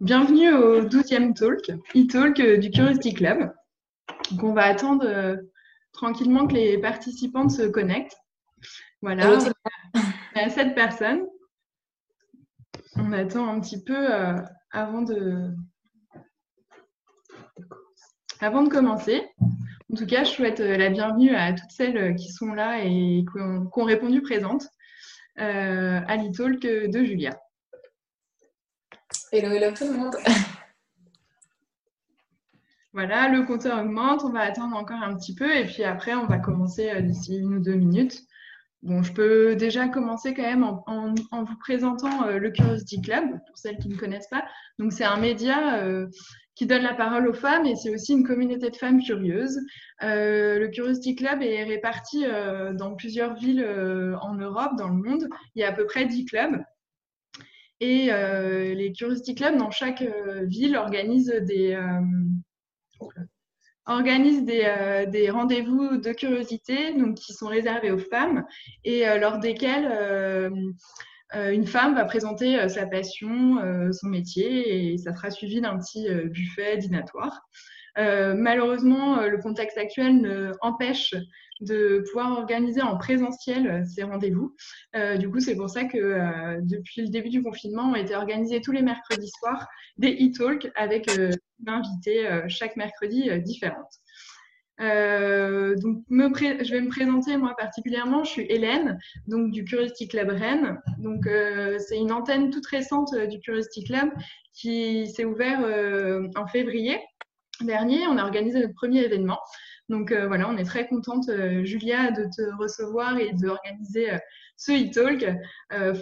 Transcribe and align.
Bienvenue 0.00 0.52
au 0.52 0.82
12e 0.82 1.34
talk, 1.34 1.70
e-talk 1.94 2.40
euh, 2.40 2.56
du 2.56 2.72
Curiosity 2.72 3.14
Club. 3.14 3.52
Donc 4.32 4.42
on 4.42 4.52
va 4.52 4.64
attendre 4.64 5.04
euh, 5.06 5.36
tranquillement 5.92 6.48
que 6.48 6.54
les 6.54 6.78
participants 6.78 7.48
se 7.48 7.62
connectent. 7.62 8.16
Voilà, 9.02 9.38
il 10.34 10.42
y 10.42 10.60
a 10.60 10.64
personnes. 10.70 11.24
On 12.96 13.12
attend 13.12 13.46
un 13.46 13.60
petit 13.60 13.84
peu 13.84 14.12
euh, 14.12 14.34
avant, 14.72 15.02
de... 15.02 15.52
avant 18.40 18.64
de 18.64 18.68
commencer. 18.68 19.22
En 19.92 19.96
tout 19.96 20.06
cas, 20.06 20.24
je 20.24 20.30
souhaite 20.30 20.58
la 20.58 20.90
bienvenue 20.90 21.36
à 21.36 21.52
toutes 21.52 21.70
celles 21.70 22.16
qui 22.16 22.32
sont 22.32 22.52
là 22.52 22.84
et 22.84 23.24
qui 23.24 23.40
ont, 23.40 23.84
répondu 23.84 24.22
présentes 24.22 24.66
à 25.36 26.16
l'e-talk 26.16 26.60
de 26.60 27.04
Julia. 27.04 27.38
Hello, 29.36 29.50
hello 29.50 29.72
tout 29.76 29.84
le 29.84 29.98
monde. 29.98 30.14
Voilà, 32.92 33.28
le 33.28 33.42
compteur 33.42 33.80
augmente, 33.80 34.22
on 34.22 34.28
va 34.30 34.42
attendre 34.42 34.76
encore 34.76 35.02
un 35.02 35.16
petit 35.16 35.34
peu 35.34 35.52
et 35.52 35.64
puis 35.64 35.82
après 35.82 36.14
on 36.14 36.26
va 36.26 36.38
commencer 36.38 36.88
euh, 36.90 37.00
d'ici 37.00 37.38
une 37.38 37.56
ou 37.56 37.58
deux 37.58 37.74
minutes. 37.74 38.22
Bon, 38.84 39.02
je 39.02 39.12
peux 39.12 39.56
déjà 39.56 39.88
commencer 39.88 40.34
quand 40.34 40.44
même 40.44 40.62
en, 40.62 41.14
vous 41.42 41.58
présentant 41.58 42.28
euh, 42.28 42.38
le 42.38 42.52
Curiosity 42.52 43.02
Club, 43.02 43.24
pour 43.48 43.58
celles 43.58 43.78
qui 43.78 43.88
ne 43.88 43.96
connaissent 43.96 44.28
pas. 44.28 44.44
Donc 44.78 44.92
c'est 44.92 45.02
un 45.02 45.16
média 45.16 45.82
euh, 45.82 46.06
qui 46.54 46.66
donne 46.66 46.84
la 46.84 46.94
parole 46.94 47.26
aux 47.26 47.34
femmes 47.34 47.66
et 47.66 47.74
c'est 47.74 47.92
aussi 47.92 48.12
une 48.12 48.24
communauté 48.24 48.70
de 48.70 48.76
femmes 48.76 49.02
curieuses. 49.02 49.58
le 50.00 50.68
Curiosity 50.68 51.16
Club 51.16 51.42
est 51.42 51.64
réparti 51.64 52.24
dans 52.74 52.94
plusieurs 52.94 53.34
villes 53.34 53.66
en 54.22 54.36
Europe, 54.36 54.76
dans 54.78 54.90
le 54.90 55.02
monde. 55.02 55.28
Il 55.56 55.62
y 55.62 55.64
a 55.64 55.70
à 55.70 55.72
peu 55.72 55.86
près 55.86 56.06
10 56.06 56.26
clubs. 56.26 56.62
Et 57.80 58.08
euh, 58.10 58.74
les 58.74 58.92
Curiosity 58.92 59.34
Club, 59.34 59.56
dans 59.56 59.70
chaque 59.70 60.02
euh, 60.02 60.44
ville, 60.44 60.76
organisent 60.76 61.34
des, 61.42 61.74
euh, 64.64 65.06
des, 65.06 65.30
rendez-vous 65.30 65.96
de 65.98 66.12
curiosité 66.12 66.92
donc, 66.94 67.16
qui 67.16 67.32
sont 67.32 67.48
réservés 67.48 67.90
aux 67.90 67.98
femmes 67.98 68.44
et 68.84 69.04
lors 69.18 69.38
desquels 69.38 69.90
une 71.34 71.66
femme 71.66 71.94
va 71.94 72.04
présenter 72.04 72.68
sa 72.68 72.86
passion, 72.86 73.58
son 73.92 74.08
métier 74.08 74.92
et 74.92 74.98
ça 74.98 75.14
sera 75.14 75.30
suivi 75.30 75.60
d'un 75.60 75.76
petit 75.76 76.06
buffet 76.30 76.78
dînatoire. 76.78 77.46
malheureusement, 77.96 79.20
le 79.20 79.36
contexte 79.38 79.76
actuel 79.76 80.54
empêche 80.62 81.14
de 81.60 82.04
pouvoir 82.08 82.32
organiser 82.32 82.82
en 82.82 82.96
présentiel 82.96 83.66
euh, 83.68 83.84
ces 83.84 84.02
rendez-vous. 84.02 84.54
Euh, 84.96 85.16
du 85.16 85.30
coup, 85.30 85.40
c'est 85.40 85.56
pour 85.56 85.70
ça 85.70 85.84
que 85.84 85.98
euh, 85.98 86.60
depuis 86.62 87.02
le 87.02 87.08
début 87.08 87.30
du 87.30 87.42
confinement, 87.42 87.90
ont 87.90 87.94
été 87.94 88.14
organisés 88.14 88.60
tous 88.60 88.72
les 88.72 88.82
mercredis 88.82 89.30
soirs 89.38 89.66
des 89.96 90.12
e-talks 90.14 90.70
avec 90.74 91.08
une 91.08 91.68
invitée 91.68 92.28
chaque 92.48 92.76
mercredi 92.76 93.30
différente. 93.42 93.92
donc, 94.78 96.04
je 96.10 96.70
vais 96.70 96.80
me 96.80 96.88
présenter 96.88 97.36
moi 97.36 97.54
particulièrement. 97.56 98.24
Je 98.24 98.30
suis 98.30 98.46
Hélène, 98.48 98.98
donc 99.28 99.52
du 99.52 99.64
Curiosity 99.64 100.08
Club 100.08 100.30
Rennes. 100.30 100.80
Donc, 100.98 101.28
c'est 101.78 101.96
une 101.96 102.12
antenne 102.12 102.50
toute 102.50 102.66
récente 102.66 103.14
du 103.30 103.38
Curiosity 103.40 103.84
Club 103.84 104.10
qui 104.52 105.06
s'est 105.08 105.24
ouvert 105.24 105.60
en 106.36 106.46
février 106.48 106.98
dernier. 107.60 108.06
On 108.08 108.18
a 108.18 108.24
organisé 108.24 108.60
notre 108.60 108.74
premier 108.74 109.04
événement. 109.04 109.38
Donc 109.88 110.12
euh, 110.12 110.26
voilà, 110.26 110.48
on 110.48 110.56
est 110.56 110.64
très 110.64 110.86
contente, 110.86 111.28
euh, 111.28 111.64
Julia, 111.64 112.10
de 112.10 112.24
te 112.24 112.42
recevoir 112.58 113.18
et 113.18 113.32
d'organiser 113.32 114.14
euh, 114.14 114.18
ce 114.56 114.72
e-talk, 114.72 115.26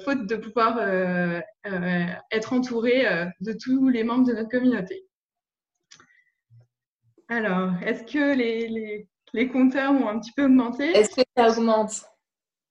faute 0.04 0.26
de 0.26 0.36
pouvoir 0.36 0.78
être 2.30 2.52
entourée 2.52 3.06
de 3.40 3.52
tous 3.54 3.88
les 3.88 4.04
membres 4.04 4.26
de 4.26 4.34
notre 4.34 4.50
communauté. 4.50 5.06
Alors, 7.28 7.70
est-ce 7.82 8.04
que 8.04 8.36
les, 8.36 9.08
les, 9.32 9.48
compteurs 9.48 9.92
ont 9.92 10.06
un 10.06 10.18
petit 10.18 10.32
peu 10.36 10.44
augmenté? 10.44 10.84
Est-ce 10.90 11.16
que 11.16 11.22
ça 11.34 11.48
augmente? 11.48 12.04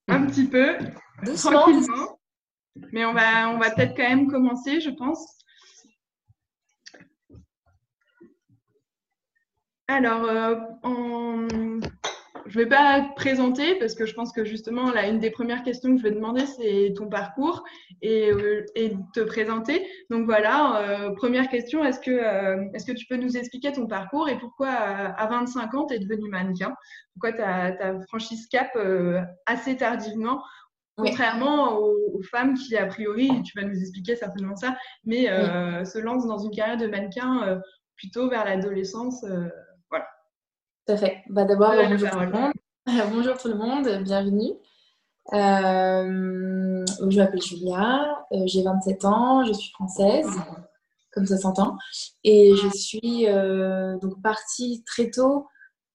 Un 0.06 0.24
petit 0.26 0.46
peu, 0.46 0.78
Doucement. 1.24 1.62
tranquillement. 1.62 2.20
Mais 2.92 3.04
on 3.04 3.12
va, 3.12 3.50
on 3.50 3.58
va 3.58 3.70
peut-être 3.72 3.96
quand 3.96 4.08
même 4.08 4.30
commencer, 4.30 4.80
je 4.80 4.90
pense. 4.90 5.41
Alors, 9.88 10.24
euh, 10.24 10.54
je 12.46 12.58
ne 12.58 12.64
vais 12.64 12.68
pas 12.68 13.00
te 13.00 13.14
présenter 13.14 13.74
parce 13.78 13.94
que 13.94 14.06
je 14.06 14.14
pense 14.14 14.32
que 14.32 14.44
justement, 14.44 14.92
là, 14.92 15.08
une 15.08 15.18
des 15.18 15.30
premières 15.30 15.62
questions 15.64 15.90
que 15.90 15.98
je 15.98 16.04
vais 16.04 16.12
demander, 16.12 16.46
c'est 16.46 16.94
ton 16.96 17.08
parcours 17.08 17.64
et, 18.00 18.30
euh, 18.30 18.64
te 19.12 19.20
présenter. 19.20 19.86
Donc 20.08 20.24
voilà, 20.24 20.88
euh, 20.88 21.14
première 21.14 21.48
question, 21.48 21.84
est-ce 21.84 21.98
que, 21.98 22.92
tu 22.94 23.06
peux 23.06 23.16
nous 23.16 23.36
expliquer 23.36 23.72
ton 23.72 23.86
parcours 23.86 24.28
et 24.28 24.38
pourquoi 24.38 24.70
à, 24.70 25.26
25 25.26 25.74
ans, 25.74 25.86
tu 25.86 25.94
es 25.94 25.98
devenu 25.98 26.30
mannequin? 26.30 26.74
Pourquoi 27.14 27.32
tu 27.32 27.42
as, 27.42 28.00
franchi 28.06 28.36
ce 28.36 28.48
cap 28.48 28.70
assez 29.46 29.76
tardivement? 29.76 30.42
Contrairement 30.96 31.78
aux, 31.78 32.22
femmes 32.30 32.54
qui, 32.54 32.76
a 32.76 32.86
priori, 32.86 33.28
tu 33.42 33.58
vas 33.58 33.66
nous 33.66 33.78
expliquer 33.80 34.14
certainement 34.14 34.54
ça, 34.54 34.76
mais 35.04 35.26
se 35.84 35.98
lancent 35.98 36.26
dans 36.26 36.38
une 36.38 36.52
carrière 36.52 36.76
de 36.76 36.86
mannequin 36.86 37.60
plutôt 37.96 38.28
vers 38.28 38.44
l'adolescence. 38.44 39.24
Tout 40.86 40.94
à 40.94 40.96
fait. 40.96 41.22
Bah, 41.28 41.44
D'abord, 41.44 41.74
bonjour, 41.88 42.10
tout 42.10 42.18
le 42.18 42.30
monde. 42.30 42.52
bonjour 43.12 43.38
tout 43.38 43.48
le 43.48 43.54
monde, 43.54 44.02
bienvenue. 44.02 44.52
Euh, 45.32 46.84
je 47.08 47.16
m'appelle 47.16 47.40
Julia, 47.40 48.24
euh, 48.32 48.42
j'ai 48.46 48.64
27 48.64 49.04
ans, 49.04 49.44
je 49.44 49.52
suis 49.52 49.70
française, 49.70 50.28
comme 51.12 51.26
ça 51.26 51.38
s'entend. 51.38 51.76
Et 52.24 52.54
je 52.56 52.68
suis 52.76 53.28
euh, 53.28 53.96
donc 53.98 54.20
partie 54.22 54.82
très 54.84 55.10
tôt 55.10 55.46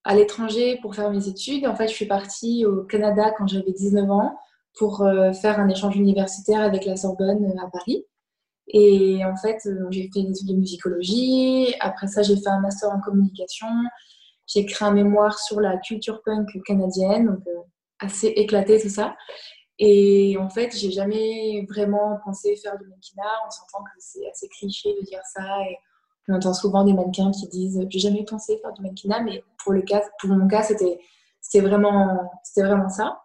à 0.05 0.15
l'étranger 0.15 0.79
pour 0.81 0.95
faire 0.95 1.11
mes 1.11 1.27
études. 1.27 1.67
En 1.67 1.75
fait, 1.75 1.89
je 1.89 1.93
suis 1.93 2.07
partie 2.07 2.65
au 2.65 2.83
Canada 2.83 3.33
quand 3.37 3.45
j'avais 3.45 3.73
19 3.73 4.09
ans 4.09 4.37
pour 4.77 4.99
faire 5.41 5.59
un 5.59 5.67
échange 5.67 5.97
universitaire 5.97 6.61
avec 6.61 6.85
la 6.85 6.95
Sorbonne 6.95 7.53
à 7.59 7.67
Paris. 7.69 8.05
Et 8.67 9.25
en 9.25 9.35
fait, 9.35 9.67
j'ai 9.89 10.09
fait 10.13 10.19
une 10.21 10.29
étude 10.29 10.47
de 10.47 10.53
musicologie. 10.53 11.73
Après 11.81 12.07
ça, 12.07 12.21
j'ai 12.21 12.37
fait 12.37 12.47
un 12.47 12.61
master 12.61 12.89
en 12.91 13.01
communication. 13.01 13.67
J'ai 14.47 14.61
écrit 14.61 14.85
un 14.85 14.91
mémoire 14.91 15.37
sur 15.37 15.59
la 15.59 15.77
culture 15.77 16.21
punk 16.23 16.47
canadienne, 16.65 17.27
donc 17.27 17.47
euh, 17.47 17.61
assez 17.99 18.27
éclaté 18.27 18.81
tout 18.81 18.89
ça. 18.89 19.15
Et 19.79 20.37
en 20.39 20.49
fait, 20.49 20.75
j'ai 20.75 20.91
jamais 20.91 21.65
vraiment 21.69 22.17
pensé 22.23 22.55
faire 22.55 22.77
du 22.77 22.87
mannequinat. 22.87 23.45
On 23.45 23.51
s'entend 23.51 23.83
que 23.83 23.91
c'est 23.99 24.27
assez 24.29 24.47
cliché 24.49 24.95
de 24.99 25.05
dire 25.05 25.21
ça. 25.23 25.61
Et 25.69 25.77
on 26.27 26.35
entend 26.35 26.53
souvent 26.53 26.83
des 26.83 26.93
mannequins 26.93 27.31
qui 27.31 27.47
disent 27.47 27.85
J'ai 27.89 27.99
jamais 27.99 28.23
pensé 28.25 28.57
faire 28.59 28.73
du 28.73 28.81
mannequinat, 28.81 29.21
mais 29.21 29.43
pour, 29.63 29.73
le 29.73 29.81
cas, 29.81 30.01
pour 30.19 30.29
mon 30.29 30.47
cas, 30.47 30.63
c'était 30.63 31.61
vraiment, 31.61 32.17
vraiment 32.55 32.89
ça. 32.89 33.21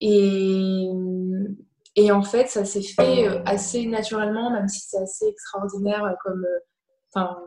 Et, 0.00 0.88
et 1.96 2.12
en 2.12 2.22
fait, 2.22 2.48
ça 2.48 2.64
s'est 2.64 2.82
fait 2.82 3.28
euh, 3.28 3.42
assez 3.44 3.86
naturellement, 3.86 4.50
même 4.50 4.68
si 4.68 4.80
c'est 4.80 4.98
assez 4.98 5.26
extraordinaire 5.26 6.16
comme. 6.22 6.44
Euh, 6.44 6.58
enfin, 7.14 7.38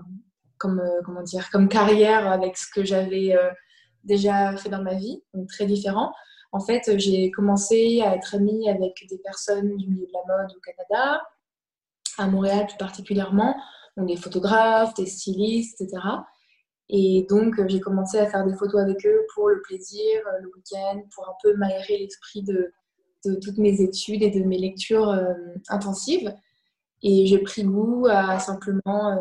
comme, 0.60 0.80
euh, 0.80 1.02
comment 1.04 1.24
dire, 1.24 1.50
comme 1.50 1.68
carrière 1.68 2.32
avec 2.32 2.58
ce 2.58 2.68
que 2.72 2.84
j'avais 2.84 3.36
euh, 3.36 3.50
déjà 4.04 4.56
fait 4.58 4.70
dans 4.70 4.84
ma 4.84 4.94
vie, 4.94 5.24
donc 5.34 5.48
très 5.48 5.66
différent. 5.66 6.14
En 6.52 6.60
fait, 6.60 6.98
j'ai 6.98 7.32
commencé 7.32 8.02
à 8.02 8.16
être 8.16 8.36
amie 8.36 8.70
avec 8.70 9.06
des 9.10 9.18
personnes 9.20 9.78
du 9.78 9.88
milieu 9.88 10.06
de 10.06 10.14
la 10.14 10.38
mode 10.38 10.52
au 10.56 10.60
Canada, 10.60 11.22
à 12.18 12.28
Montréal 12.28 12.68
plus 12.68 12.78
particulièrement, 12.78 13.56
donc 13.98 14.08
des 14.08 14.16
photographes, 14.16 14.94
des 14.96 15.06
stylistes, 15.06 15.82
etc. 15.82 16.02
Et 16.90 17.28
donc, 17.30 17.56
j'ai 17.68 17.80
commencé 17.80 18.18
à 18.18 18.28
faire 18.28 18.46
des 18.46 18.56
photos 18.56 18.82
avec 18.82 19.06
eux 19.06 19.26
pour 19.36 19.50
le 19.50 19.62
plaisir, 19.62 20.22
le 20.42 20.48
week-end, 20.56 21.00
pour 21.14 21.30
un 21.30 21.34
peu 21.44 21.56
m'aérer 21.56 22.00
l'esprit 22.00 22.42
de, 22.42 22.74
toutes 23.24 23.60
mes 23.60 23.82
études 23.82 24.24
et 24.24 24.32
de 24.32 24.44
mes 24.44 24.58
lectures 24.58 25.10
euh, 25.10 25.34
intensives. 25.68 26.34
Et 27.04 27.28
j'ai 27.28 27.38
pris 27.40 27.64
goût 27.64 28.08
à 28.10 28.40
simplement 28.40 29.20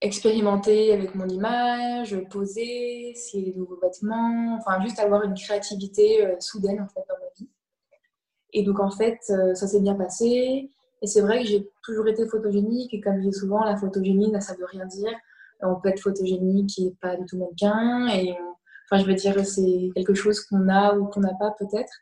expérimenter 0.00 0.92
avec 0.92 1.14
mon 1.14 1.28
image, 1.28 2.16
poser, 2.30 3.10
essayer 3.10 3.52
des 3.52 3.58
nouveaux 3.58 3.78
vêtements, 3.80 4.56
enfin 4.58 4.80
juste 4.80 4.98
avoir 4.98 5.22
une 5.24 5.34
créativité 5.34 6.26
euh, 6.26 6.36
soudaine 6.40 6.80
en 6.80 6.88
fait 6.88 7.00
dans 7.08 7.16
ma 7.18 7.30
vie. 7.36 7.48
Et 8.52 8.62
donc 8.62 8.80
en 8.80 8.90
fait, 8.90 9.18
euh, 9.30 9.54
ça 9.54 9.66
s'est 9.66 9.80
bien 9.80 9.94
passé. 9.94 10.70
Et 11.02 11.06
c'est 11.06 11.20
vrai 11.20 11.42
que 11.42 11.48
j'ai 11.48 11.70
toujours 11.82 12.08
été 12.08 12.26
photogénique 12.26 12.92
et 12.92 13.00
comme 13.00 13.16
je 13.22 13.28
dis 13.28 13.32
souvent, 13.32 13.64
la 13.64 13.76
photogénie, 13.76 14.32
ça 14.40 14.54
veut 14.54 14.66
rien 14.66 14.86
dire. 14.86 15.12
On 15.62 15.76
peut 15.76 15.90
être 15.90 16.00
photogénique 16.00 16.78
et 16.78 16.94
pas 17.00 17.16
du 17.16 17.24
tout 17.26 17.38
mannequin. 17.38 18.08
Et 18.08 18.34
enfin, 18.90 19.02
je 19.02 19.06
veux 19.06 19.14
dire, 19.14 19.44
c'est 19.44 19.90
quelque 19.94 20.14
chose 20.14 20.40
qu'on 20.40 20.68
a 20.68 20.96
ou 20.96 21.06
qu'on 21.06 21.20
n'a 21.20 21.34
pas 21.34 21.54
peut-être. 21.58 21.92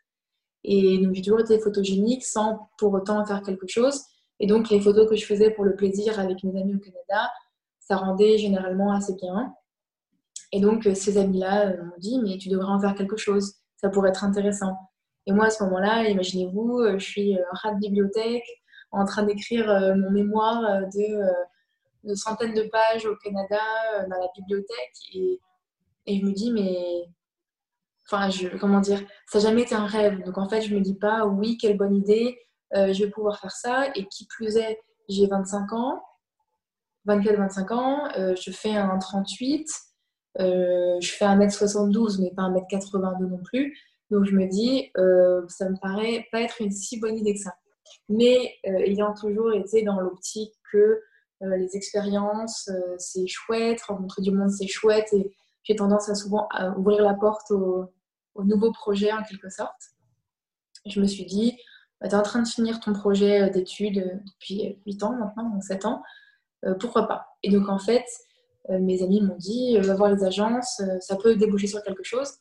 Et 0.63 0.97
donc 0.99 1.15
j'ai 1.15 1.21
toujours 1.21 1.39
été 1.39 1.59
photogénique 1.59 2.25
sans 2.25 2.69
pour 2.77 2.93
autant 2.93 3.25
faire 3.25 3.41
quelque 3.41 3.67
chose. 3.67 4.01
Et 4.39 4.47
donc 4.47 4.69
les 4.69 4.81
photos 4.81 5.09
que 5.09 5.15
je 5.15 5.25
faisais 5.25 5.51
pour 5.51 5.65
le 5.65 5.75
plaisir 5.75 6.19
avec 6.19 6.43
mes 6.43 6.59
amis 6.59 6.75
au 6.75 6.79
Canada, 6.79 7.29
ça 7.89 7.97
rendait 7.97 8.37
généralement 8.37 8.93
assez 8.93 9.15
bien. 9.15 9.55
Et 10.51 10.61
donc, 10.61 10.85
euh, 10.85 10.93
ces 10.93 11.17
amis-là 11.17 11.69
euh, 11.69 11.83
m'ont 11.83 11.97
dit, 11.97 12.19
mais 12.21 12.37
tu 12.37 12.47
devrais 12.49 12.71
en 12.71 12.79
faire 12.79 12.93
quelque 12.93 13.17
chose, 13.17 13.55
ça 13.77 13.89
pourrait 13.89 14.09
être 14.09 14.23
intéressant. 14.23 14.77
Et 15.25 15.31
moi, 15.31 15.45
à 15.45 15.49
ce 15.49 15.63
moment-là, 15.63 16.07
imaginez-vous, 16.07 16.81
euh, 16.81 16.99
je 16.99 17.05
suis 17.05 17.37
rat 17.51 17.73
de 17.73 17.79
bibliothèque, 17.79 18.45
en 18.91 19.05
train 19.05 19.23
d'écrire 19.23 19.67
mon 19.97 20.09
mémoire 20.09 20.81
de, 20.95 22.15
centaines 22.15 22.55
de 22.55 22.63
pages 22.63 23.05
au 23.05 23.15
Canada, 23.17 23.61
dans 24.09 24.17
la 24.17 24.27
bibliothèque. 24.35 24.95
Et, 25.13 25.39
et 26.07 26.19
je 26.19 26.25
me 26.25 26.31
dis, 26.31 26.51
mais 26.51 27.05
enfin, 28.07 28.31
je, 28.31 28.47
comment 28.57 28.79
dire, 28.79 28.99
ça 29.27 29.37
n'a 29.37 29.45
jamais 29.45 29.61
été 29.61 29.75
un 29.75 29.85
rêve. 29.85 30.23
Donc 30.23 30.39
en 30.39 30.49
fait, 30.49 30.61
je 30.61 30.73
me 30.73 30.81
dis 30.81 30.95
pas, 30.95 31.27
oui, 31.27 31.55
quelle 31.61 31.77
bonne 31.77 31.95
idée, 31.95 32.39
je 32.73 33.03
vais 33.03 33.11
pouvoir 33.11 33.39
faire 33.39 33.51
ça. 33.51 33.91
Et 33.93 34.07
qui 34.07 34.25
plus 34.25 34.57
est, 34.57 34.79
j'ai 35.07 35.27
25 35.27 35.71
ans, 35.73 36.01
24-25 37.17 37.73
ans, 37.73 38.09
je 38.35 38.51
fais 38.51 38.75
un 38.75 38.97
38. 38.97 39.67
Euh, 40.39 40.97
je 41.01 41.11
fais 41.11 41.25
1m72, 41.25 42.21
mais 42.21 42.31
pas 42.35 42.43
1m82 42.43 43.27
non 43.27 43.41
plus. 43.43 43.77
Donc 44.09 44.25
je 44.25 44.35
me 44.35 44.47
dis, 44.47 44.91
euh, 44.97 45.41
ça 45.47 45.69
me 45.69 45.77
paraît 45.79 46.27
pas 46.31 46.41
être 46.41 46.61
une 46.61 46.71
si 46.71 46.99
bonne 46.99 47.17
idée 47.17 47.33
que 47.33 47.39
ça. 47.39 47.53
Mais 48.07 48.55
euh, 48.67 48.79
ayant 48.79 49.13
toujours 49.13 49.53
été 49.53 49.83
dans 49.83 49.99
l'optique 49.99 50.53
que 50.71 51.01
les 51.41 51.77
expériences, 51.77 52.69
c'est 52.97 53.25
chouette, 53.25 53.81
rencontrer 53.83 54.21
du 54.21 54.31
monde, 54.31 54.51
c'est 54.51 54.67
chouette, 54.67 55.07
et 55.13 55.33
j'ai 55.63 55.73
tendance 55.73 56.09
à 56.09 56.15
souvent 56.15 56.49
ouvrir 56.75 57.01
la 57.01 57.13
porte 57.13 57.49
aux, 57.51 57.93
nouveaux 58.43 58.73
projets 58.73 59.13
en 59.13 59.23
quelque 59.23 59.49
sorte. 59.49 59.93
Je 60.85 60.99
me 60.99 61.07
suis 61.07 61.23
dit, 61.23 61.57
bah, 62.01 62.09
tu 62.09 62.15
es 62.15 62.17
en 62.17 62.23
train 62.23 62.41
de 62.41 62.47
finir 62.47 62.81
ton 62.81 62.91
projet 62.91 63.49
d'études 63.51 64.19
depuis 64.25 64.81
8 64.85 65.03
ans 65.03 65.15
maintenant, 65.15 65.49
donc 65.49 65.63
7 65.63 65.85
ans, 65.85 66.03
pourquoi 66.79 67.07
pas 67.07 67.27
Et 67.43 67.49
donc 67.49 67.69
en 67.69 67.79
fait, 67.79 68.05
euh, 68.69 68.79
mes 68.79 69.01
amis 69.03 69.21
m'ont 69.21 69.37
dit 69.37 69.77
euh, 69.77 69.81
va 69.81 69.95
voir 69.95 70.11
les 70.11 70.23
agences, 70.23 70.79
euh, 70.81 70.99
ça 70.99 71.15
peut 71.15 71.35
déboucher 71.35 71.67
sur 71.67 71.81
quelque 71.81 72.03
chose. 72.03 72.33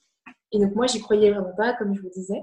Et 0.53 0.59
donc 0.59 0.75
moi, 0.75 0.87
j'y 0.87 1.01
croyais 1.01 1.31
vraiment 1.31 1.55
pas, 1.57 1.75
comme 1.75 1.95
je 1.95 2.03
vous 2.03 2.11
disais. 2.11 2.43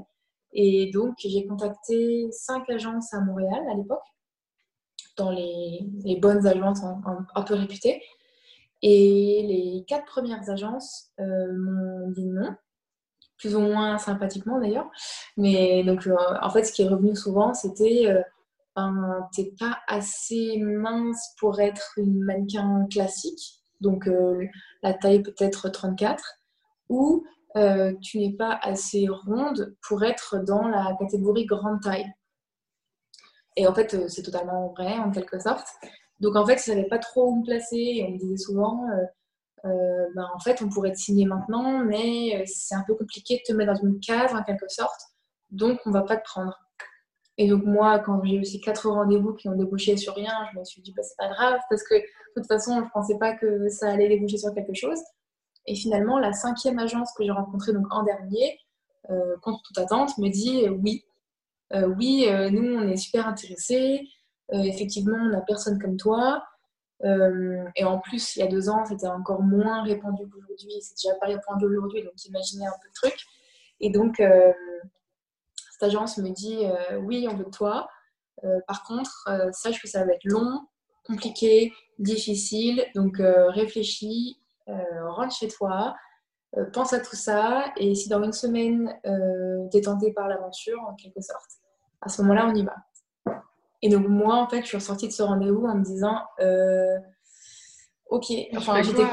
Et 0.54 0.89
donc, 0.92 1.16
j'ai 1.19 1.45
contacté 1.45 2.30
cinq 2.31 2.69
agences 2.69 3.13
à 3.13 3.19
Montréal 3.19 3.62
à 3.69 3.75
l'époque, 3.75 4.04
dans 5.18 5.31
les, 5.31 6.18
bonnes 6.22 6.48
agences 6.48 6.81
un, 6.83 7.42
peu 7.42 7.56
réputées. 7.56 8.01
Et 8.81 9.44
les 9.44 9.86
quatre 9.86 10.06
premières 10.06 10.50
agences 10.50 11.12
m'ont 11.18 12.10
dit 12.12 12.28
non, 12.28 12.56
plus 13.38 13.56
ou 13.56 13.60
moins 13.60 13.98
sympathiquement 13.98 14.60
d'ailleurs. 14.60 14.89
Mais 15.36 15.83
donc, 15.83 16.07
en 16.42 16.50
fait, 16.50 16.63
ce 16.63 16.71
qui 16.71 16.83
est 16.83 16.88
revenu 16.88 17.16
souvent, 17.16 17.54
c'était 17.54 18.24
ben, 18.75 19.27
t'es 19.33 19.54
pas 19.60 19.80
assez 19.88 20.57
mince 20.60 21.33
pour 21.39 21.60
être 21.60 21.94
une 21.98 22.24
mannequin 22.24 22.86
classique 22.92 23.66
donc 23.81 24.07
euh, 24.07 24.45
la 24.83 24.94
taille 24.94 25.22
peut-être 25.22 25.69
34, 25.69 26.24
ou 26.89 27.25
euh, 27.56 27.94
tu 28.01 28.19
n'es 28.19 28.33
pas 28.33 28.60
assez 28.62 29.07
ronde 29.07 29.75
pour 29.88 30.04
être 30.04 30.38
dans 30.44 30.68
la 30.68 30.95
catégorie 31.00 31.45
grande 31.45 31.81
taille. 31.81 32.12
Et 33.56 33.68
en 33.68 33.74
fait, 33.74 33.94
euh, 33.94 34.07
c'est 34.07 34.24
totalement 34.24 34.74
vrai 34.78 34.98
en 34.98 35.12
quelque 35.12 35.39
sorte. 35.39 35.68
Donc 36.19 36.36
en 36.36 36.45
fait, 36.45 36.57
je 36.63 36.71
ne 36.71 36.75
savais 36.78 36.88
pas 36.88 37.00
trop 37.00 37.30
où 37.30 37.39
me 37.39 37.45
placer 37.45 37.78
et 37.78 38.06
on 38.07 38.12
me 38.12 38.18
disait 38.18 38.38
souvent, 38.38 38.86
ben, 39.63 40.28
en 40.33 40.39
fait, 40.39 40.62
on 40.62 40.69
pourrait 40.69 40.92
te 40.92 40.98
signer 40.98 41.25
maintenant, 41.25 41.80
mais 41.80 42.45
c'est 42.45 42.75
un 42.75 42.83
peu 42.86 42.95
compliqué 42.95 43.38
de 43.38 43.42
te 43.45 43.54
mettre 43.54 43.74
dans 43.74 43.88
une 43.88 44.00
case 44.00 44.33
en 44.33 44.44
quelque 44.44 44.68
sorte, 44.69 45.01
donc 45.50 45.80
on 45.86 45.92
va 45.92 46.04
pas 46.04 46.18
te 46.18 46.24
prendre. 46.24 46.56
Et 47.38 47.50
donc 47.50 47.66
moi, 47.66 48.00
quand 48.00 48.24
j'ai 48.24 48.36
eu 48.36 48.46
ces 48.46 48.60
quatre 48.60 48.90
rendez-vous 48.90 49.34
qui 49.34 49.50
ont 49.50 49.56
débouché 49.56 49.98
sur 49.98 50.16
rien, 50.16 50.34
je 50.54 50.60
me 50.60 50.64
suis 50.64 50.82
dit, 50.82 50.94
bah, 50.94 51.04
c'est 51.04 51.18
pas 51.18 51.28
grave, 51.30 51.60
parce 51.70 51.84
que 51.84 51.96
de 51.96 52.02
toute 52.36 52.48
façon, 52.48 52.82
je 52.84 52.90
pensais 52.94 53.18
pas 53.18 53.34
que 53.34 53.68
ça 53.70 53.92
allait 53.92 54.08
déboucher 54.08 54.38
sur 54.38 54.54
quelque 54.54 54.74
chose. 54.74 55.00
Et 55.68 55.76
finalement, 55.76 56.20
la 56.20 56.32
cinquième 56.32 56.80
agence 56.80 57.12
que 57.18 57.24
j'ai 57.24 57.32
rencontrée 57.32 57.74
donc 57.74 57.88
en 57.92 58.04
dernier, 58.04 58.60
euh, 59.10 59.36
contre 59.42 59.62
toute 59.64 59.78
attente, 59.78 60.18
me 60.18 60.30
dit 60.30 60.66
euh, 60.66 60.72
oui. 60.72 61.04
Euh, 61.74 61.88
oui, 61.98 62.28
nous, 62.52 62.76
on 62.76 62.88
est 62.88 62.96
super 62.96 63.28
intéressés. 63.28 64.08
effectivement, 64.52 65.18
on 65.18 65.30
n'a 65.30 65.42
personne 65.42 65.80
comme 65.80 65.98
toi. 65.98 66.44
et 67.04 67.84
en 67.84 68.00
plus, 68.00 68.36
il 68.36 68.40
y 68.40 68.44
a 68.44 68.48
deux 68.48 68.70
ans, 68.70 68.86
c'était 68.86 69.08
encore 69.08 69.42
moins 69.42 69.81
répandu 69.84 70.30
qu'aujourd'hui. 70.30 70.72
C'est 70.81 70.96
déjà 70.96 71.18
pas 71.20 71.26
répandu 71.28 71.66
aujourd'hui, 71.66 72.04
donc 72.04 72.14
imaginez 72.26 72.68
un 72.68 72.72
peu 72.72 72.88
le 72.88 72.94
truc. 72.94 73.18
Et 73.80 73.90
donc, 73.90 74.22
cette 75.77 75.89
agence 75.89 76.18
me 76.18 76.30
dit 76.30 76.66
euh, 76.66 76.98
oui, 77.00 77.27
on 77.30 77.36
veut 77.36 77.44
de 77.44 77.50
toi. 77.50 77.89
Euh, 78.45 78.60
par 78.66 78.83
contre, 78.83 79.27
euh, 79.27 79.51
sache 79.51 79.81
que 79.81 79.89
ça 79.89 80.06
va 80.06 80.13
être 80.13 80.24
long, 80.24 80.62
compliqué, 81.06 81.74
difficile. 82.00 82.86
Donc 82.95 83.18
réfléchis, 83.19 84.39
rentre 84.68 85.36
chez 85.36 85.50
toi, 85.50 85.95
pense 86.72 86.94
à 86.94 87.00
tout 87.00 87.18
ça. 87.18 87.74
Et 87.75 87.94
si 87.94 88.07
dans 88.07 88.24
une 88.24 88.31
semaine, 88.31 88.98
tu 89.72 89.77
es 89.77 89.81
tenté 89.81 90.13
par 90.13 90.30
l'aventure, 90.30 90.80
en 90.88 90.95
quelque 90.95 91.22
sorte, 91.22 91.60
à 92.01 92.07
ce 92.07 92.21
moment-là, 92.21 92.48
on 92.48 92.56
y 92.56 92.63
va. 92.63 92.75
Et 93.81 93.89
donc 93.89 94.07
moi, 94.07 94.36
en 94.36 94.48
fait, 94.48 94.62
je 94.62 94.68
suis 94.68 94.78
ressortie 94.78 95.07
de 95.07 95.13
ce 95.13 95.24
rendez-vous 95.24 95.66
en 95.66 95.75
me 95.75 95.83
disant, 95.83 96.24
ok, 98.07 98.25
enfin, 98.56 98.81
j'étais, 98.81 99.06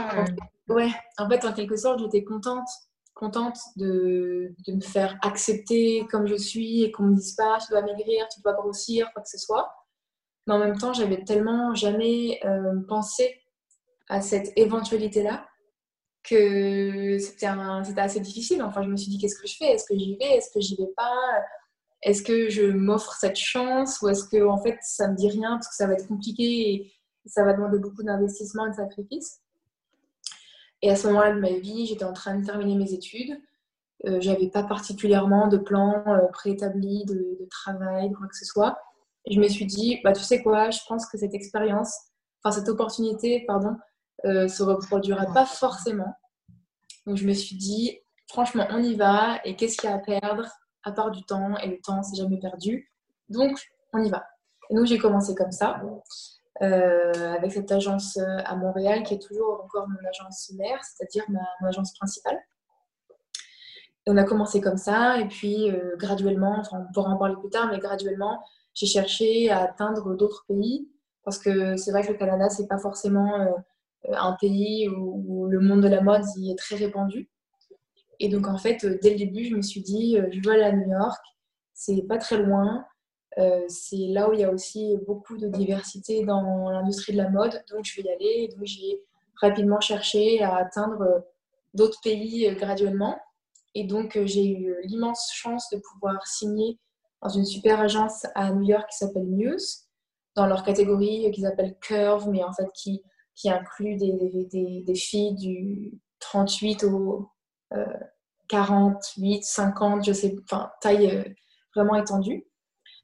ouais, 0.68 0.90
en 1.18 1.28
fait, 1.28 1.44
en 1.44 1.52
quelque 1.52 1.76
sorte, 1.76 1.98
j'étais 1.98 2.22
contente 2.22 2.68
contente 3.14 3.58
de, 3.76 4.54
me 4.68 4.80
faire 4.80 5.18
accepter 5.22 6.06
comme 6.10 6.26
je 6.26 6.34
suis 6.34 6.82
et 6.82 6.92
qu'on 6.92 7.04
me 7.04 7.14
dise 7.14 7.34
pas 7.34 7.58
tu 7.58 7.70
dois 7.70 7.82
maigrir, 7.82 8.26
tu 8.28 8.40
dois 8.40 8.54
grossir, 8.54 9.10
quoi 9.12 9.22
que 9.22 9.28
ce 9.28 9.38
soit. 9.38 9.72
Mais 10.46 10.54
en 10.54 10.58
même 10.58 10.76
temps, 10.76 10.92
j'avais 10.92 11.22
tellement 11.24 11.74
jamais 11.74 12.40
euh, 12.44 12.80
pensé 12.88 13.40
à 14.08 14.20
cette 14.20 14.52
éventualité-là 14.56 15.46
que 16.24 17.18
c'était 17.18 17.46
assez 18.00 18.20
difficile. 18.20 18.62
Enfin, 18.62 18.82
je 18.82 18.88
me 18.88 18.96
suis 18.96 19.10
dit 19.10 19.18
qu'est-ce 19.18 19.38
que 19.38 19.46
je 19.46 19.56
fais? 19.56 19.72
Est-ce 19.72 19.84
que 19.84 19.96
j'y 19.96 20.16
vais? 20.16 20.36
Est-ce 20.36 20.50
que 20.52 20.60
j'y 20.60 20.76
vais 20.76 20.92
pas? 20.96 21.16
Est-ce 22.02 22.22
que 22.22 22.48
je 22.48 22.64
m'offre 22.64 23.14
cette 23.14 23.36
chance 23.36 24.00
ou 24.02 24.08
est-ce 24.08 24.24
que 24.24 24.44
en 24.44 24.60
fait 24.60 24.76
ça 24.82 25.08
me 25.08 25.16
dit 25.16 25.28
rien 25.28 25.52
parce 25.52 25.68
que 25.68 25.76
ça 25.76 25.86
va 25.86 25.94
être 25.94 26.08
compliqué 26.08 26.72
et 26.72 26.92
ça 27.26 27.44
va 27.44 27.52
demander 27.52 27.78
beaucoup 27.78 28.02
d'investissement 28.02 28.66
et 28.66 28.70
de 28.70 28.74
sacrifices? 28.74 29.40
Et 30.82 30.90
à 30.90 30.96
ce 30.96 31.06
moment-là 31.06 31.32
de 31.32 31.40
ma 31.40 31.52
vie, 31.52 31.86
j'étais 31.86 32.04
en 32.04 32.12
train 32.12 32.36
de 32.36 32.44
terminer 32.44 32.74
mes 32.74 32.92
études. 32.92 33.40
Euh, 34.04 34.20
j'avais 34.20 34.48
pas 34.48 34.64
particulièrement 34.64 35.46
de 35.46 35.56
plan 35.56 36.02
euh, 36.08 36.26
préétabli 36.32 37.04
de, 37.04 37.46
travail, 37.50 38.10
quoi 38.12 38.26
que 38.26 38.36
ce 38.36 38.44
soit. 38.44 38.76
Et 39.24 39.34
je 39.34 39.40
me 39.40 39.48
suis 39.48 39.66
dit, 39.66 40.00
bah, 40.02 40.12
tu 40.12 40.22
sais 40.22 40.42
quoi, 40.42 40.70
je 40.70 40.80
pense 40.88 41.06
que 41.06 41.16
cette 41.16 41.34
expérience, 41.34 41.96
enfin 42.42 42.58
cette 42.58 42.68
opportunité, 42.68 43.44
pardon, 43.46 43.76
euh, 44.24 44.48
se 44.48 44.62
reproduira 44.64 45.26
pas 45.32 45.46
forcément. 45.46 46.12
Donc 47.06 47.16
je 47.16 47.26
me 47.26 47.32
suis 47.32 47.56
dit, 47.56 48.00
franchement, 48.26 48.66
on 48.70 48.82
y 48.82 48.94
va. 48.94 49.40
Et 49.44 49.54
qu'est-ce 49.54 49.76
qu'il 49.76 49.88
y 49.88 49.92
a 49.92 49.96
à 49.96 50.00
perdre 50.00 50.48
à 50.82 50.90
part 50.90 51.12
du 51.12 51.22
temps 51.24 51.56
Et 51.58 51.68
le 51.68 51.80
temps, 51.80 52.02
c'est 52.02 52.16
jamais 52.16 52.38
perdu. 52.38 52.90
Donc, 53.28 53.56
on 53.92 54.02
y 54.02 54.10
va. 54.10 54.24
Et 54.70 54.74
donc, 54.74 54.86
j'ai 54.86 54.98
commencé 54.98 55.34
comme 55.34 55.52
ça. 55.52 55.80
Euh, 56.62 57.34
avec 57.34 57.50
cette 57.50 57.72
agence 57.72 58.18
euh, 58.18 58.38
à 58.44 58.54
Montréal 58.54 59.02
qui 59.02 59.14
est 59.14 59.18
toujours 59.18 59.62
encore 59.64 59.88
mon 59.88 60.08
agence 60.08 60.52
mère, 60.56 60.78
c'est-à-dire 60.84 61.24
mon 61.28 61.66
agence 61.66 61.92
principale. 61.94 62.38
on 64.06 64.16
a 64.16 64.22
commencé 64.22 64.60
comme 64.60 64.76
ça, 64.76 65.18
et 65.18 65.26
puis 65.26 65.72
euh, 65.72 65.96
graduellement, 65.96 66.56
enfin 66.60 66.86
on 66.88 66.92
pourra 66.92 67.10
en 67.10 67.16
parler 67.16 67.34
plus 67.34 67.50
tard, 67.50 67.68
mais 67.72 67.80
graduellement, 67.80 68.44
j'ai 68.74 68.86
cherché 68.86 69.50
à 69.50 69.64
atteindre 69.64 70.14
d'autres 70.14 70.44
pays, 70.46 70.88
parce 71.24 71.38
que 71.38 71.76
c'est 71.76 71.90
vrai 71.90 72.06
que 72.06 72.12
le 72.12 72.18
Canada, 72.18 72.48
c'est 72.48 72.68
pas 72.68 72.78
forcément 72.78 73.56
un 74.08 74.36
pays 74.40 74.88
où, 74.88 75.48
le 75.48 75.58
monde 75.58 75.82
de 75.82 75.88
la 75.88 76.00
mode 76.00 76.22
y 76.36 76.52
est 76.52 76.58
très 76.58 76.76
répandu. 76.76 77.28
Et 78.20 78.28
donc 78.28 78.46
en 78.46 78.58
fait, 78.58 78.86
dès 79.02 79.10
le 79.10 79.16
début, 79.16 79.44
je 79.46 79.56
me 79.56 79.62
suis 79.62 79.82
dit, 79.82 80.16
je 80.30 80.40
veux 80.44 80.52
aller 80.54 80.62
à 80.62 80.72
New 80.72 80.88
York, 80.88 81.24
c'est 81.74 82.02
pas 82.02 82.18
très 82.18 82.38
loin, 82.38 82.84
euh, 83.38 83.64
c'est 83.68 83.96
là 83.96 84.28
où 84.28 84.32
il 84.32 84.40
y 84.40 84.44
a 84.44 84.50
aussi 84.50 84.96
beaucoup 85.06 85.38
de 85.38 85.48
diversité 85.48 86.24
dans 86.24 86.70
l'industrie 86.70 87.12
de 87.12 87.18
la 87.18 87.30
mode, 87.30 87.64
donc 87.70 87.84
je 87.84 88.00
vais 88.00 88.08
y 88.08 88.12
aller. 88.12 88.48
Donc 88.48 88.64
j'ai 88.64 89.02
rapidement 89.40 89.80
cherché 89.80 90.42
à 90.42 90.56
atteindre 90.56 91.24
d'autres 91.74 92.00
pays 92.02 92.46
euh, 92.48 92.54
graduellement. 92.54 93.18
Et 93.74 93.84
donc 93.84 94.16
euh, 94.16 94.26
j'ai 94.26 94.46
eu 94.46 94.76
l'immense 94.84 95.30
chance 95.32 95.70
de 95.70 95.78
pouvoir 95.78 96.26
signer 96.26 96.78
dans 97.22 97.30
une 97.30 97.46
super 97.46 97.80
agence 97.80 98.26
à 98.34 98.52
New 98.52 98.62
York 98.62 98.88
qui 98.90 98.98
s'appelle 98.98 99.26
Muse, 99.26 99.86
dans 100.34 100.46
leur 100.46 100.62
catégorie 100.64 101.30
qu'ils 101.30 101.46
appellent 101.46 101.76
Curve, 101.80 102.28
mais 102.28 102.42
en 102.42 102.52
fait 102.52 102.68
qui, 102.74 103.02
qui 103.34 103.48
inclut 103.48 103.96
des, 103.96 104.82
des, 104.84 104.94
filles 104.94 105.34
du 105.34 105.92
38 106.18 106.84
au 106.84 107.30
48, 108.48 109.44
50, 109.44 110.04
je 110.04 110.12
sais, 110.12 110.36
enfin 110.42 110.70
taille 110.80 111.34
vraiment 111.74 111.94
étendue. 111.94 112.44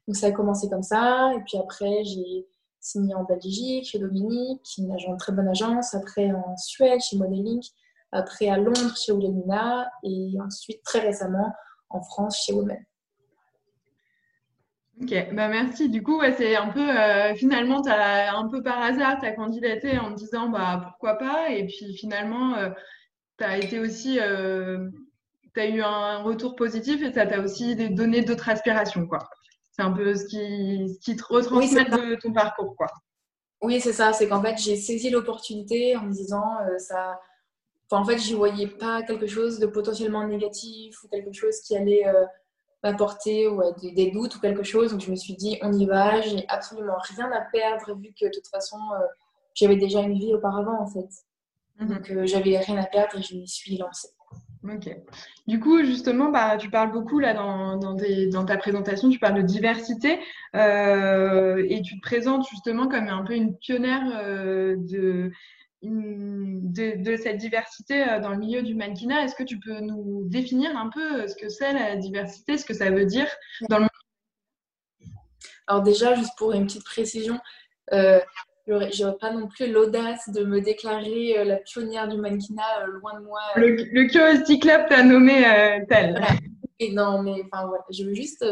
Donc 0.09 0.15
ça 0.15 0.25
a 0.25 0.31
commencé 0.31 0.67
comme 0.67 0.81
ça. 0.81 1.31
Et 1.35 1.39
puis 1.45 1.59
après, 1.59 2.03
j'ai 2.03 2.47
signé 2.79 3.13
en 3.13 3.25
Belgique, 3.25 3.85
chez 3.85 3.99
Dominique, 3.99 4.65
une, 4.79 4.97
très 5.19 5.31
bonne 5.31 5.47
agence. 5.47 5.93
Après 5.93 6.31
en 6.31 6.57
Suède, 6.57 6.99
chez 6.99 7.15
Modeling. 7.15 7.61
Après 8.11 8.49
à 8.49 8.57
Londres, 8.57 8.97
chez 8.97 9.11
Oulemina. 9.11 9.87
Et 10.01 10.31
ensuite, 10.43 10.81
très 10.81 11.01
récemment, 11.01 11.53
en 11.91 12.01
France, 12.01 12.43
chez 12.43 12.53
Women. 12.53 12.83
Ok, 15.03 15.11
bah 15.35 15.47
merci. 15.47 15.89
Du 15.89 16.01
coup, 16.01 16.19
c'est 16.35 16.55
un 16.55 16.69
peu, 16.69 16.89
euh, 16.89 17.35
finalement, 17.35 17.83
as, 17.83 18.35
un 18.35 18.47
peu 18.47 18.63
par 18.63 18.81
hasard, 18.81 19.19
tu 19.19 19.27
as 19.27 19.33
candidaté 19.33 19.99
en 19.99 20.09
disant 20.09 20.49
bah, 20.49 20.81
pourquoi 20.87 21.19
pas. 21.19 21.51
Et 21.51 21.67
puis 21.67 21.95
finalement, 21.95 22.55
euh, 22.55 22.71
tu 23.37 23.43
as 23.43 23.59
été 23.59 23.79
aussi, 23.79 24.19
euh, 24.19 24.89
eu 25.55 25.81
un 25.81 26.23
retour 26.23 26.55
positif 26.55 27.03
et 27.03 27.13
ça 27.13 27.27
t'a 27.27 27.41
aussi 27.41 27.75
donné 27.91 28.23
d'autres 28.23 28.49
aspirations. 28.49 29.05
quoi. 29.05 29.19
C'est 29.79 29.85
un 29.85 29.91
peu 29.91 30.13
ce 30.13 30.25
qui, 30.25 30.93
ce 30.93 30.99
qui 30.99 31.15
te 31.15 31.23
retransmet 31.23 31.85
de 31.85 32.15
ton 32.15 32.33
parcours, 32.33 32.75
quoi. 32.75 32.87
Oui, 33.61 33.79
c'est 33.79 33.93
ça. 33.93 34.13
C'est 34.13 34.27
qu'en 34.27 34.41
fait, 34.41 34.57
j'ai 34.57 34.75
saisi 34.75 35.09
l'opportunité 35.09 35.95
en 35.95 36.03
me 36.03 36.11
disant, 36.11 36.57
ça... 36.77 37.19
Enfin, 37.89 38.03
en 38.03 38.05
fait, 38.05 38.17
j'y 38.17 38.33
voyais 38.33 38.67
pas 38.67 39.01
quelque 39.03 39.25
chose 39.25 39.57
de 39.57 39.65
potentiellement 39.65 40.25
négatif 40.27 41.01
ou 41.03 41.07
quelque 41.07 41.33
chose 41.33 41.59
qui 41.61 41.75
allait 41.75 42.05
m'apporter 42.83 43.47
ouais, 43.47 43.73
des, 43.81 44.11
doutes 44.11 44.35
ou 44.35 44.39
quelque 44.39 44.63
chose. 44.63 44.91
Donc 44.91 45.01
je 45.01 45.11
me 45.11 45.15
suis 45.15 45.35
dit, 45.35 45.57
on 45.61 45.71
y 45.73 45.85
va, 45.85 46.21
j'ai 46.21 46.45
absolument 46.47 46.97
rien 47.15 47.31
à 47.31 47.41
perdre 47.41 47.95
vu 47.95 48.13
que 48.19 48.25
de 48.25 48.31
toute 48.33 48.47
façon, 48.47 48.77
euh, 48.93 49.05
j'avais 49.53 49.75
déjà 49.75 50.01
une 50.01 50.17
vie 50.17 50.33
auparavant 50.33 50.81
en 50.81 50.87
fait. 50.87 51.09
Mhm. 51.79 51.87
Donc 51.87 52.11
euh, 52.11 52.25
j'avais 52.25 52.57
rien 52.57 52.77
à 52.77 52.85
perdre 52.85 53.17
et 53.17 53.21
je 53.21 53.35
m'y 53.35 53.47
suis 53.47 53.77
lancée. 53.77 54.09
Ok. 54.63 54.89
Du 55.47 55.59
coup, 55.59 55.83
justement, 55.85 56.29
bah, 56.31 56.57
tu 56.57 56.69
parles 56.69 56.91
beaucoup 56.91 57.19
là 57.19 57.33
dans, 57.33 58.45
ta 58.45 58.57
présentation, 58.57 59.09
tu 59.09 59.17
parles 59.17 59.35
de 59.35 59.41
diversité 59.41 60.19
euh, 60.55 61.65
et 61.69 61.81
tu 61.81 61.95
te 61.95 62.01
présentes 62.01 62.45
justement 62.49 62.89
comme 62.89 63.07
un 63.07 63.23
peu 63.23 63.35
une 63.35 63.55
pionnière 63.57 64.03
de, 64.77 65.31
de, 65.81 67.15
cette 67.15 67.37
diversité 67.37 68.07
euh, 68.07 68.19
dans 68.19 68.29
le 68.29 68.37
milieu 68.37 68.61
du 68.61 68.75
mannequinat. 68.75 69.23
Est-ce 69.23 69.35
que 69.35 69.43
tu 69.43 69.59
peux 69.59 69.79
nous 69.79 70.23
définir 70.25 70.75
un 70.77 70.89
peu 70.89 71.21
euh, 71.21 71.27
ce 71.27 71.35
que 71.35 71.49
c'est 71.49 71.73
la 71.73 71.95
diversité, 71.95 72.57
ce 72.57 72.65
que 72.65 72.73
ça 72.73 72.91
veut 72.91 73.05
dire 73.05 73.27
dans 73.69 73.79
le 73.79 73.87
Alors 75.67 75.81
déjà, 75.83 76.15
juste 76.15 76.37
pour 76.37 76.53
une 76.53 76.65
petite 76.65 76.85
précision, 76.85 77.39
euh, 77.93 78.19
je 78.69 79.03
n'aurais 79.03 79.17
pas 79.17 79.31
non 79.31 79.47
plus 79.47 79.71
l'audace 79.71 80.29
de 80.29 80.43
me 80.43 80.61
déclarer 80.61 81.39
euh, 81.39 81.43
la 81.43 81.57
pionnière 81.57 82.07
du 82.07 82.17
mannequinat 82.17 82.85
loin 82.87 83.19
de 83.19 83.25
moi. 83.25 83.39
Le, 83.55 83.75
le 83.75 84.07
Curiosity 84.07 84.59
Club 84.59 84.87
t'a 84.87 85.03
nommé 85.03 85.43
tel. 85.89 86.21
Et 86.79 86.93
non, 86.93 87.21
mais 87.23 87.43
enfin, 87.51 87.67
voilà, 87.67 87.83
je 87.89 88.03
veux 88.03 88.13
juste 88.13 88.45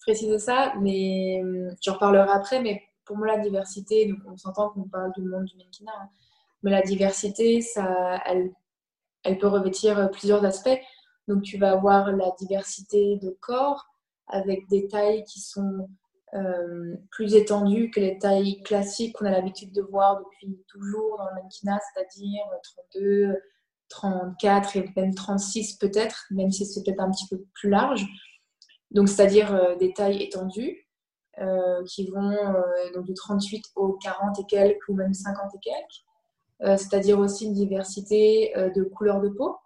préciser 0.00 0.38
ça, 0.38 0.72
mais 0.80 1.42
j'en 1.82 1.94
reparlerai 1.94 2.30
après. 2.30 2.62
Mais 2.62 2.82
pour 3.04 3.16
moi, 3.16 3.26
la 3.26 3.38
diversité, 3.38 4.06
donc 4.06 4.18
on 4.26 4.36
s'entend 4.36 4.70
qu'on 4.70 4.84
parle 4.84 5.12
du 5.16 5.22
monde 5.22 5.44
du 5.44 5.56
mannequinat. 5.56 5.92
Hein, 6.00 6.08
mais 6.62 6.70
la 6.70 6.82
diversité, 6.82 7.60
ça, 7.60 8.20
elle, 8.24 8.50
elle 9.24 9.38
peut 9.38 9.48
revêtir 9.48 10.10
plusieurs 10.10 10.44
aspects. 10.44 10.80
Donc, 11.28 11.42
tu 11.42 11.58
vas 11.58 11.72
avoir 11.72 12.10
la 12.12 12.30
diversité 12.38 13.16
de 13.16 13.36
corps 13.40 13.84
avec 14.28 14.68
des 14.68 14.88
tailles 14.88 15.24
qui 15.24 15.40
sont 15.40 15.88
euh, 16.36 16.96
plus 17.10 17.34
étendues 17.34 17.90
que 17.90 18.00
les 18.00 18.18
tailles 18.18 18.62
classiques 18.62 19.16
qu'on 19.16 19.26
a 19.26 19.30
l'habitude 19.30 19.72
de 19.72 19.82
voir 19.82 20.18
depuis 20.18 20.62
toujours 20.68 21.16
dans 21.18 21.28
le 21.30 21.34
mannequinat, 21.36 21.78
c'est-à-dire 21.94 22.44
32, 22.92 23.36
34 23.88 24.76
et 24.76 24.92
même 24.96 25.14
36 25.14 25.76
peut-être, 25.78 26.26
même 26.30 26.50
si 26.50 26.66
c'est 26.66 26.82
peut-être 26.82 27.00
un 27.00 27.10
petit 27.10 27.26
peu 27.28 27.44
plus 27.54 27.70
large. 27.70 28.04
Donc, 28.90 29.08
c'est-à-dire 29.08 29.54
euh, 29.54 29.76
des 29.76 29.92
tailles 29.92 30.22
étendues 30.22 30.86
euh, 31.38 31.82
qui 31.84 32.10
vont 32.10 32.36
donc 32.94 33.04
du 33.04 33.14
38 33.14 33.64
au 33.76 33.94
40 33.94 34.38
et 34.40 34.44
quelques 34.44 34.88
ou 34.88 34.94
même 34.94 35.14
50 35.14 35.54
et 35.54 35.58
quelques. 35.58 36.78
C'est-à-dire 36.80 37.18
aussi 37.18 37.46
une 37.46 37.52
diversité 37.52 38.54
de 38.74 38.82
couleurs 38.82 39.20
de 39.20 39.28
peau. 39.28 39.56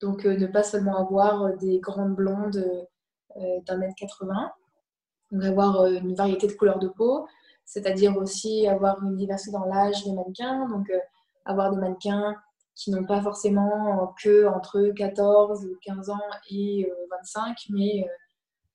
Donc, 0.00 0.24
ne 0.24 0.46
pas 0.48 0.64
seulement 0.64 0.96
avoir 0.96 1.56
des 1.58 1.78
grandes 1.78 2.16
blondes 2.16 2.60
d'un 3.36 3.76
mètre 3.76 3.94
80, 3.96 4.50
donc 5.30 5.44
avoir 5.44 5.86
une 5.86 6.14
variété 6.14 6.46
de 6.46 6.52
couleurs 6.52 6.78
de 6.78 6.88
peau, 6.88 7.26
c'est-à-dire 7.64 8.16
aussi 8.16 8.66
avoir 8.66 9.02
une 9.04 9.16
diversité 9.16 9.52
dans 9.52 9.64
l'âge 9.64 10.04
des 10.04 10.12
mannequins, 10.12 10.68
donc 10.68 10.90
avoir 11.44 11.70
des 11.70 11.76
mannequins 11.76 12.34
qui 12.74 12.90
n'ont 12.90 13.04
pas 13.04 13.20
forcément 13.20 14.14
que 14.22 14.46
entre 14.46 14.92
14, 14.96 15.68
15 15.82 16.10
ans 16.10 16.18
et 16.50 16.90
25, 17.10 17.56
mais 17.70 18.08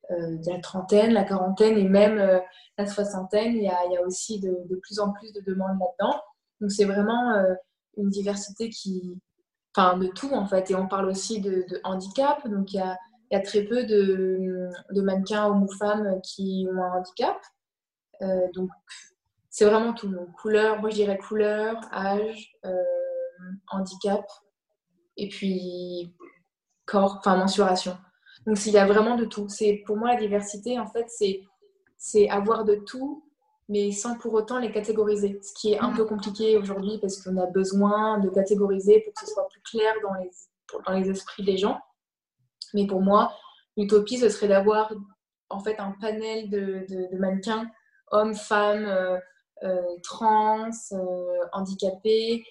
la 0.10 0.60
trentaine, 0.60 1.12
la 1.14 1.24
quarantaine 1.24 1.78
et 1.78 1.90
même 1.90 2.42
la 2.78 2.86
soixantaine, 2.86 3.56
il 3.56 3.64
y, 3.64 3.70
a, 3.70 4.02
aussi 4.06 4.40
de, 4.40 4.56
de, 4.70 4.76
plus 4.76 5.00
en 5.00 5.12
plus 5.12 5.34
de 5.34 5.42
demandes 5.42 5.80
là-dedans. 5.80 6.22
Donc 6.62 6.72
c'est 6.72 6.86
vraiment 6.86 7.32
euh, 7.34 7.54
une 7.98 8.10
diversité 8.10 8.70
qui, 8.70 9.20
enfin 9.76 9.98
de 9.98 10.08
tout 10.08 10.32
en 10.34 10.46
fait. 10.46 10.72
Et 10.72 10.76
on 10.76 10.88
parle 10.88 11.08
aussi 11.08 11.42
de, 11.42 11.66
handicap. 11.84 12.48
Donc 12.48 12.74
il 12.74 12.78
y 12.78 12.80
a, 12.80 12.98
y 13.32 13.36
a, 13.36 13.42
très 13.42 13.64
peu 13.64 13.86
de, 13.86 14.70
de, 14.92 15.02
mannequins 15.02 15.48
hommes 15.48 15.64
ou 15.64 15.72
femmes 15.72 16.20
qui 16.22 16.68
ont 16.72 16.82
un 16.82 17.00
handicap. 17.00 17.38
Euh, 18.22 18.48
donc 18.54 18.70
c'est 19.50 19.66
vraiment 19.66 19.94
tout. 19.94 20.08
Donc, 20.08 20.32
couleur, 20.34 20.80
moi 20.80 20.90
je 20.90 20.96
dirais 20.96 21.18
couleur, 21.18 21.80
âge, 21.94 22.54
euh, 22.66 22.72
handicap 23.70 24.26
et 25.18 25.30
puis 25.30 26.14
corps, 26.86 27.18
enfin 27.20 27.38
mensuration. 27.38 27.98
Donc 28.46 28.64
il 28.66 28.74
y 28.74 28.78
a 28.78 28.86
vraiment 28.86 29.16
de 29.16 29.26
tout. 29.26 29.48
C'est 29.50 29.84
pour 29.86 29.98
moi 29.98 30.14
la 30.14 30.20
diversité 30.20 30.80
en 30.80 30.88
fait 30.88 31.06
c'est 31.10 31.42
c'est 31.98 32.30
avoir 32.30 32.66
de 32.66 32.76
tout 32.76 33.26
mais 33.68 33.92
sans 33.92 34.18
pour 34.18 34.34
autant 34.34 34.60
les 34.60 34.72
catégoriser. 34.72 35.40
Ce 35.42 35.54
qui 35.54 35.74
est 35.74 35.80
un 35.80 35.92
peu 35.92 36.06
compliqué 36.06 36.58
aujourd'hui 36.58 37.00
parce 37.00 37.22
qu'on 37.22 37.38
a 37.38 37.48
besoin 37.48 38.20
de 38.20 38.30
catégoriser 38.30 39.02
pour 39.02 39.14
que 39.14 39.26
ce 39.26 39.34
soit 39.34 39.48
plus 39.48 39.62
clair 39.62 39.94
dans 40.04 40.14
les, 40.16 40.30
dans 40.86 40.94
les 40.94 41.10
esprits 41.10 41.44
des 41.44 41.58
gens. 41.58 41.80
Mais 42.76 42.86
pour 42.86 43.02
moi, 43.02 43.34
l'utopie, 43.78 44.18
ce 44.18 44.30
serait 44.30 44.50
d'avoir 44.50 44.94
en 45.50 45.60
fait 45.60 45.80
un 45.80 45.96
panel 46.00 46.50
de, 46.50 46.86
de, 46.90 47.18
mannequins, 47.18 47.72
hommes, 48.12 48.36
femmes, 48.36 48.86
euh, 48.86 49.18
euh, 49.64 49.82
trans, 50.04 50.70
euh, 50.92 51.38
handicapés, 51.54 52.46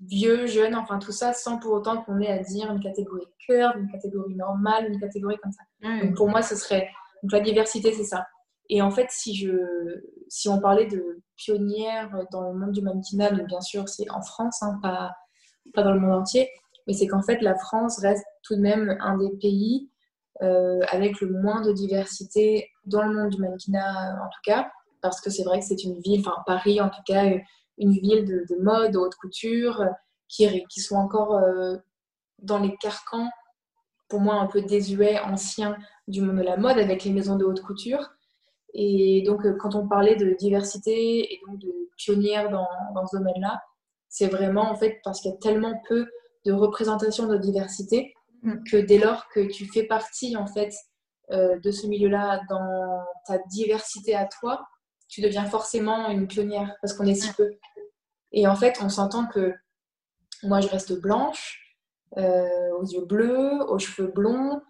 vieux, 0.00 0.46
jeunes, 0.46 0.74
enfin 0.74 0.98
tout 0.98 1.12
ça, 1.12 1.32
sans 1.32 1.58
pour 1.58 1.72
autant 1.72 2.02
qu'on 2.02 2.20
ait 2.20 2.30
à 2.30 2.38
dire 2.38 2.70
une 2.70 2.80
catégorie 2.80 3.26
cœur, 3.46 3.76
une 3.76 3.90
catégorie 3.90 4.34
normale, 4.34 4.92
une 4.92 5.00
catégorie 5.00 5.36
comme 5.42 5.52
ça. 5.52 5.62
Donc 6.04 6.16
pour 6.16 6.28
moi, 6.28 6.42
ce 6.42 6.56
serait. 6.56 6.88
Donc 7.22 7.32
la 7.32 7.40
diversité, 7.40 7.92
c'est 7.92 8.04
ça. 8.04 8.26
Et 8.68 8.82
en 8.82 8.90
fait, 8.90 9.06
si, 9.10 9.34
je, 9.34 10.02
si 10.28 10.48
on 10.48 10.60
parlait 10.60 10.86
de 10.86 11.22
pionnière 11.36 12.10
dans 12.30 12.50
le 12.50 12.58
monde 12.58 12.72
du 12.72 12.82
mannequinat, 12.82 13.30
donc 13.30 13.46
bien 13.46 13.60
sûr, 13.60 13.88
c'est 13.88 14.10
en 14.10 14.22
France, 14.22 14.62
hein, 14.62 14.78
pas, 14.82 15.12
pas 15.72 15.82
dans 15.82 15.92
le 15.92 16.00
monde 16.00 16.20
entier, 16.20 16.50
mais 16.86 16.92
c'est 16.92 17.06
qu'en 17.06 17.22
fait, 17.22 17.40
la 17.40 17.54
France 17.54 17.98
reste 18.00 18.24
tout 18.42 18.56
de 18.56 18.60
même 18.60 18.96
un 19.00 19.16
des 19.18 19.30
pays 19.40 19.90
euh, 20.42 20.80
avec 20.90 21.20
le 21.20 21.30
moins 21.30 21.60
de 21.60 21.72
diversité 21.72 22.68
dans 22.84 23.02
le 23.02 23.14
monde 23.14 23.30
du 23.30 23.40
mannequinat, 23.40 24.16
en 24.24 24.28
tout 24.28 24.40
cas, 24.44 24.70
parce 25.00 25.20
que 25.20 25.30
c'est 25.30 25.44
vrai 25.44 25.60
que 25.60 25.64
c'est 25.64 25.84
une 25.84 26.00
ville, 26.00 26.20
enfin 26.20 26.36
Paris 26.46 26.80
en 26.80 26.88
tout 26.88 27.02
cas, 27.06 27.24
une 27.78 27.92
ville 27.92 28.24
de, 28.24 28.62
mode, 28.62 28.92
de 28.92 28.98
haute 28.98 29.14
couture, 29.16 29.84
qui, 30.28 30.64
qui 30.68 30.80
sont 30.80 30.96
encore 30.96 31.34
euh, 31.36 31.76
dans 32.38 32.58
les 32.58 32.76
carcans, 32.76 33.28
pour 34.08 34.20
moi 34.20 34.34
un 34.34 34.46
peu 34.46 34.62
désuets, 34.62 35.20
anciens 35.20 35.76
du 36.08 36.22
monde 36.22 36.38
de 36.38 36.42
la 36.42 36.56
mode, 36.56 36.78
avec 36.78 37.04
les 37.04 37.12
maisons 37.12 37.36
de 37.36 37.44
haute 37.44 37.62
couture. 37.62 38.10
Et 38.74 39.22
donc, 39.26 39.44
euh, 39.44 39.56
quand 39.58 39.74
on 39.74 39.86
parlait 39.86 40.16
de 40.16 40.34
diversité 40.38 41.32
et 41.32 41.40
donc 41.46 41.58
de 41.58 41.72
pionnière 41.96 42.50
dans, 42.50 42.68
dans 42.94 43.06
ce 43.06 43.16
domaine-là, 43.16 43.62
c'est 44.08 44.28
vraiment 44.28 44.70
en 44.70 44.76
fait 44.76 45.00
parce 45.04 45.20
qu'il 45.20 45.30
y 45.30 45.34
a 45.34 45.38
tellement 45.38 45.80
peu 45.88 46.06
de 46.44 46.52
représentation 46.52 47.26
de 47.26 47.36
diversité 47.36 48.14
mm. 48.42 48.64
que 48.70 48.76
dès 48.76 48.98
lors 48.98 49.28
que 49.28 49.40
tu 49.40 49.66
fais 49.66 49.84
partie 49.84 50.36
en 50.36 50.46
fait 50.46 50.74
euh, 51.30 51.58
de 51.60 51.70
ce 51.70 51.86
milieu-là 51.86 52.40
dans 52.48 53.04
ta 53.26 53.38
diversité 53.50 54.14
à 54.14 54.26
toi, 54.26 54.66
tu 55.08 55.20
deviens 55.20 55.44
forcément 55.44 56.08
une 56.08 56.26
pionnière 56.26 56.74
parce 56.80 56.94
qu'on 56.94 57.06
est 57.06 57.14
si 57.14 57.32
peu. 57.34 57.50
Et 58.32 58.46
en 58.46 58.56
fait, 58.56 58.78
on 58.82 58.88
s'entend 58.88 59.26
que 59.26 59.52
moi, 60.42 60.60
je 60.60 60.68
reste 60.68 60.98
blanche, 61.00 61.60
euh, 62.16 62.70
aux 62.80 62.84
yeux 62.84 63.04
bleus, 63.04 63.62
aux 63.68 63.78
cheveux 63.78 64.08
blonds, 64.08 64.60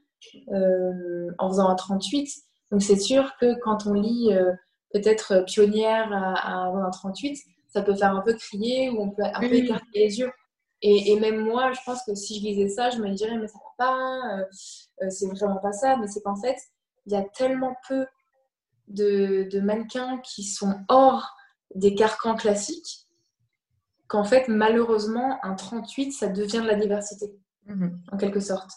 en 1.39 1.49
faisant 1.49 1.69
un 1.69 1.75
38 1.75 2.29
donc 2.73 2.83
c'est 2.83 2.99
sûr 2.99 3.31
que 3.39 3.61
quand 3.61 3.87
on 3.87 3.93
lit 3.93 4.33
euh, 4.33 4.51
peut-être 4.93 5.35
euh, 5.35 5.43
pionnière 5.45 6.11
à, 6.11 6.65
à 6.65 6.91
38, 6.91 7.39
ça 7.69 7.83
peut 7.83 7.95
faire 7.95 8.17
un 8.17 8.23
peu 8.23 8.33
crier 8.33 8.89
ou 8.91 9.03
on 9.03 9.11
peut 9.11 9.23
un 9.23 9.41
peu 9.41 9.55
écarter 9.55 9.87
les 9.95 10.19
yeux. 10.19 10.33
Et, 10.85 11.19
même 11.21 11.45
moi, 11.45 11.73
je 11.73 11.79
pense 11.87 12.03
que 12.03 12.15
si 12.15 12.41
je 12.41 12.45
lisais 12.45 12.69
ça, 12.69 12.91
je 12.91 12.99
me 12.99 13.09
dirais, 13.11 13.39
mais 13.39 13.47
ça 13.47 13.59
va 13.59 13.87
pas, 13.87 14.39
euh, 14.39 15.11
c'est 15.11 15.29
vraiment 15.29 15.59
pas 15.59 15.73
ça. 15.73 15.97
Mais 15.97 16.09
c'est 16.09 16.23
qu'en 16.23 16.35
fait, 16.35 16.57
il 17.07 17.13
y 17.13 17.17
a 17.17 17.23
tellement 17.23 17.77
peu 17.89 18.07
de, 18.89 19.61
mannequins 19.61 20.19
qui 20.19 20.43
sont 20.43 20.75
hors 20.89 21.37
des 21.75 21.95
carcans 21.95 22.35
classiques 22.35 23.07
qu'en 24.09 24.25
fait, 24.25 24.49
malheureusement, 24.49 25.39
un 25.45 25.55
38, 25.55 26.13
ça 26.13 26.29
devient 26.29 26.61
de 26.63 26.67
la 26.67 26.75
diversité, 26.75 27.33
mmh 27.67 27.89
en 28.11 28.17
quelque 28.17 28.41
sorte. 28.41 28.71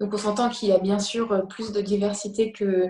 Donc 0.00 0.14
on 0.14 0.16
s'entend 0.16 0.48
qu'il 0.48 0.70
y 0.70 0.72
a 0.72 0.78
bien 0.78 0.98
sûr 0.98 1.46
plus 1.48 1.70
de 1.70 1.80
diversité 1.80 2.50
que, 2.50 2.88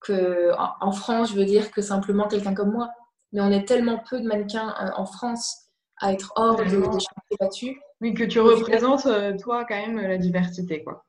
que 0.00 0.50
en 0.58 0.92
France, 0.92 1.30
je 1.30 1.36
veux 1.36 1.46
dire 1.46 1.70
que 1.70 1.80
simplement 1.80 2.28
quelqu'un 2.28 2.52
comme 2.52 2.72
moi. 2.72 2.90
Mais 3.32 3.40
on 3.40 3.50
est 3.50 3.66
tellement 3.66 4.02
peu 4.10 4.20
de 4.20 4.26
mannequins 4.26 4.74
euh, 4.80 4.90
en 4.96 5.06
France 5.06 5.70
à 5.98 6.12
être 6.12 6.32
hors 6.36 6.56
des, 6.56 6.64
des 6.64 6.82
chantiers 6.82 7.36
battus. 7.40 7.76
Oui, 8.02 8.14
que 8.14 8.24
tu 8.24 8.40
représentes, 8.40 9.06
euh, 9.06 9.38
toi, 9.38 9.64
quand 9.64 9.76
même, 9.76 10.00
la 10.00 10.18
diversité, 10.18 10.82
quoi. 10.82 11.04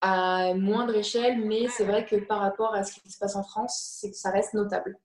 À 0.00 0.54
moindre 0.54 0.94
échelle, 0.94 1.44
mais 1.44 1.66
c'est 1.68 1.84
vrai 1.84 2.06
que 2.06 2.16
par 2.16 2.40
rapport 2.40 2.74
à 2.74 2.84
ce 2.84 3.00
qui 3.00 3.10
se 3.10 3.18
passe 3.18 3.36
en 3.36 3.42
France, 3.42 3.98
c'est 4.00 4.10
que 4.10 4.16
ça 4.16 4.30
reste 4.30 4.54
notable. 4.54 4.96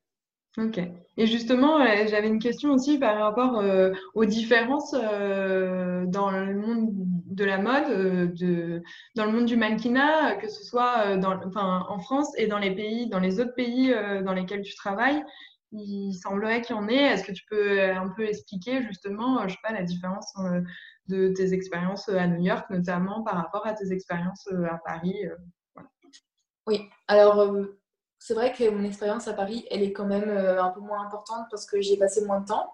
Ok. 0.57 0.79
Et 1.15 1.27
justement, 1.27 1.79
j'avais 2.07 2.27
une 2.27 2.39
question 2.39 2.71
aussi 2.73 2.97
par 2.97 3.17
rapport 3.17 3.59
euh, 3.59 3.91
aux 4.15 4.25
différences 4.25 4.93
euh, 4.93 6.05
dans 6.07 6.31
le 6.31 6.55
monde 6.55 6.89
de 6.91 7.45
la 7.45 7.59
mode, 7.59 7.89
euh, 7.89 8.25
de, 8.27 8.81
dans 9.15 9.25
le 9.25 9.31
monde 9.31 9.45
du 9.45 9.55
mannequinat, 9.55 10.35
que 10.35 10.49
ce 10.49 10.63
soit 10.63 11.17
dans, 11.17 11.39
enfin, 11.45 11.85
en 11.87 11.99
France 11.99 12.31
et 12.37 12.47
dans 12.47 12.57
les 12.57 12.75
pays, 12.75 13.07
dans 13.07 13.19
les 13.19 13.39
autres 13.39 13.53
pays 13.53 13.93
dans 14.23 14.33
lesquels 14.33 14.63
tu 14.63 14.75
travailles. 14.75 15.23
Il 15.71 16.13
semblerait 16.13 16.61
qu'il 16.61 16.75
y 16.75 16.79
en 16.79 16.87
ait. 16.87 16.95
Est-ce 16.95 17.23
que 17.23 17.31
tu 17.31 17.43
peux 17.49 17.81
un 17.91 18.09
peu 18.09 18.25
expliquer 18.27 18.81
justement, 18.83 19.47
je 19.47 19.53
sais 19.53 19.59
pas, 19.61 19.71
la 19.71 19.83
différence 19.83 20.33
de 21.07 21.29
tes 21.29 21.53
expériences 21.53 22.09
à 22.09 22.27
New 22.27 22.41
York, 22.41 22.65
notamment 22.69 23.23
par 23.23 23.35
rapport 23.35 23.67
à 23.67 23.73
tes 23.73 23.91
expériences 23.91 24.47
à 24.69 24.79
Paris 24.83 25.15
Oui. 26.65 26.89
Alors 27.07 27.45
c'est 28.19 28.33
vrai 28.33 28.51
que 28.51 28.69
mon 28.69 28.83
expérience 28.83 29.27
à 29.27 29.33
Paris, 29.33 29.65
elle 29.71 29.81
est 29.81 29.93
quand 29.93 30.05
même 30.05 30.29
euh, 30.29 30.61
un 30.61 30.69
peu 30.69 30.81
moins 30.81 31.05
importante 31.05 31.47
parce 31.49 31.65
que 31.65 31.81
j'ai 31.81 31.97
passé 31.97 32.23
moins 32.25 32.41
de 32.41 32.45
temps, 32.45 32.73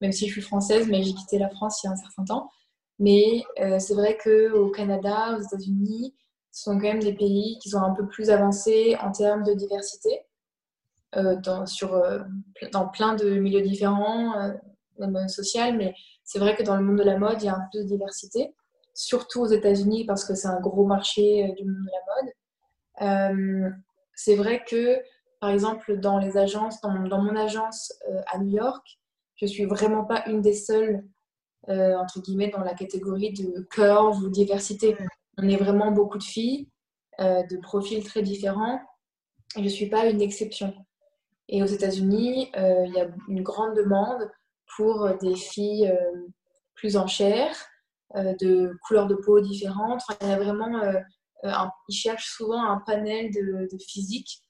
même 0.00 0.12
si 0.12 0.26
je 0.26 0.32
suis 0.32 0.42
française, 0.42 0.86
mais 0.88 1.02
j'ai 1.02 1.14
quitté 1.14 1.38
la 1.38 1.48
France 1.48 1.82
il 1.82 1.86
y 1.86 1.90
a 1.90 1.92
un 1.92 1.96
certain 1.96 2.24
temps. 2.24 2.50
Mais 2.98 3.42
euh, 3.60 3.78
c'est 3.78 3.94
vrai 3.94 4.18
qu'au 4.22 4.70
Canada, 4.70 5.36
aux 5.36 5.42
États-Unis, 5.42 6.14
ce 6.52 6.64
sont 6.64 6.74
quand 6.74 6.86
même 6.86 7.00
des 7.00 7.14
pays 7.14 7.58
qui 7.60 7.70
sont 7.70 7.80
un 7.80 7.94
peu 7.94 8.06
plus 8.06 8.28
avancés 8.28 8.96
en 9.00 9.10
termes 9.10 9.42
de 9.42 9.54
diversité, 9.54 10.10
euh, 10.10 10.20
dans, 11.14 11.66
sur, 11.66 12.02
dans 12.72 12.88
plein 12.88 13.14
de 13.14 13.38
milieux 13.38 13.60
différents, 13.62 14.52
même 14.98 15.28
social, 15.28 15.76
mais 15.76 15.94
c'est 16.24 16.38
vrai 16.38 16.56
que 16.56 16.62
dans 16.62 16.76
le 16.76 16.82
monde 16.82 16.98
de 16.98 17.02
la 17.02 17.18
mode, 17.18 17.42
il 17.42 17.46
y 17.46 17.48
a 17.48 17.54
un 17.54 17.68
peu 17.72 17.80
de 17.80 17.84
diversité, 17.84 18.54
surtout 18.94 19.40
aux 19.40 19.46
États-Unis 19.46 20.06
parce 20.06 20.24
que 20.24 20.34
c'est 20.34 20.48
un 20.48 20.60
gros 20.60 20.86
marché 20.86 21.52
du 21.58 21.64
monde 21.64 21.84
de 21.84 21.90
la 23.00 23.66
mode 23.70 23.74
c'est 24.14 24.36
vrai 24.36 24.62
que, 24.64 25.00
par 25.40 25.50
exemple, 25.50 25.98
dans 25.98 26.18
les 26.18 26.36
agences, 26.36 26.80
dans, 26.80 26.92
mon 26.92 27.36
agence 27.36 27.92
euh, 28.08 28.20
à 28.32 28.38
New 28.38 28.50
York, 28.50 29.00
je 29.36 29.46
suis 29.46 29.64
vraiment 29.64 30.04
pas 30.04 30.24
une 30.26 30.40
des 30.40 30.52
seules, 30.52 31.04
euh, 31.68 31.96
entre 31.96 32.20
guillemets, 32.20 32.50
dans 32.50 32.62
la 32.62 32.74
catégorie 32.74 33.32
de 33.32 33.66
curve 33.70 34.22
ou 34.22 34.28
diversité. 34.28 34.96
On 35.38 35.48
est 35.48 35.56
vraiment 35.56 35.90
beaucoup 35.90 36.18
de 36.18 36.22
filles, 36.22 36.68
euh, 37.20 37.42
de 37.44 37.56
profils 37.56 38.04
très 38.04 38.22
différents, 38.22 38.80
et 39.56 39.60
je 39.60 39.64
ne 39.64 39.68
suis 39.68 39.88
pas 39.88 40.06
une 40.06 40.22
exception. 40.22 40.74
Et 41.48 41.62
aux 41.62 41.66
États-Unis, 41.66 42.50
il 42.54 42.92
y 42.94 43.00
a 43.00 43.08
une 43.28 43.42
grande 43.42 43.76
demande 43.76 44.30
pour 44.76 45.08
des 45.20 45.34
filles 45.34 45.92
plus 46.74 46.96
en 46.96 47.06
chair, 47.06 47.54
de 48.14 48.72
couleurs 48.86 49.06
de 49.06 49.14
peau 49.14 49.40
différentes. 49.40 50.02
y 50.22 50.24
a 50.24 50.38
vraiment 50.38 50.80
euh, 51.44 51.50
ils 51.88 51.94
cherchent 51.94 52.30
souvent 52.30 52.62
un 52.62 52.78
panel 52.78 53.32
de, 53.32 53.68
physique 53.78 54.42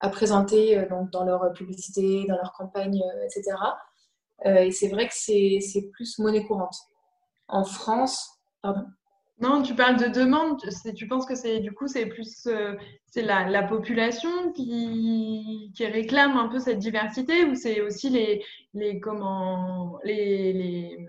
à 0.00 0.08
présenter 0.08 0.76
euh, 0.76 0.88
donc, 0.88 1.10
dans 1.10 1.24
leur 1.24 1.52
publicité, 1.52 2.24
dans 2.26 2.36
leur 2.36 2.52
campagne, 2.52 3.00
euh, 3.00 3.24
etc. 3.24 3.56
et 4.44 4.72
c'est 4.72 4.88
vrai 4.88 5.06
que 5.06 5.14
c'est 5.14 5.90
plus 5.92 6.18
monnaie 6.18 6.44
courante. 6.44 6.74
En 7.46 7.64
France, 7.64 8.28
pardon. 8.60 8.86
Non, 9.40 9.62
tu 9.62 9.74
parles 9.74 9.96
de 9.96 10.06
demande. 10.06 10.60
Tu 10.94 11.08
penses 11.08 11.26
que 11.26 11.34
c'est 11.34 11.58
du 11.60 11.72
coup 11.72 11.88
c'est 11.88 12.06
plus 12.06 12.48
c'est 13.06 13.22
la, 13.22 13.48
la, 13.48 13.62
population 13.64 14.52
qui, 14.52 15.72
réclame 15.80 16.36
un 16.36 16.48
peu 16.48 16.58
cette 16.58 16.78
diversité 16.78 17.44
ou 17.44 17.54
c'est 17.54 17.80
aussi 17.80 18.08
les 18.08 18.44
les 18.74 19.00
comment 19.00 19.98
les, 20.04 20.52
les 20.52 21.08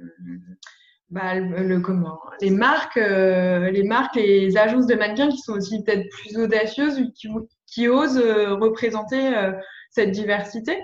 bah, 1.13 1.35
comment 1.83 2.19
les 2.41 2.49
marques, 2.49 2.97
euh, 2.97 3.69
les 3.69 3.83
marques, 3.83 4.15
les 4.15 4.57
agences 4.57 4.87
de 4.87 4.95
mannequins 4.95 5.29
qui 5.29 5.37
sont 5.37 5.53
aussi 5.53 5.83
peut-être 5.83 6.09
plus 6.09 6.37
audacieuses, 6.37 6.99
qui, 7.13 7.27
qui 7.67 7.87
osent 7.87 8.17
euh, 8.17 8.55
représenter 8.55 9.35
euh, 9.37 9.51
cette 9.91 10.09
diversité? 10.09 10.81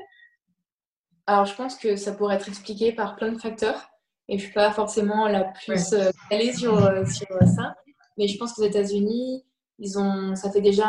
Alors, 1.25 1.45
je 1.45 1.55
pense 1.55 1.77
que 1.77 1.95
ça 1.95 2.11
pourrait 2.11 2.35
être 2.35 2.47
expliqué 2.47 2.91
par 2.91 3.15
plein 3.15 3.31
de 3.31 3.39
facteurs, 3.39 3.88
et 4.29 4.37
je 4.37 4.43
suis 4.45 4.53
pas 4.53 4.71
forcément 4.71 5.27
la 5.27 5.43
plus 5.43 5.93
allée 6.31 6.53
sur, 6.53 6.79
sur 7.07 7.27
ça, 7.55 7.75
mais 8.17 8.27
je 8.27 8.37
pense 8.37 8.53
qu'aux 8.53 8.63
États-Unis, 8.63 9.43
ils 9.79 9.97
ont, 9.97 10.35
ça 10.35 10.51
fait 10.51 10.61
déjà 10.61 10.87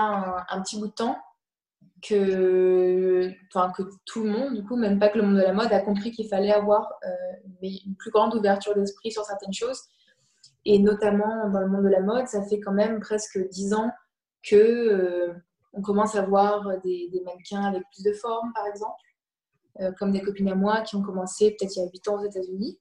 un 0.48 0.62
petit 0.62 0.78
bout 0.78 0.88
de 0.88 0.92
temps 0.92 1.16
que, 2.02 3.30
enfin, 3.48 3.72
que 3.76 3.82
tout 4.06 4.24
le 4.24 4.30
monde, 4.30 4.54
du 4.54 4.64
coup, 4.64 4.76
même 4.76 4.98
pas 4.98 5.08
que 5.08 5.18
le 5.18 5.24
monde 5.24 5.36
de 5.36 5.42
la 5.42 5.52
mode, 5.52 5.72
a 5.72 5.80
compris 5.80 6.10
qu'il 6.10 6.28
fallait 6.28 6.52
avoir 6.52 6.92
euh, 7.04 7.48
une 7.62 7.96
plus 7.96 8.10
grande 8.10 8.34
ouverture 8.34 8.74
d'esprit 8.74 9.12
sur 9.12 9.24
certaines 9.24 9.52
choses. 9.52 9.80
Et 10.64 10.78
notamment 10.78 11.48
dans 11.50 11.60
le 11.60 11.68
monde 11.68 11.84
de 11.84 11.88
la 11.88 12.00
mode, 12.00 12.26
ça 12.28 12.42
fait 12.42 12.60
quand 12.60 12.72
même 12.72 13.00
presque 13.00 13.38
dix 13.48 13.72
ans 13.72 13.90
que 14.42 14.56
euh, 14.56 15.34
on 15.72 15.82
commence 15.82 16.16
à 16.16 16.22
voir 16.22 16.66
des, 16.82 17.10
mannequins 17.24 17.64
avec 17.64 17.82
plus 17.92 18.02
de 18.02 18.12
forme, 18.12 18.52
par 18.54 18.66
exemple, 18.66 18.94
euh, 19.80 19.92
comme 19.98 20.12
des 20.12 20.20
copines 20.20 20.48
à 20.48 20.54
moi 20.54 20.82
qui 20.82 20.96
ont 20.96 21.02
commencé 21.02 21.56
peut-être 21.58 21.76
il 21.76 21.80
y 21.80 21.86
a 21.86 21.90
huit 21.90 22.08
ans 22.08 22.20
aux 22.20 22.24
États-Unis, 22.24 22.78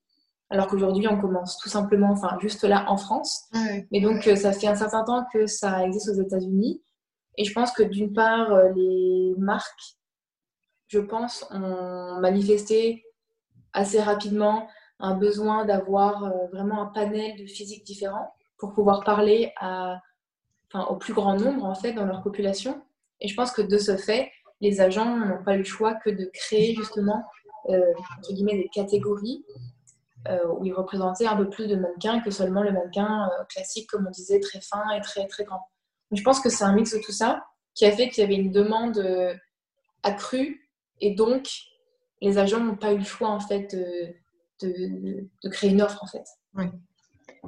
alors 0.49 0.67
qu'aujourd'hui 0.67 1.07
on 1.07 1.19
commence 1.19 1.57
tout 1.57 1.69
simplement, 1.69 2.11
enfin 2.11 2.37
juste 2.41 2.63
là 2.63 2.85
en 2.87 2.97
France. 2.97 3.45
Mais 3.91 4.01
donc 4.01 4.23
ça 4.23 4.51
fait 4.51 4.67
un 4.67 4.75
certain 4.75 5.03
temps 5.03 5.25
que 5.31 5.45
ça 5.45 5.85
existe 5.85 6.09
aux 6.09 6.21
États-Unis. 6.21 6.81
Et 7.37 7.45
je 7.45 7.53
pense 7.53 7.71
que 7.71 7.83
d'une 7.83 8.11
part, 8.11 8.51
euh, 8.51 8.69
les 8.75 9.33
marques, 9.37 9.95
je 10.87 10.99
pense, 10.99 11.45
ont 11.51 12.19
manifesté 12.19 13.05
assez 13.71 14.01
rapidement 14.01 14.67
un 14.99 15.15
besoin 15.15 15.63
d'avoir 15.63 16.25
euh, 16.25 16.31
vraiment 16.51 16.81
un 16.81 16.87
panel 16.87 17.37
de 17.37 17.45
physiques 17.45 17.85
différents 17.85 18.33
pour 18.57 18.73
pouvoir 18.73 19.03
parler 19.05 19.53
à, 19.61 20.01
enfin, 20.67 20.85
au 20.91 20.97
plus 20.97 21.13
grand 21.13 21.35
nombre 21.35 21.63
en 21.63 21.75
fait 21.75 21.93
dans 21.93 22.05
leur 22.05 22.21
population. 22.21 22.81
Et 23.21 23.27
je 23.27 23.35
pense 23.35 23.51
que 23.51 23.61
de 23.61 23.77
ce 23.77 23.95
fait, 23.95 24.31
les 24.59 24.81
agents 24.81 25.15
n'ont 25.17 25.43
pas 25.43 25.55
le 25.55 25.63
choix 25.63 25.95
que 25.95 26.09
de 26.09 26.29
créer 26.33 26.75
justement 26.75 27.23
euh, 27.69 27.93
entre 28.17 28.33
guillemets 28.33 28.57
des 28.57 28.69
catégories 28.73 29.45
où 30.27 30.65
ils 30.65 30.73
représentaient 30.73 31.27
un 31.27 31.35
peu 31.35 31.49
plus 31.49 31.67
de 31.67 31.75
mannequins 31.75 32.19
que 32.19 32.29
seulement 32.29 32.61
le 32.61 32.71
mannequin 32.71 33.29
classique, 33.49 33.89
comme 33.89 34.05
on 34.07 34.11
disait, 34.11 34.39
très 34.39 34.61
fin 34.61 34.83
et 34.91 35.01
très 35.01 35.27
très 35.27 35.43
grand 35.43 35.61
je 36.11 36.23
pense 36.23 36.39
que 36.39 36.49
c'est 36.49 36.63
un 36.63 36.73
mix 36.73 36.93
de 36.93 36.99
tout 36.99 37.11
ça 37.11 37.45
qui 37.75 37.85
a 37.85 37.91
fait 37.91 38.09
qu'il 38.09 38.21
y 38.21 38.25
avait 38.25 38.35
une 38.35 38.51
demande 38.51 38.97
euh, 38.97 39.35
accrue 40.03 40.69
et 40.99 41.13
donc 41.13 41.49
les 42.21 42.37
agents 42.37 42.59
n'ont 42.59 42.75
pas 42.75 42.93
eu 42.93 42.97
le 42.97 43.03
choix 43.03 43.29
en 43.29 43.39
fait 43.39 43.73
de, 43.75 44.67
de, 44.67 45.49
créer 45.49 45.69
une 45.69 45.81
offre 45.81 46.03
en 46.03 46.07
fait. 46.07 46.25
Oui. 46.55 46.65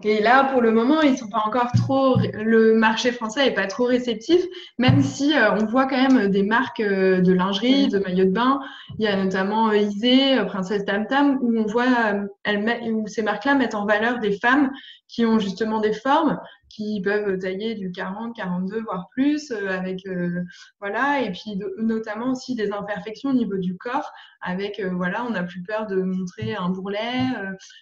Et 0.04 0.22
là, 0.22 0.46
pour 0.46 0.62
le 0.62 0.72
moment, 0.72 1.02
ils 1.02 1.18
sont 1.18 1.30
pas 1.30 1.44
encore 1.46 1.72
trop. 1.74 2.18
Le 2.34 2.74
marché 2.74 3.12
français 3.12 3.48
est 3.48 3.54
pas 3.54 3.68
trop 3.68 3.86
réceptif, 3.86 4.42
même 4.78 5.02
si 5.02 5.36
euh, 5.38 5.54
on 5.54 5.66
voit 5.66 5.86
quand 5.86 6.10
même 6.10 6.30
des 6.30 6.44
marques 6.44 6.80
euh, 6.80 7.22
de 7.22 7.34
lingerie, 7.34 7.88
de 7.88 8.00
maillots 8.00 8.26
de 8.26 8.32
bain. 8.32 8.60
Il 8.98 9.06
y 9.06 9.08
a 9.08 9.16
notamment 9.16 9.72
Isée, 9.72 10.44
Princesse 10.48 10.86
Tam 10.86 11.06
Tam, 11.08 11.38
où 11.42 11.58
on 11.58 11.66
voit, 11.66 12.14
elles 12.44 12.92
où 12.92 13.08
ces 13.08 13.22
marques-là 13.22 13.56
mettent 13.56 13.76
en 13.76 13.86
valeur 13.86 14.20
des 14.20 14.32
femmes 14.32 14.72
qui 15.08 15.26
ont 15.26 15.40
justement 15.40 15.80
des 15.80 15.94
formes 15.94 16.40
qui 16.72 17.02
peuvent 17.02 17.38
tailler 17.38 17.76
du 17.76 17.92
40, 17.92 18.36
42, 18.36 18.82
voire 18.82 19.10
plus, 19.12 19.52
euh, 19.52 19.70
avec 19.70 20.06
euh, 20.08 20.44
voilà, 20.80 21.22
et 21.22 21.32
puis 21.32 21.60
notamment 21.78 22.32
aussi 22.32 22.56
des 22.56 22.72
imperfections 22.72 23.32
au 23.32 23.34
niveau 23.34 23.58
du 23.58 23.78
corps, 23.78 24.10
avec 24.42 24.80
euh, 24.80 24.90
voilà, 24.94 25.26
on 25.26 25.32
n'a 25.32 25.44
plus 25.44 25.62
peur 25.62 25.88
de 25.88 26.02
montrer 26.02 26.56
un 26.56 26.70
bourrelet 26.70 27.28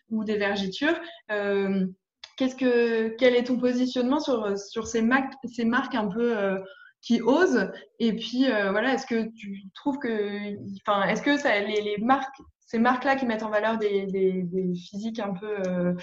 ou 0.10 0.24
des 0.24 0.38
vergitures. 0.38 1.00
Qu'est-ce 1.28 2.56
que, 2.56 3.10
quel 3.18 3.36
est 3.36 3.44
ton 3.44 3.58
positionnement 3.58 4.22
sur, 4.22 4.58
sur 4.58 4.88
ces, 4.88 5.02
marques, 5.02 5.34
ces 5.46 5.66
marques 5.66 5.96
un 5.96 6.08
peu 6.08 6.58
qui 7.02 7.22
osent? 7.22 7.70
Et 8.00 8.14
puis 8.14 8.46
voilà, 8.48 8.94
est-ce 8.94 9.06
que 9.06 9.30
tu 9.36 9.64
trouves 9.76 10.00
que, 10.00 10.56
enfin, 10.88 11.04
est-ce 11.10 11.22
que 11.22 11.38
ça, 11.38 11.60
les, 11.60 11.98
marques 11.98 12.36
ces 12.66 12.80
marques-là 12.80 13.16
qui 13.16 13.26
mettent 13.26 13.44
en 13.44 13.50
valeur 13.50 13.78
des, 13.78 14.48
physiques 14.90 15.20
un 15.20 15.34
peu 15.34 15.96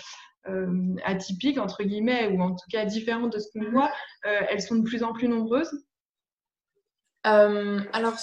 atypiques, 1.04 1.58
entre 1.58 1.82
guillemets, 1.82 2.28
ou 2.28 2.40
en 2.40 2.50
tout 2.50 2.66
cas 2.70 2.84
différentes 2.84 3.32
de 3.32 3.38
ce 3.38 3.48
qu'on 3.52 3.70
voit, 3.70 3.90
euh, 4.26 4.40
elles 4.50 4.62
sont 4.62 4.76
de 4.76 4.82
plus 4.82 5.02
en 5.02 5.12
plus 5.12 5.28
nombreuses 5.28 5.84
euh, 7.26 7.80
Alors, 7.92 8.16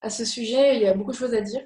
à 0.00 0.10
ce 0.10 0.24
sujet, 0.24 0.76
il 0.76 0.82
y 0.82 0.86
a 0.86 0.94
beaucoup 0.94 1.12
de 1.12 1.16
choses 1.16 1.34
à 1.34 1.40
dire. 1.40 1.62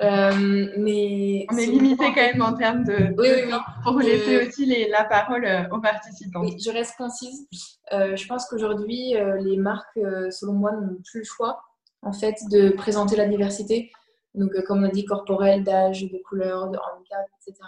mais 0.00 1.46
on 1.50 1.56
est 1.56 1.66
limité 1.66 2.06
quand 2.14 2.16
même 2.16 2.42
en 2.42 2.54
termes 2.54 2.84
de, 2.84 3.14
oui, 3.16 3.50
pour 3.82 3.98
laisser 4.00 4.46
aussi 4.46 4.66
les, 4.66 4.88
la 4.88 5.04
parole 5.04 5.46
aux 5.72 5.80
participants. 5.80 6.40
Oui, 6.40 6.56
je 6.58 6.70
reste 6.70 6.96
concise. 6.96 7.46
je 7.90 8.26
pense 8.26 8.46
qu'aujourd'hui, 8.46 9.14
les 9.40 9.56
marques, 9.56 9.98
selon 10.30 10.54
moi, 10.54 10.72
n'ont 10.72 11.00
plus 11.04 11.20
le 11.20 11.24
choix 11.24 11.62
en 12.02 12.12
fait 12.12 12.36
de 12.50 12.70
présenter 12.70 13.16
la 13.16 13.26
diversité. 13.26 13.90
Donc, 14.34 14.52
comme 14.66 14.82
on 14.82 14.86
a 14.86 14.90
dit, 14.90 15.06
corporelle, 15.06 15.64
d'âge, 15.64 16.02
de 16.02 16.20
couleur, 16.28 16.68
de 16.68 16.78
handicap, 16.78 17.26
etc. 17.40 17.58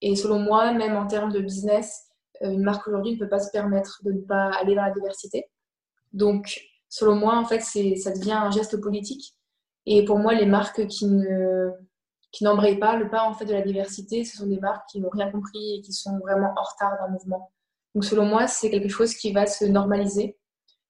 Et 0.00 0.16
selon 0.16 0.38
moi, 0.38 0.72
même 0.72 0.96
en 0.96 1.06
termes 1.06 1.32
de 1.32 1.40
business, 1.40 2.08
euh, 2.42 2.50
une 2.50 2.62
marque 2.62 2.86
aujourd'hui 2.86 3.14
ne 3.14 3.18
peut 3.18 3.28
pas 3.28 3.40
se 3.40 3.50
permettre 3.50 4.00
de 4.04 4.12
ne 4.12 4.20
pas 4.20 4.50
aller 4.60 4.74
dans 4.74 4.84
la 4.84 4.92
diversité. 4.92 5.46
Donc, 6.12 6.60
selon 6.88 7.16
moi, 7.16 7.36
en 7.36 7.44
fait, 7.44 7.60
ça 7.60 8.12
devient 8.12 8.32
un 8.32 8.50
geste 8.50 8.80
politique. 8.80 9.34
Et 9.86 10.04
pour 10.04 10.18
moi, 10.18 10.34
les 10.34 10.46
marques 10.46 10.86
qui 10.86 11.06
ne 11.06 11.70
qui 12.30 12.44
n'embrayent 12.44 12.78
pas 12.78 12.96
le 12.96 13.08
pas 13.08 13.22
en 13.22 13.32
fait 13.32 13.46
de 13.46 13.54
la 13.54 13.62
diversité, 13.62 14.22
ce 14.22 14.36
sont 14.36 14.46
des 14.46 14.60
marques 14.60 14.86
qui 14.90 15.00
n'ont 15.00 15.08
rien 15.08 15.30
compris 15.30 15.76
et 15.76 15.80
qui 15.80 15.94
sont 15.94 16.18
vraiment 16.18 16.52
en 16.58 16.62
retard 16.62 16.92
d'un 17.00 17.08
mouvement. 17.10 17.50
Donc, 17.94 18.04
selon 18.04 18.26
moi, 18.26 18.46
c'est 18.46 18.70
quelque 18.70 18.90
chose 18.90 19.14
qui 19.14 19.32
va 19.32 19.46
se 19.46 19.64
normaliser. 19.64 20.36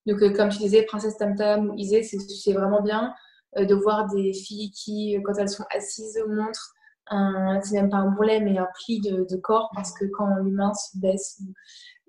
Donc, 0.04 0.20
euh, 0.20 0.32
comme 0.32 0.48
tu 0.48 0.58
disais, 0.58 0.82
Princesse 0.82 1.16
Tam 1.16 1.36
Tam 1.36 1.70
ou 1.70 1.74
Isée, 1.76 2.02
c'est 2.02 2.52
vraiment 2.52 2.82
bien 2.82 3.14
de 3.56 3.74
voir 3.74 4.08
des 4.08 4.32
filles 4.32 4.70
qui, 4.72 5.16
quand 5.24 5.34
elles 5.38 5.48
sont 5.48 5.64
assises, 5.70 6.20
montrent 6.28 6.74
un, 7.10 7.60
c'est 7.62 7.80
même 7.80 7.90
pas 7.90 7.98
un 7.98 8.10
bourrelet, 8.10 8.40
mais 8.40 8.58
un 8.58 8.68
pli 8.74 9.00
de, 9.00 9.36
corps, 9.36 9.70
parce 9.74 9.92
que 9.92 10.04
quand 10.06 10.36
l'humain 10.36 10.72
se 10.74 10.98
baisse 10.98 11.40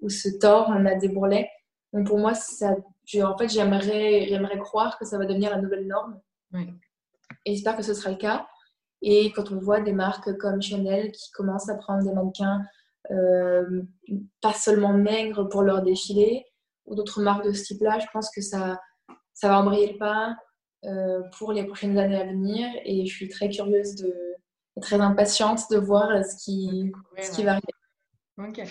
ou, 0.01 0.09
se 0.09 0.29
tord, 0.39 0.67
on 0.69 0.85
a 0.85 0.95
des 0.95 1.09
bourrelets. 1.09 1.49
Donc 1.93 2.07
pour 2.07 2.19
moi, 2.19 2.33
ça, 2.33 2.75
en 3.23 3.38
fait, 3.38 3.49
j'aimerais, 3.49 4.27
j'aimerais 4.27 4.59
croire 4.59 4.97
que 4.97 5.05
ça 5.05 5.17
va 5.17 5.25
devenir 5.25 5.49
la 5.49 5.62
nouvelle 5.62 5.88
norme. 5.88 6.19
Et 7.45 7.53
j'espère 7.53 7.77
que 7.77 7.83
ce 7.83 7.93
sera 7.93 8.12
le 8.12 8.17
cas. 8.17 8.47
Et 9.01 9.31
quand 9.31 9.51
on 9.51 9.59
voit 9.59 9.81
des 9.81 9.93
marques 9.93 10.38
comme 10.38 10.62
Chanel 10.62 11.12
qui 11.12 11.31
commencent 11.31 11.69
à 11.69 11.75
prendre 11.75 12.03
des 12.03 12.13
mannequins 12.13 12.63
euh, 13.12 13.81
pas 14.41 14.53
seulement 14.53 14.93
maigres 14.93 15.47
pour 15.47 15.63
leur 15.63 15.81
défilé, 15.81 16.45
ou 16.85 16.95
d'autres 16.95 17.21
marques 17.21 17.45
de 17.45 17.53
ce 17.53 17.63
type-là, 17.63 17.99
je 17.99 18.07
pense 18.12 18.29
que 18.31 18.41
ça, 18.41 18.79
ça 19.33 19.47
va 19.47 19.59
embrayer 19.59 19.93
le 19.93 19.97
pas 19.97 20.35
euh, 20.85 21.21
pour 21.38 21.53
les 21.53 21.63
prochaines 21.65 21.97
années 21.97 22.19
à 22.19 22.25
venir. 22.25 22.67
Et 22.83 23.05
je 23.05 23.13
suis 23.13 23.29
très 23.29 23.49
curieuse 23.49 23.95
de, 23.95 24.28
très 24.79 24.99
impatiente 24.99 25.61
de 25.71 25.77
voir 25.77 26.23
ce 26.23 26.43
qui, 26.43 26.91
ce 27.21 27.31
qui 27.31 27.43
va 27.43 27.51
arriver. 27.51 27.67
Ok. 28.37 28.61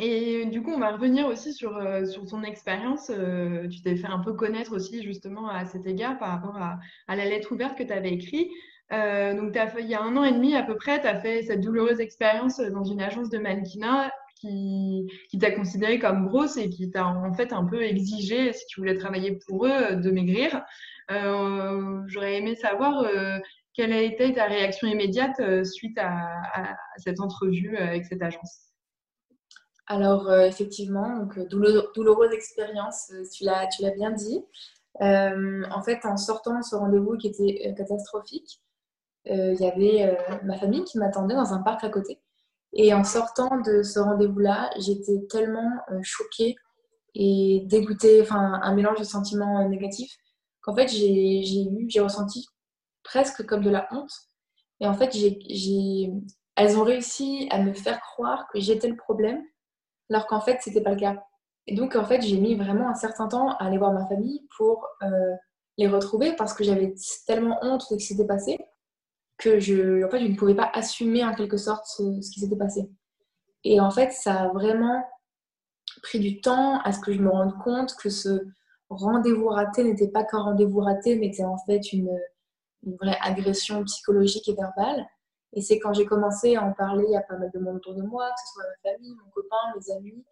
Et 0.00 0.46
du 0.46 0.62
coup, 0.62 0.70
on 0.70 0.78
va 0.78 0.92
revenir 0.92 1.26
aussi 1.26 1.52
sur, 1.52 1.76
euh, 1.76 2.06
sur 2.06 2.24
ton 2.24 2.42
expérience. 2.42 3.10
Euh, 3.10 3.68
tu 3.68 3.82
t'es 3.82 3.96
fait 3.96 4.06
un 4.06 4.20
peu 4.20 4.32
connaître 4.32 4.74
aussi 4.74 5.02
justement 5.02 5.48
à 5.48 5.66
cet 5.66 5.86
égard 5.86 6.18
par 6.18 6.30
rapport 6.30 6.56
à, 6.56 6.78
à 7.08 7.16
la 7.16 7.26
lettre 7.26 7.52
ouverte 7.52 7.76
que 7.76 7.82
tu 7.82 7.92
avais 7.92 8.12
écrite. 8.12 8.50
Euh, 8.92 9.34
donc, 9.34 9.56
as 9.56 9.68
fait, 9.68 9.82
il 9.82 9.88
y 9.88 9.94
a 9.94 10.02
un 10.02 10.16
an 10.16 10.24
et 10.24 10.32
demi 10.32 10.54
à 10.54 10.62
peu 10.62 10.76
près, 10.76 11.00
tu 11.00 11.06
as 11.06 11.20
fait 11.20 11.42
cette 11.42 11.60
douloureuse 11.60 12.00
expérience 12.00 12.58
dans 12.58 12.84
une 12.84 13.00
agence 13.00 13.28
de 13.28 13.38
mannequinat 13.38 14.10
qui, 14.36 15.06
qui 15.30 15.38
t'a 15.38 15.50
considéré 15.50 15.98
comme 15.98 16.26
grosse 16.26 16.56
et 16.56 16.68
qui 16.68 16.90
t'a 16.90 17.06
en 17.06 17.32
fait 17.32 17.52
un 17.52 17.64
peu 17.64 17.82
exigé, 17.82 18.52
si 18.52 18.66
tu 18.66 18.80
voulais 18.80 18.96
travailler 18.96 19.38
pour 19.46 19.66
eux, 19.66 19.96
de 19.96 20.10
maigrir. 20.10 20.62
J'aurais 21.08 22.36
aimé 22.36 22.54
savoir 22.54 23.04
quelle 23.74 23.92
a 23.92 24.00
été 24.00 24.32
ta 24.34 24.46
réaction 24.46 24.88
immédiate 24.88 25.64
suite 25.64 25.98
à 25.98 26.76
cette 26.98 27.20
entrevue 27.20 27.76
avec 27.76 28.04
cette 28.04 28.22
agence? 28.22 28.72
Alors, 29.86 30.30
euh, 30.30 30.46
effectivement, 30.46 31.18
donc, 31.18 31.36
euh, 31.38 31.46
douloureuse 31.94 32.32
expérience, 32.32 33.10
euh, 33.12 33.24
tu 33.30 33.44
l'as, 33.44 33.66
tu 33.66 33.82
l'as 33.82 33.90
bien 33.90 34.10
dit. 34.10 34.42
en 35.00 35.82
fait, 35.84 36.04
en 36.04 36.16
sortant 36.16 36.58
de 36.58 36.62
ce 36.62 36.76
rendez-vous 36.76 37.16
qui 37.16 37.28
était 37.28 37.74
catastrophique, 37.76 38.62
il 39.26 39.56
y 39.60 39.66
avait 39.66 40.16
ma 40.44 40.58
famille 40.58 40.84
qui 40.84 40.98
m'attendait 40.98 41.34
dans 41.34 41.52
un 41.52 41.62
parc 41.62 41.84
à 41.84 41.90
côté. 41.90 42.20
Et 42.74 42.92
en 42.94 43.04
sortant 43.04 43.60
de 43.60 43.82
ce 43.82 44.00
rendez-vous-là, 44.00 44.70
j'étais 44.78 45.26
tellement 45.30 45.70
choquée 46.02 46.56
et 47.14 47.62
dégoûtée, 47.66 48.22
enfin 48.22 48.60
un 48.62 48.74
mélange 48.74 48.98
de 48.98 49.04
sentiments 49.04 49.68
négatifs, 49.68 50.16
qu'en 50.62 50.74
fait 50.74 50.88
j'ai, 50.88 51.42
eu, 51.42 51.86
j'ai 51.88 52.00
ressenti 52.00 52.46
presque 53.04 53.44
comme 53.46 53.62
de 53.62 53.70
la 53.70 53.88
honte. 53.90 54.12
Et 54.80 54.86
en 54.86 54.94
fait, 54.94 55.12
j'ai, 55.12 56.12
elles 56.56 56.76
ont 56.76 56.84
réussi 56.84 57.48
à 57.50 57.62
me 57.62 57.72
faire 57.72 58.00
croire 58.00 58.46
que 58.52 58.60
j'étais 58.60 58.88
le 58.88 58.96
problème 58.96 59.42
alors 60.10 60.26
qu'en 60.26 60.40
fait, 60.40 60.58
c'était 60.60 60.82
pas 60.82 60.90
le 60.90 60.96
cas. 60.96 61.22
Et 61.66 61.74
donc, 61.74 61.96
en 61.96 62.04
fait, 62.04 62.20
j'ai 62.22 62.38
mis 62.38 62.54
vraiment 62.54 62.88
un 62.88 62.94
certain 62.94 63.28
temps 63.28 63.50
à 63.50 63.66
aller 63.66 63.78
voir 63.78 63.92
ma 63.92 64.06
famille 64.06 64.46
pour 64.56 64.86
euh, 65.02 65.34
les 65.78 65.88
retrouver 65.88 66.34
parce 66.36 66.54
que 66.54 66.64
j'avais 66.64 66.94
tellement 67.26 67.58
honte 67.62 67.82
de 67.90 67.94
ce 67.94 67.94
qui 67.94 68.14
s'était 68.14 68.26
passé 68.26 68.58
que 69.38 69.58
je, 69.58 70.04
en 70.04 70.10
fait, 70.10 70.20
je 70.20 70.26
ne 70.26 70.36
pouvais 70.36 70.54
pas 70.54 70.70
assumer 70.74 71.24
en 71.24 71.34
quelque 71.34 71.56
sorte 71.56 71.86
ce, 71.86 72.20
qui 72.32 72.40
s'était 72.40 72.56
passé. 72.56 72.90
Et 73.64 73.80
en 73.80 73.90
fait, 73.90 74.12
ça 74.12 74.42
a 74.42 74.48
vraiment 74.48 75.04
pris 76.02 76.20
du 76.20 76.40
temps 76.40 76.80
à 76.80 76.92
ce 76.92 77.00
que 77.00 77.12
je 77.12 77.20
me 77.20 77.30
rende 77.30 77.56
compte 77.62 77.94
que 77.96 78.10
ce 78.10 78.46
rendez-vous 78.90 79.48
raté 79.48 79.84
n'était 79.84 80.08
pas 80.08 80.24
qu'un 80.24 80.42
rendez-vous 80.42 80.80
raté, 80.80 81.16
mais 81.16 81.30
que 81.30 81.36
c'était 81.36 81.46
en 81.46 81.58
fait 81.58 81.92
une, 81.92 82.10
une 82.84 82.96
vraie 82.96 83.18
agression 83.20 83.84
psychologique 83.84 84.48
et 84.48 84.54
verbale. 84.54 85.06
Et 85.54 85.60
c'est 85.60 85.78
quand 85.78 85.92
j'ai 85.92 86.06
commencé 86.06 86.56
à 86.56 86.64
en 86.64 86.72
parler 86.72 87.14
à 87.14 87.20
pas 87.20 87.36
mal 87.36 87.50
de 87.52 87.58
monde 87.58 87.76
autour 87.76 87.94
de 87.94 88.02
moi, 88.02 88.28
que 88.30 88.40
ce 88.40 88.52
soit 88.54 88.64
ma 88.64 88.92
famille, 88.92 89.14
mon 89.14 89.30
copain, 89.30 89.56
mes 89.76 89.94
amis, 89.94 90.24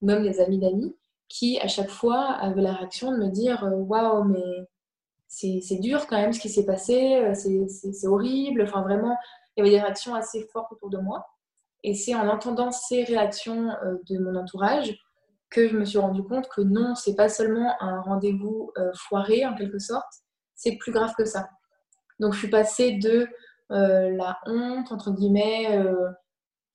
même 0.00 0.22
les 0.22 0.40
amis 0.40 0.58
d'amis, 0.58 0.96
qui 1.28 1.58
à 1.60 1.68
chaque 1.68 1.90
fois 1.90 2.32
avaient 2.40 2.62
la 2.62 2.72
réaction 2.72 3.12
de 3.12 3.18
me 3.18 3.28
dire 3.28 3.64
euh, 3.64 3.76
Waouh, 3.76 4.24
mais 4.24 4.68
c'est 5.26 5.80
dur 5.80 6.06
quand 6.06 6.16
même 6.16 6.32
ce 6.32 6.40
qui 6.40 6.48
s'est 6.48 6.64
passé, 6.64 7.16
euh, 7.16 7.34
c'est 7.34 8.06
horrible. 8.06 8.62
Enfin, 8.62 8.82
vraiment, 8.82 9.16
il 9.56 9.60
y 9.60 9.68
avait 9.68 9.76
des 9.76 9.82
réactions 9.82 10.14
assez 10.14 10.46
fortes 10.52 10.72
autour 10.72 10.90
de 10.90 10.98
moi. 10.98 11.26
Et 11.82 11.94
c'est 11.94 12.14
en 12.14 12.28
entendant 12.28 12.70
ces 12.70 13.04
réactions 13.04 13.70
euh, 13.84 13.96
de 14.08 14.18
mon 14.18 14.36
entourage 14.36 14.96
que 15.50 15.68
je 15.68 15.76
me 15.76 15.84
suis 15.84 15.98
rendu 15.98 16.22
compte 16.22 16.48
que 16.48 16.62
non, 16.62 16.94
c'est 16.94 17.14
pas 17.14 17.28
seulement 17.28 17.74
un 17.80 18.00
rendez-vous 18.00 18.72
foiré 18.94 19.46
en 19.46 19.54
quelque 19.54 19.78
sorte, 19.78 20.12
c'est 20.56 20.76
plus 20.78 20.90
grave 20.90 21.12
que 21.16 21.24
ça. 21.24 21.48
Donc 22.20 22.32
je 22.32 22.38
suis 22.38 22.50
passée 22.50 22.92
de 22.92 23.28
euh, 23.72 24.10
la 24.10 24.38
honte, 24.46 24.92
entre 24.92 25.12
guillemets, 25.12 25.76
euh, 25.76 26.10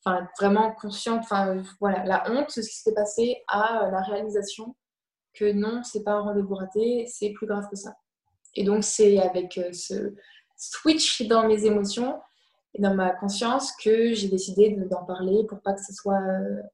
enfin 0.03 0.27
vraiment 0.39 0.71
consciente, 0.71 1.21
enfin 1.23 1.61
voilà, 1.79 2.03
la 2.05 2.31
honte, 2.31 2.49
ce 2.49 2.61
qui 2.61 2.75
s'est 2.75 2.93
passé, 2.93 3.43
à 3.47 3.85
euh, 3.85 3.91
la 3.91 4.01
réalisation 4.01 4.75
que 5.33 5.51
non, 5.51 5.83
c'est 5.83 6.03
pas 6.03 6.13
un 6.13 6.21
rendez-vous 6.21 6.55
raté, 6.55 7.05
c'est 7.07 7.31
plus 7.31 7.47
grave 7.47 7.67
que 7.69 7.75
ça. 7.75 7.95
Et 8.55 8.63
donc 8.63 8.83
c'est 8.83 9.19
avec 9.19 9.59
ce 9.73 10.15
switch 10.57 11.27
dans 11.27 11.47
mes 11.47 11.65
émotions 11.65 12.19
et 12.73 12.81
dans 12.81 12.95
ma 12.95 13.11
conscience 13.11 13.71
que 13.83 14.13
j'ai 14.13 14.27
décidé 14.27 14.71
d'en 14.71 15.05
parler 15.05 15.45
pour 15.47 15.61
pas 15.61 15.73
que 15.73 15.83
ce 15.83 15.93
soit 15.93 16.19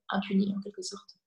impuni 0.09 0.55
en 0.57 0.61
quelque 0.61 0.81
sorte. 0.81 1.17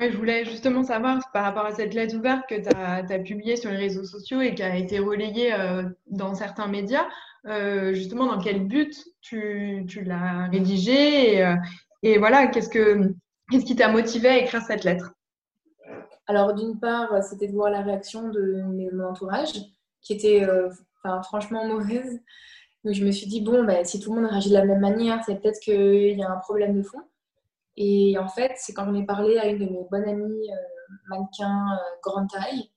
Je 0.00 0.16
voulais 0.16 0.44
justement 0.44 0.82
savoir 0.82 1.20
par 1.32 1.44
rapport 1.44 1.66
à 1.66 1.72
cette 1.72 1.92
lettre 1.92 2.16
ouverte 2.16 2.42
que 2.48 2.54
tu 2.54 2.68
as, 2.68 3.18
publiée 3.18 3.56
sur 3.56 3.70
les 3.70 3.76
réseaux 3.76 4.04
sociaux 4.04 4.40
et 4.40 4.54
qui 4.54 4.62
a 4.62 4.76
été 4.76 4.98
relayée 4.98 5.52
dans 6.06 6.34
certains 6.34 6.68
médias. 6.68 7.06
Euh, 7.46 7.94
justement 7.94 8.26
dans 8.26 8.38
quel 8.38 8.66
but 8.66 8.94
tu, 9.22 9.86
l'as 10.04 10.48
rédigé 10.48 11.36
et, 11.36 11.46
euh, 11.46 12.18
voilà, 12.18 12.48
qu'est-ce, 12.48 12.68
que, 12.68 13.14
qu'est-ce 13.50 13.64
qui 13.64 13.76
t'a 13.76 13.88
motivé 13.88 14.28
à 14.28 14.38
écrire 14.38 14.62
cette 14.62 14.84
lettre? 14.84 15.12
Alors 16.26 16.54
d'une 16.54 16.78
part, 16.78 17.22
c'était 17.24 17.48
de 17.48 17.52
voir 17.52 17.70
la 17.70 17.80
réaction 17.80 18.28
de 18.28 18.62
mon 18.62 19.04
entourage 19.04 19.52
qui 20.02 20.12
était 20.12 20.44
euh, 20.44 20.68
franchement 21.24 21.66
mauvaise. 21.66 22.20
Donc 22.84 22.94
je 22.94 23.04
me 23.04 23.10
suis 23.10 23.26
dit, 23.26 23.40
bon, 23.40 23.64
bah, 23.64 23.84
si 23.84 24.00
tout 24.00 24.14
le 24.14 24.20
monde 24.20 24.30
réagit 24.30 24.50
de 24.50 24.54
la 24.54 24.64
même 24.64 24.80
manière, 24.80 25.22
c'est 25.24 25.40
peut-être 25.40 25.60
qu'il 25.60 26.18
y 26.18 26.22
a 26.22 26.30
un 26.30 26.38
problème 26.38 26.76
de 26.76 26.82
fond. 26.82 27.00
Et 27.82 28.18
en 28.18 28.28
fait, 28.28 28.52
c'est 28.56 28.74
quand 28.74 28.84
j'en 28.84 28.94
ai 28.94 29.06
parlé 29.06 29.38
à 29.38 29.46
une 29.46 29.58
de 29.58 29.64
mes 29.64 29.84
bonnes 29.90 30.06
amies 30.06 30.50
mannequin 31.08 31.78
grande 32.02 32.28
taille, 32.28 32.70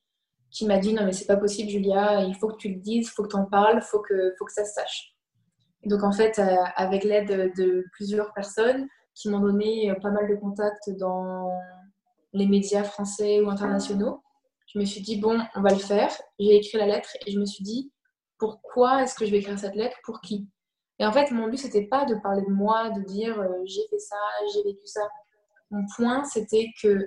qui 0.49 0.65
m'a 0.65 0.77
dit 0.77 0.93
non 0.93 1.03
mais 1.03 1.11
c'est 1.11 1.25
pas 1.25 1.35
possible 1.35 1.69
Julia, 1.69 2.21
il 2.21 2.35
faut 2.35 2.47
que 2.47 2.55
tu 2.55 2.69
le 2.69 2.79
dises, 2.79 3.07
il 3.07 3.09
faut 3.09 3.23
que 3.23 3.29
tu 3.29 3.35
en 3.35 3.45
parles, 3.45 3.79
il 3.81 3.85
faut 3.85 3.99
que, 3.99 4.33
faut 4.39 4.45
que 4.45 4.53
ça 4.53 4.63
se 4.63 4.73
sache. 4.73 5.13
donc 5.85 6.03
en 6.03 6.13
fait, 6.13 6.39
euh, 6.39 6.55
avec 6.77 7.03
l'aide 7.03 7.53
de 7.57 7.83
plusieurs 7.91 8.33
personnes 8.33 8.87
qui 9.13 9.29
m'ont 9.29 9.41
donné 9.41 9.91
euh, 9.91 9.95
pas 9.95 10.11
mal 10.11 10.29
de 10.29 10.35
contacts 10.35 10.89
dans 10.91 11.51
les 12.31 12.47
médias 12.47 12.83
français 12.83 13.41
ou 13.41 13.49
internationaux, 13.49 14.23
je 14.67 14.79
me 14.79 14.85
suis 14.85 15.01
dit 15.01 15.17
bon, 15.17 15.37
on 15.55 15.61
va 15.61 15.71
le 15.71 15.79
faire. 15.79 16.11
J'ai 16.39 16.55
écrit 16.55 16.77
la 16.77 16.87
lettre 16.87 17.09
et 17.25 17.31
je 17.31 17.39
me 17.39 17.45
suis 17.45 17.63
dit 17.63 17.91
pourquoi 18.37 19.03
est-ce 19.03 19.15
que 19.15 19.25
je 19.25 19.31
vais 19.31 19.39
écrire 19.39 19.59
cette 19.59 19.75
lettre? 19.75 19.97
Pour 20.03 20.21
qui? 20.21 20.47
Et 20.99 21.06
en 21.06 21.12
fait, 21.12 21.32
mon 21.32 21.47
but 21.47 21.58
c'était 21.58 21.88
pas 21.88 22.06
de 22.06 22.15
parler 22.15 22.43
de 22.47 22.51
moi, 22.51 22.89
de 22.91 23.01
dire 23.01 23.39
euh, 23.39 23.49
j'ai 23.65 23.82
fait 23.89 23.99
ça, 23.99 24.15
j'ai 24.53 24.63
vécu 24.63 24.86
ça. 24.86 25.01
Mon 25.71 25.86
point 25.95 26.23
c'était 26.23 26.67
que 26.82 27.06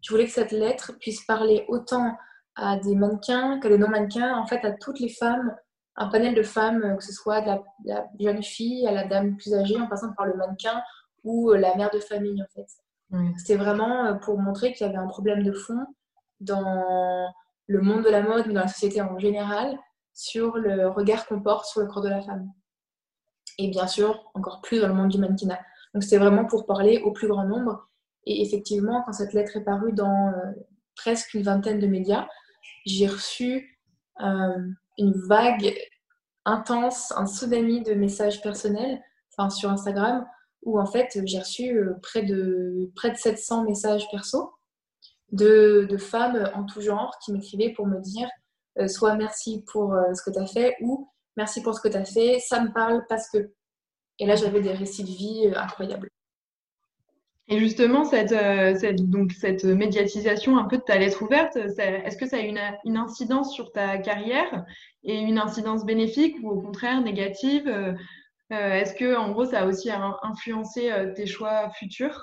je 0.00 0.10
voulais 0.10 0.24
que 0.24 0.32
cette 0.32 0.52
lettre 0.52 0.92
puisse 1.00 1.24
parler 1.24 1.64
autant 1.68 2.16
à 2.56 2.76
des 2.78 2.94
mannequins 2.94 3.60
que 3.60 3.68
des 3.68 3.78
non-mannequins, 3.78 4.36
en 4.36 4.46
fait 4.46 4.64
à 4.64 4.72
toutes 4.72 5.00
les 5.00 5.08
femmes, 5.08 5.54
un 5.96 6.08
panel 6.08 6.34
de 6.34 6.42
femmes, 6.42 6.96
que 6.96 7.04
ce 7.04 7.12
soit 7.12 7.40
de 7.40 7.60
la, 7.84 8.06
jeune 8.18 8.42
fille 8.42 8.86
à 8.86 8.92
la 8.92 9.06
dame 9.06 9.36
plus 9.36 9.54
âgée, 9.54 9.78
en 9.78 9.88
passant 9.88 10.12
par 10.14 10.26
le 10.26 10.34
mannequin 10.34 10.82
ou 11.24 11.50
euh, 11.50 11.58
la 11.58 11.74
mère 11.76 11.90
de 11.90 12.00
famille 12.00 12.42
en 12.42 12.46
fait. 12.54 12.66
C'était 13.38 13.56
vraiment 13.56 14.06
euh, 14.06 14.14
pour 14.14 14.38
montrer 14.38 14.72
qu'il 14.72 14.86
y 14.86 14.90
avait 14.90 14.98
un 14.98 15.06
problème 15.06 15.42
de 15.42 15.52
fond 15.52 15.86
dans 16.40 17.32
le 17.66 17.80
monde 17.80 18.04
de 18.04 18.10
la 18.10 18.22
mode, 18.22 18.46
mais 18.46 18.54
dans 18.54 18.62
la 18.62 18.68
société 18.68 19.02
en 19.02 19.18
général, 19.18 19.78
sur 20.14 20.56
le 20.56 20.88
regard 20.88 21.26
qu'on 21.26 21.40
porte 21.40 21.66
sur 21.66 21.80
le 21.80 21.86
corps 21.86 22.02
de 22.02 22.08
la 22.08 22.22
femme. 22.22 22.50
Et 23.58 23.68
bien 23.68 23.86
sûr, 23.86 24.30
encore 24.34 24.60
plus 24.60 24.80
dans 24.80 24.88
le 24.88 24.94
monde 24.94 25.08
du 25.08 25.18
mannequinat. 25.18 25.58
Donc 25.92 26.04
c'était 26.04 26.18
vraiment 26.18 26.44
pour 26.44 26.66
parler 26.66 26.98
au 26.98 27.12
plus 27.12 27.28
grand 27.28 27.44
nombre. 27.44 27.88
Et 28.24 28.42
effectivement, 28.42 29.02
quand 29.02 29.12
cette 29.12 29.32
lettre 29.32 29.56
est 29.56 29.64
parue 29.64 29.92
dans 29.92 30.28
euh, 30.28 30.52
presque 30.96 31.34
une 31.34 31.42
vingtaine 31.42 31.78
de 31.78 31.86
médias, 31.86 32.28
j'ai 32.86 33.06
reçu 33.06 33.78
euh, 34.20 34.68
une 34.98 35.12
vague 35.28 35.74
intense, 36.44 37.12
un 37.16 37.26
tsunami 37.26 37.82
de 37.82 37.94
messages 37.94 38.42
personnels 38.42 39.00
enfin, 39.32 39.50
sur 39.50 39.70
Instagram 39.70 40.26
où 40.62 40.80
en 40.80 40.86
fait 40.86 41.20
j'ai 41.24 41.38
reçu 41.38 41.76
euh, 41.76 41.94
près 42.02 42.22
de, 42.22 42.90
près 42.96 43.10
de 43.10 43.16
700 43.16 43.64
messages 43.64 44.08
perso 44.10 44.52
de, 45.32 45.86
de 45.88 45.96
femmes 45.96 46.50
en 46.54 46.64
tout 46.64 46.80
genre 46.80 47.18
qui 47.24 47.32
m'écrivaient 47.32 47.72
pour 47.72 47.86
me 47.86 48.00
dire 48.00 48.28
soit 48.86 49.16
merci 49.16 49.64
pour 49.66 49.94
ce 50.14 50.22
que 50.22 50.30
tu 50.30 50.38
as 50.38 50.46
fait 50.46 50.76
ou 50.80 51.10
merci 51.38 51.62
pour 51.62 51.74
ce 51.74 51.80
que 51.80 51.88
tu 51.88 51.96
as 51.96 52.04
fait, 52.04 52.38
ça 52.40 52.60
me 52.62 52.70
parle 52.70 53.04
parce 53.08 53.30
que. 53.30 53.38
Et 54.18 54.26
là 54.26 54.34
j'avais 54.36 54.60
des 54.60 54.72
récits 54.72 55.04
de 55.04 55.08
vie 55.08 55.50
incroyables. 55.56 56.10
Et 57.50 57.58
justement, 57.58 58.04
cette, 58.04 58.34
donc, 59.08 59.32
cette 59.32 59.64
médiatisation 59.64 60.58
un 60.58 60.64
peu 60.64 60.76
de 60.76 60.82
ta 60.82 60.98
lettre 60.98 61.22
ouverte, 61.22 61.56
est-ce 61.56 62.18
que 62.18 62.28
ça 62.28 62.36
a 62.36 62.40
une, 62.40 62.60
une 62.84 62.98
incidence 62.98 63.54
sur 63.54 63.72
ta 63.72 63.96
carrière 63.96 64.66
et 65.02 65.14
une 65.14 65.38
incidence 65.38 65.86
bénéfique 65.86 66.36
ou 66.42 66.50
au 66.50 66.60
contraire 66.60 67.00
négative 67.00 67.66
Est-ce 68.50 68.92
que, 68.92 69.16
en 69.16 69.30
gros, 69.32 69.46
ça 69.46 69.60
a 69.60 69.66
aussi 69.66 69.88
influencé 70.22 70.92
tes 71.16 71.24
choix 71.24 71.70
futurs? 71.70 72.20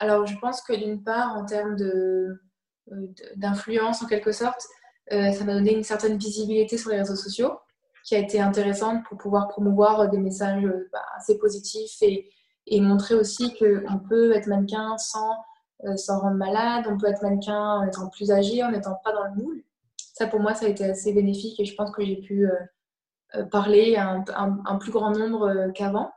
Alors, 0.00 0.26
je 0.26 0.36
pense 0.38 0.60
que 0.60 0.74
d'une 0.74 1.04
part, 1.04 1.36
en 1.36 1.46
termes 1.46 1.76
d'influence 3.36 4.02
en 4.02 4.06
quelque 4.06 4.32
sorte, 4.32 4.60
euh, 5.12 5.30
ça 5.30 5.44
m'a 5.44 5.54
donné 5.54 5.72
une 5.72 5.84
certaine 5.84 6.18
visibilité 6.18 6.76
sur 6.78 6.90
les 6.90 6.98
réseaux 6.98 7.16
sociaux 7.16 7.52
qui 8.06 8.14
a 8.14 8.18
été 8.18 8.40
intéressante 8.40 9.04
pour 9.04 9.18
pouvoir 9.18 9.48
promouvoir 9.48 10.08
des 10.08 10.18
messages 10.18 10.64
euh, 10.64 10.88
bah, 10.92 11.04
assez 11.18 11.38
positifs 11.38 12.00
et, 12.00 12.30
montrer 12.80 13.14
aussi 13.14 13.54
qu'on 13.54 13.98
peut 13.98 14.32
être 14.32 14.48
mannequin 14.48 14.96
sans 14.98 15.30
euh, 15.84 15.94
rendre 16.08 16.36
malade, 16.36 16.86
on 16.88 16.98
peut 16.98 17.06
être 17.06 17.22
mannequin 17.22 17.60
en 17.60 17.86
étant 17.86 18.08
plus 18.08 18.32
âgé, 18.32 18.64
en 18.64 18.70
n'étant 18.72 18.98
pas 19.04 19.12
dans 19.12 19.24
le 19.24 19.42
moule. 19.42 19.62
Ça, 20.14 20.26
pour 20.26 20.40
moi, 20.40 20.54
ça 20.54 20.66
a 20.66 20.68
été 20.68 20.84
assez 20.84 21.12
bénéfique 21.12 21.60
et 21.60 21.64
je 21.64 21.74
pense 21.76 21.90
que 21.92 22.04
j'ai 22.04 22.16
pu 22.16 22.48
parler 23.52 23.96
à 23.96 24.24
un, 24.34 24.76
plus 24.78 24.90
grand 24.90 25.10
nombre 25.10 25.70
qu'avant. 25.74 26.10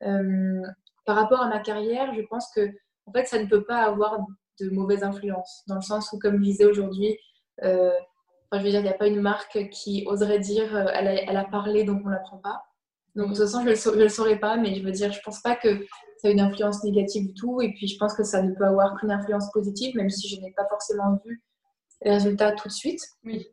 par 0.00 1.16
rapport 1.16 1.40
à 1.40 1.48
ma 1.48 1.58
carrière, 1.58 2.14
je 2.14 2.22
pense 2.22 2.48
que 2.54 2.70
en 3.06 3.12
fait, 3.12 3.26
ça 3.26 3.42
ne 3.42 3.46
peut 3.46 3.64
pas 3.64 3.82
avoir 3.82 4.20
de 4.60 4.70
mauvaise 4.70 5.02
influence, 5.02 5.62
dans 5.66 5.76
le 5.76 5.82
sens 5.82 6.12
où, 6.12 6.18
comme 6.18 6.36
je 6.36 6.42
disais 6.42 6.64
aujourd'hui, 6.64 7.18
euh, 7.62 7.92
enfin, 8.54 8.60
je 8.60 8.64
veux 8.64 8.70
dire, 8.70 8.80
il 8.80 8.84
n'y 8.84 8.88
a 8.88 8.94
pas 8.94 9.06
une 9.06 9.20
marque 9.20 9.68
qui 9.70 10.04
oserait 10.06 10.38
dire 10.38 10.74
euh, 10.74 10.86
elle, 10.94 11.08
a, 11.08 11.14
elle, 11.14 11.36
a, 11.36 11.44
parlé 11.44 11.84
donc 11.84 12.02
on 12.04 12.08
ne 12.08 12.14
la 12.14 12.20
prend 12.20 12.38
pas. 12.38 12.62
Donc, 13.14 13.28
de 13.28 13.34
toute 13.34 13.44
façon, 13.44 13.60
je 13.60 13.90
ne 13.90 14.02
le, 14.02 14.08
saurais 14.08 14.38
pas, 14.38 14.56
mais 14.56 14.74
je 14.74 14.82
veux 14.82 14.90
dire, 14.90 15.12
je 15.12 15.18
ne 15.18 15.22
pense 15.22 15.40
pas 15.40 15.54
que 15.54 15.86
ça 16.18 16.28
a 16.28 16.30
une 16.30 16.40
influence 16.40 16.82
négative 16.82 17.28
du 17.28 17.34
tout. 17.34 17.62
Et 17.62 17.72
puis, 17.72 17.86
je 17.86 17.96
pense 17.96 18.14
que 18.14 18.24
ça 18.24 18.42
ne 18.42 18.52
peut 18.54 18.64
avoir 18.64 18.98
qu'une 18.98 19.12
influence 19.12 19.50
positive, 19.52 19.94
même 19.96 20.10
si 20.10 20.28
je 20.28 20.40
n'ai 20.40 20.50
pas 20.52 20.66
forcément 20.68 21.20
vu 21.24 21.40
les 22.02 22.10
résultats 22.10 22.52
tout 22.52 22.66
de 22.66 22.72
suite. 22.72 23.00
Oui. 23.22 23.46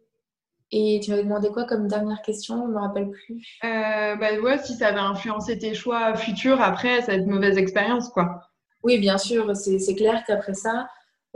Et 0.71 0.99
tu 1.03 1.11
m'avais 1.11 1.23
demandé 1.23 1.49
quoi 1.49 1.65
comme 1.65 1.87
dernière 1.87 2.21
question? 2.21 2.63
Je 2.63 2.69
ne 2.69 2.73
me 2.73 2.79
rappelle 2.79 3.09
plus. 3.09 3.59
Euh, 3.63 4.15
bah 4.15 4.39
ouais, 4.41 4.57
si 4.57 4.73
ça 4.73 4.87
avait 4.87 4.99
influencé 4.99 5.59
tes 5.59 5.73
choix 5.73 6.15
futurs 6.15 6.61
après 6.61 7.01
cette 7.01 7.27
mauvaise 7.27 7.57
expérience, 7.57 8.09
quoi. 8.09 8.41
Oui, 8.83 8.97
bien 8.97 9.17
sûr, 9.17 9.55
c'est 9.55 9.95
clair 9.95 10.23
qu'après 10.25 10.53
ça, 10.53 10.87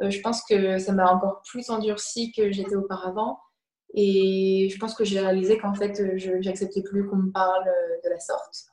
euh, 0.01 0.09
je 0.09 0.19
pense 0.21 0.43
que 0.43 0.77
ça 0.77 0.93
m'a 0.93 1.11
encore 1.11 1.41
plus 1.47 1.69
endurci 1.69 2.31
que 2.31 2.51
j'étais 2.51 2.75
auparavant. 2.75 3.39
Et 3.93 4.69
je 4.71 4.77
pense 4.79 4.93
que 4.93 5.05
j'ai 5.05 5.19
réalisé 5.19 5.57
qu'en 5.57 5.73
fait, 5.73 6.17
je 6.17 6.31
n'acceptais 6.31 6.81
plus 6.81 7.07
qu'on 7.07 7.17
me 7.17 7.31
parle 7.31 7.67
euh, 7.67 8.01
de 8.03 8.09
la 8.09 8.19
sorte. 8.19 8.65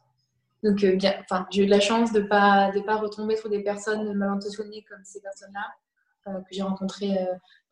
Donc, 0.64 0.83
euh, 0.83 0.96
bien, 0.96 1.14
enfin, 1.20 1.46
j'ai 1.51 1.62
eu 1.62 1.66
de 1.66 1.70
la 1.70 1.81
chance 1.81 2.12
de 2.12 2.20
ne 2.20 2.27
pas, 2.27 2.70
de 2.72 2.81
pas 2.81 2.96
retomber 2.96 3.37
sur 3.37 3.48
des 3.48 3.62
personnes 3.62 4.12
mal 4.14 4.31
intentionnées 4.31 4.85
comme 4.88 5.05
ces 5.05 5.20
personnes-là 5.20 5.66
que 6.25 6.48
j'ai 6.53 6.62
rencontrées 6.62 7.18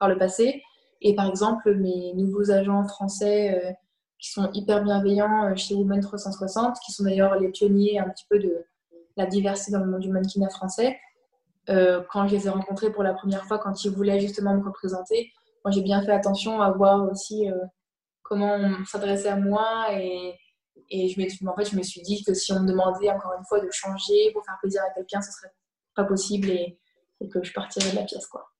par 0.00 0.08
le 0.08 0.18
passé. 0.18 0.60
Et 1.02 1.14
par 1.14 1.28
exemple, 1.28 1.72
mes 1.76 2.12
nouveaux 2.14 2.50
agents 2.50 2.84
français 2.84 3.76
qui 4.18 4.32
sont 4.32 4.50
hyper 4.54 4.82
bienveillants 4.82 5.54
chez 5.54 5.76
Women 5.76 6.00
360, 6.00 6.80
qui 6.84 6.90
sont 6.90 7.04
d'ailleurs 7.04 7.38
les 7.38 7.50
pionniers 7.50 8.00
un 8.00 8.08
petit 8.08 8.26
peu 8.28 8.40
de, 8.40 8.66
la 9.16 9.26
diversité 9.26 9.72
dans 9.72 9.80
le 9.80 9.90
monde 9.90 10.00
du 10.00 10.10
mannequinat 10.10 10.48
français. 10.48 10.98
Euh, 11.68 12.02
quand 12.10 12.26
je 12.26 12.36
les 12.36 12.46
ai 12.46 12.50
rencontrés 12.50 12.90
pour 12.90 13.02
la 13.02 13.14
première 13.14 13.44
fois, 13.44 13.58
quand 13.58 13.84
ils 13.84 13.90
voulaient 13.90 14.20
justement 14.20 14.54
me 14.54 14.64
représenter, 14.64 15.32
moi 15.64 15.72
j'ai 15.72 15.82
bien 15.82 16.02
fait 16.02 16.12
attention 16.12 16.60
à 16.60 16.70
voir 16.70 17.10
aussi 17.10 17.50
euh, 17.50 17.56
comment 18.22 18.54
on 18.54 18.84
s'adressait 18.84 19.28
à 19.28 19.36
moi 19.36 19.88
et, 19.92 20.34
et 20.88 21.08
je, 21.08 21.46
en 21.46 21.56
fait, 21.56 21.70
je 21.70 21.76
me 21.76 21.82
suis 21.82 22.02
dit 22.02 22.22
que 22.24 22.34
si 22.34 22.52
on 22.52 22.60
me 22.60 22.68
demandait 22.68 23.10
encore 23.10 23.32
une 23.38 23.44
fois 23.44 23.60
de 23.60 23.68
changer 23.70 24.32
pour 24.32 24.44
faire 24.44 24.56
plaisir 24.60 24.82
à 24.82 24.92
quelqu'un, 24.94 25.20
ce 25.20 25.30
serait 25.32 25.52
pas 25.94 26.04
possible 26.04 26.48
et, 26.50 26.78
que 27.32 27.42
je 27.42 27.52
partirais 27.52 27.90
de 27.90 27.96
la 27.96 28.02
pièce. 28.02 28.26
Quoi. 28.26 28.50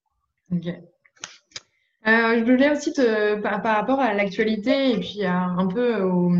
Euh, 0.53 0.79
je 2.05 2.45
voulais 2.45 2.71
aussi 2.71 2.93
par, 3.43 3.63
par 3.63 3.77
rapport 3.77 4.01
à 4.01 4.13
l'actualité 4.13 4.93
et 4.93 5.01
puis 5.01 5.25
un 5.25 5.67
peu 5.67 6.03
au, 6.03 6.31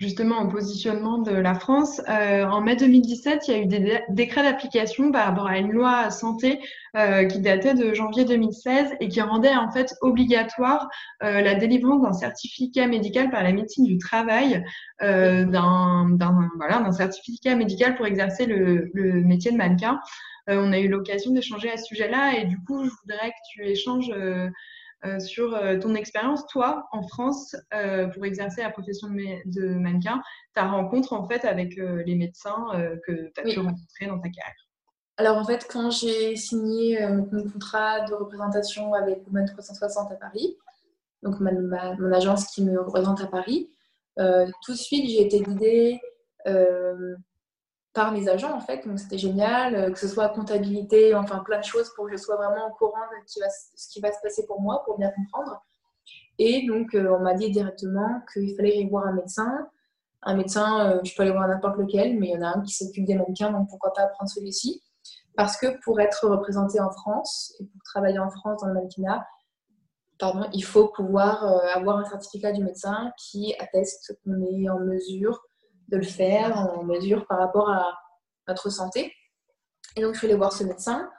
justement 0.00 0.42
au 0.42 0.48
positionnement 0.48 1.18
de 1.18 1.30
la 1.30 1.54
France. 1.54 2.00
Euh, 2.08 2.44
en 2.44 2.62
mai 2.62 2.74
2017, 2.74 3.46
il 3.46 3.50
y 3.54 3.54
a 3.54 3.60
eu 3.60 3.66
des 3.66 4.00
décrets 4.08 4.42
d'application 4.42 5.12
par 5.12 5.26
rapport 5.26 5.46
à 5.46 5.58
une 5.58 5.72
loi 5.72 6.10
santé 6.10 6.58
euh, 6.96 7.26
qui 7.26 7.40
datait 7.40 7.74
de 7.74 7.92
janvier 7.92 8.24
2016 8.24 8.94
et 8.98 9.08
qui 9.08 9.20
rendait 9.20 9.54
en 9.54 9.70
fait 9.70 9.94
obligatoire 10.00 10.88
euh, 11.22 11.42
la 11.42 11.54
délivrance 11.54 12.00
d'un 12.02 12.14
certificat 12.14 12.86
médical 12.86 13.30
par 13.30 13.42
la 13.42 13.52
médecine 13.52 13.84
du 13.84 13.98
travail, 13.98 14.64
d'un 15.00 16.92
certificat 16.92 17.54
médical 17.54 17.94
pour 17.96 18.06
exercer 18.06 18.46
le, 18.46 18.90
le 18.94 19.22
métier 19.22 19.52
de 19.52 19.56
mannequin. 19.56 20.00
On 20.48 20.72
a 20.72 20.78
eu 20.78 20.88
l'occasion 20.88 21.30
d'échanger 21.32 21.70
à 21.70 21.76
ce 21.76 21.84
sujet-là 21.84 22.38
et 22.38 22.46
du 22.46 22.58
coup, 22.64 22.84
je 22.84 22.90
voudrais 23.02 23.28
que 23.28 23.36
tu 23.52 23.66
échanges 23.66 24.10
sur 25.18 25.54
euh, 25.54 25.78
ton 25.78 25.94
expérience, 25.94 26.46
toi, 26.46 26.86
en 26.92 27.02
France, 27.02 27.56
euh, 27.74 28.08
pour 28.08 28.24
exercer 28.24 28.62
la 28.62 28.70
profession 28.70 29.08
de, 29.08 29.74
mannequin, 29.74 30.22
ta 30.54 30.64
rencontre 30.68 31.12
en 31.12 31.26
fait 31.26 31.44
avec 31.44 31.76
les 31.76 32.14
médecins 32.14 32.66
que 33.06 33.30
tu 33.32 33.40
as 33.40 33.42
pu 33.42 33.58
rencontrer 33.58 34.06
dans 34.06 34.18
ta 34.18 34.28
carrière? 34.28 34.68
Alors 35.16 35.36
en 35.36 35.44
fait, 35.44 35.66
quand 35.70 35.90
j'ai 35.90 36.36
signé 36.36 37.06
mon 37.06 37.48
contrat 37.50 38.00
de 38.06 38.14
représentation 38.14 38.94
avec 38.94 39.26
Women 39.26 39.46
360 39.46 40.12
à 40.12 40.16
Paris, 40.16 40.56
donc 41.22 41.40
mon 41.40 42.12
agence 42.12 42.46
qui 42.46 42.64
me 42.64 42.80
représente 42.80 43.20
à 43.20 43.26
Paris, 43.26 43.70
tout 44.16 44.72
de 44.72 44.76
suite 44.76 45.08
j'ai 45.08 45.22
été 45.26 45.40
guidée 45.40 46.00
par 47.92 48.12
mes 48.12 48.28
agents 48.28 48.54
en 48.54 48.60
fait, 48.60 48.86
donc 48.86 48.98
c'était 48.98 49.18
génial, 49.18 49.74
euh, 49.74 49.90
que 49.90 49.98
ce 49.98 50.06
soit 50.06 50.28
comptabilité, 50.28 51.14
enfin 51.14 51.38
plein 51.40 51.58
de 51.58 51.64
choses 51.64 51.92
pour 51.94 52.06
que 52.06 52.12
je 52.12 52.16
sois 52.16 52.36
vraiment 52.36 52.68
au 52.68 52.74
courant 52.74 53.00
de 53.10 53.16
ce 53.26 53.88
qui 53.88 54.00
va 54.00 54.12
se 54.12 54.20
passer 54.22 54.46
pour 54.46 54.60
moi, 54.60 54.82
pour 54.84 54.98
bien 54.98 55.10
comprendre. 55.10 55.62
Et 56.38 56.66
donc 56.66 56.94
euh, 56.94 57.16
on 57.16 57.20
m'a 57.20 57.34
dit 57.34 57.50
directement 57.50 58.22
qu'il 58.32 58.54
fallait 58.56 58.78
y 58.78 58.88
voir 58.88 59.06
un 59.06 59.12
médecin. 59.12 59.68
Un 60.22 60.36
médecin, 60.36 60.86
euh, 60.86 61.00
je 61.02 61.14
peux 61.16 61.22
aller 61.22 61.32
voir 61.32 61.48
n'importe 61.48 61.78
lequel, 61.78 62.18
mais 62.18 62.28
il 62.28 62.34
y 62.34 62.36
en 62.36 62.42
a 62.42 62.58
un 62.58 62.60
qui 62.62 62.74
s'occupe 62.74 63.06
des 63.06 63.14
mannequins, 63.14 63.50
donc 63.50 63.68
pourquoi 63.68 63.92
pas 63.92 64.06
prendre 64.06 64.30
celui-ci? 64.30 64.82
Parce 65.34 65.56
que 65.56 65.80
pour 65.82 66.00
être 66.00 66.28
représenté 66.28 66.80
en 66.80 66.90
France 66.90 67.54
et 67.58 67.64
pour 67.64 67.82
travailler 67.84 68.18
en 68.18 68.30
France 68.30 68.60
dans 68.60 68.68
le 68.68 68.74
mannequinat, 68.74 69.26
pardon, 70.18 70.46
il 70.52 70.62
faut 70.62 70.88
pouvoir 70.88 71.44
avoir 71.74 71.96
un 71.96 72.04
certificat 72.04 72.52
du 72.52 72.62
médecin 72.62 73.10
qui 73.16 73.54
atteste 73.58 74.18
qu'on 74.22 74.42
est 74.42 74.68
en 74.68 74.80
mesure 74.80 75.40
de 75.90 75.96
le 75.96 76.02
faire 76.02 76.56
en 76.56 76.84
mesure 76.84 77.26
par 77.26 77.38
rapport 77.38 77.70
à 77.70 77.98
notre 78.48 78.70
santé. 78.70 79.12
Et 79.96 80.02
donc, 80.02 80.14
je 80.14 80.18
suis 80.18 80.26
allée 80.26 80.36
voir 80.36 80.52
ce 80.52 80.64
médecin 80.64 81.10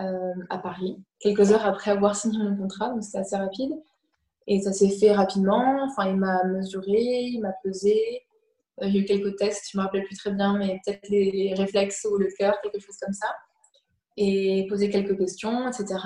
euh, 0.00 0.34
à 0.50 0.58
Paris, 0.58 1.02
quelques 1.20 1.52
heures 1.52 1.64
après 1.64 1.90
avoir 1.90 2.16
signé 2.16 2.38
mon 2.38 2.56
contrat, 2.56 2.90
donc 2.90 3.02
c'était 3.02 3.18
assez 3.18 3.36
rapide. 3.36 3.72
Et 4.46 4.60
ça 4.60 4.72
s'est 4.72 4.90
fait 4.90 5.12
rapidement. 5.12 5.84
Enfin, 5.84 6.08
il 6.08 6.16
m'a 6.16 6.44
mesuré, 6.44 6.92
il 6.92 7.40
m'a 7.40 7.52
pesé. 7.64 8.22
Euh, 8.82 8.88
j'ai 8.90 9.00
eu 9.00 9.04
quelques 9.04 9.36
tests, 9.36 9.70
je 9.70 9.76
ne 9.76 9.82
me 9.82 9.86
rappelle 9.86 10.04
plus 10.04 10.16
très 10.16 10.32
bien, 10.32 10.56
mais 10.58 10.80
peut-être 10.84 11.08
les, 11.08 11.54
réflexes 11.56 12.06
ou 12.10 12.16
le 12.16 12.28
cœur, 12.38 12.60
quelque 12.62 12.80
chose 12.80 12.96
comme 13.00 13.14
ça. 13.14 13.28
Et 14.16 14.66
posé 14.68 14.90
quelques 14.90 15.16
questions, 15.18 15.68
etc. 15.68 15.98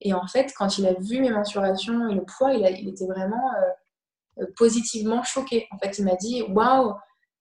Et 0.00 0.14
en 0.14 0.26
fait, 0.26 0.52
quand 0.56 0.78
il 0.78 0.86
a 0.86 0.94
vu 0.94 1.20
mes 1.20 1.30
mensurations 1.30 2.08
et 2.08 2.14
le 2.14 2.24
poids, 2.24 2.52
il, 2.52 2.88
était 2.88 3.06
vraiment 3.06 3.50
euh, 4.38 4.46
positivement 4.56 5.22
choqué. 5.22 5.66
En 5.70 5.78
fait, 5.78 5.98
il 5.98 6.04
m'a 6.04 6.16
dit 6.16 6.42
Waouh, 6.42 6.90
euh, 6.90 6.94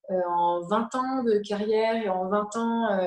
en 0.09 0.61
20 0.61 0.95
ans 0.95 1.23
de 1.23 1.39
carrière 1.39 1.95
et 1.95 2.09
en 2.09 2.27
20 2.27 2.55
ans 2.55 2.91
euh, 2.91 3.05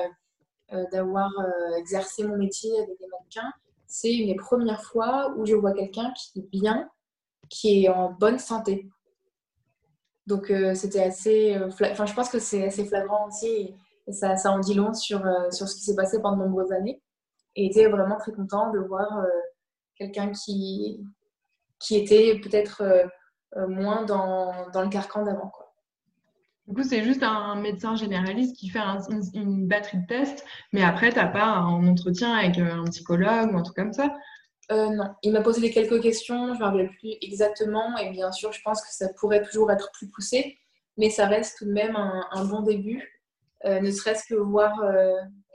euh, 0.73 0.85
d'avoir 0.91 1.31
exercé 1.77 2.23
mon 2.23 2.37
métier 2.37 2.71
avec 2.77 2.97
des 2.99 3.07
mannequins, 3.07 3.51
c'est 3.87 4.13
une 4.13 4.27
des 4.27 4.35
premières 4.35 4.83
fois 4.83 5.33
où 5.37 5.45
je 5.45 5.55
vois 5.55 5.73
quelqu'un 5.73 6.13
qui 6.13 6.39
est 6.39 6.49
bien, 6.51 6.89
qui 7.49 7.85
est 7.85 7.89
en 7.89 8.11
bonne 8.11 8.39
santé. 8.39 8.89
Donc 10.27 10.53
c'était 10.75 11.01
assez, 11.01 11.57
enfin 11.81 12.05
je 12.05 12.13
pense 12.13 12.29
que 12.29 12.37
c'est 12.37 12.67
assez 12.67 12.85
flagrant 12.85 13.27
aussi 13.27 13.47
et, 13.47 14.11
ça, 14.11 14.35
ça, 14.37 14.51
en 14.51 14.59
dit 14.59 14.73
long 14.73 14.93
sur, 14.93 15.23
sur 15.51 15.67
ce 15.67 15.75
qui 15.75 15.81
s'est 15.81 15.95
passé 15.95 16.19
pendant 16.19 16.37
de 16.37 16.43
nombreuses 16.43 16.71
années. 16.71 17.01
Et 17.55 17.67
était 17.67 17.87
vraiment 17.87 18.17
très 18.17 18.31
content 18.31 18.71
de 18.71 18.79
voir 18.79 19.07
quelqu'un 19.95 20.31
qui, 20.31 21.03
qui 21.79 21.95
était 21.95 22.39
peut-être 22.39 22.83
moins 23.55 24.05
dans, 24.05 24.69
dans, 24.69 24.81
le 24.83 24.89
carcan 24.89 25.23
d'avant. 25.23 25.51
Du 26.69 26.75
coup, 26.75 26.83
c'est 26.83 27.03
juste 27.03 27.23
un 27.23 27.55
médecin 27.55 27.95
généraliste 27.95 28.55
qui 28.55 28.69
fait 28.69 28.79
une, 29.33 29.67
batterie 29.67 29.97
de 29.97 30.05
tests, 30.05 30.45
mais 30.71 30.83
après, 30.83 31.09
tu 31.09 31.15
n'as 31.15 31.25
pas 31.25 31.45
un 31.45 31.87
entretien 31.87 32.31
avec 32.31 32.59
euh, 32.59 32.71
un 32.71 32.83
psychologue 32.83 33.51
ou 33.51 33.57
un 33.57 33.63
truc 33.63 33.75
comme 33.75 33.91
ça. 33.91 34.15
Euh, 34.71 34.89
Non, 34.89 35.05
il 35.23 35.31
m'a 35.31 35.41
posé 35.41 35.71
quelques 35.71 35.99
questions, 35.99 36.53
je 36.53 36.53
ne 36.53 36.59
me 36.59 36.63
rappelle 36.63 36.91
plus 36.99 37.15
exactement, 37.23 37.97
et 37.97 38.11
bien 38.11 38.31
sûr, 38.31 38.53
je 38.53 38.61
pense 38.61 38.83
que 38.83 38.93
ça 38.93 39.09
pourrait 39.17 39.41
toujours 39.41 39.71
être 39.71 39.89
plus 39.93 40.09
poussé, 40.09 40.59
mais 40.95 41.09
ça 41.09 41.25
reste 41.25 41.57
tout 41.57 41.65
de 41.65 41.71
même 41.71 41.95
un, 41.95 42.45
bon 42.45 42.61
début, 42.61 43.19
euh, 43.65 43.79
ne 43.79 43.89
serait-ce 43.89 44.25
que 44.31 44.35
voir 44.35 44.77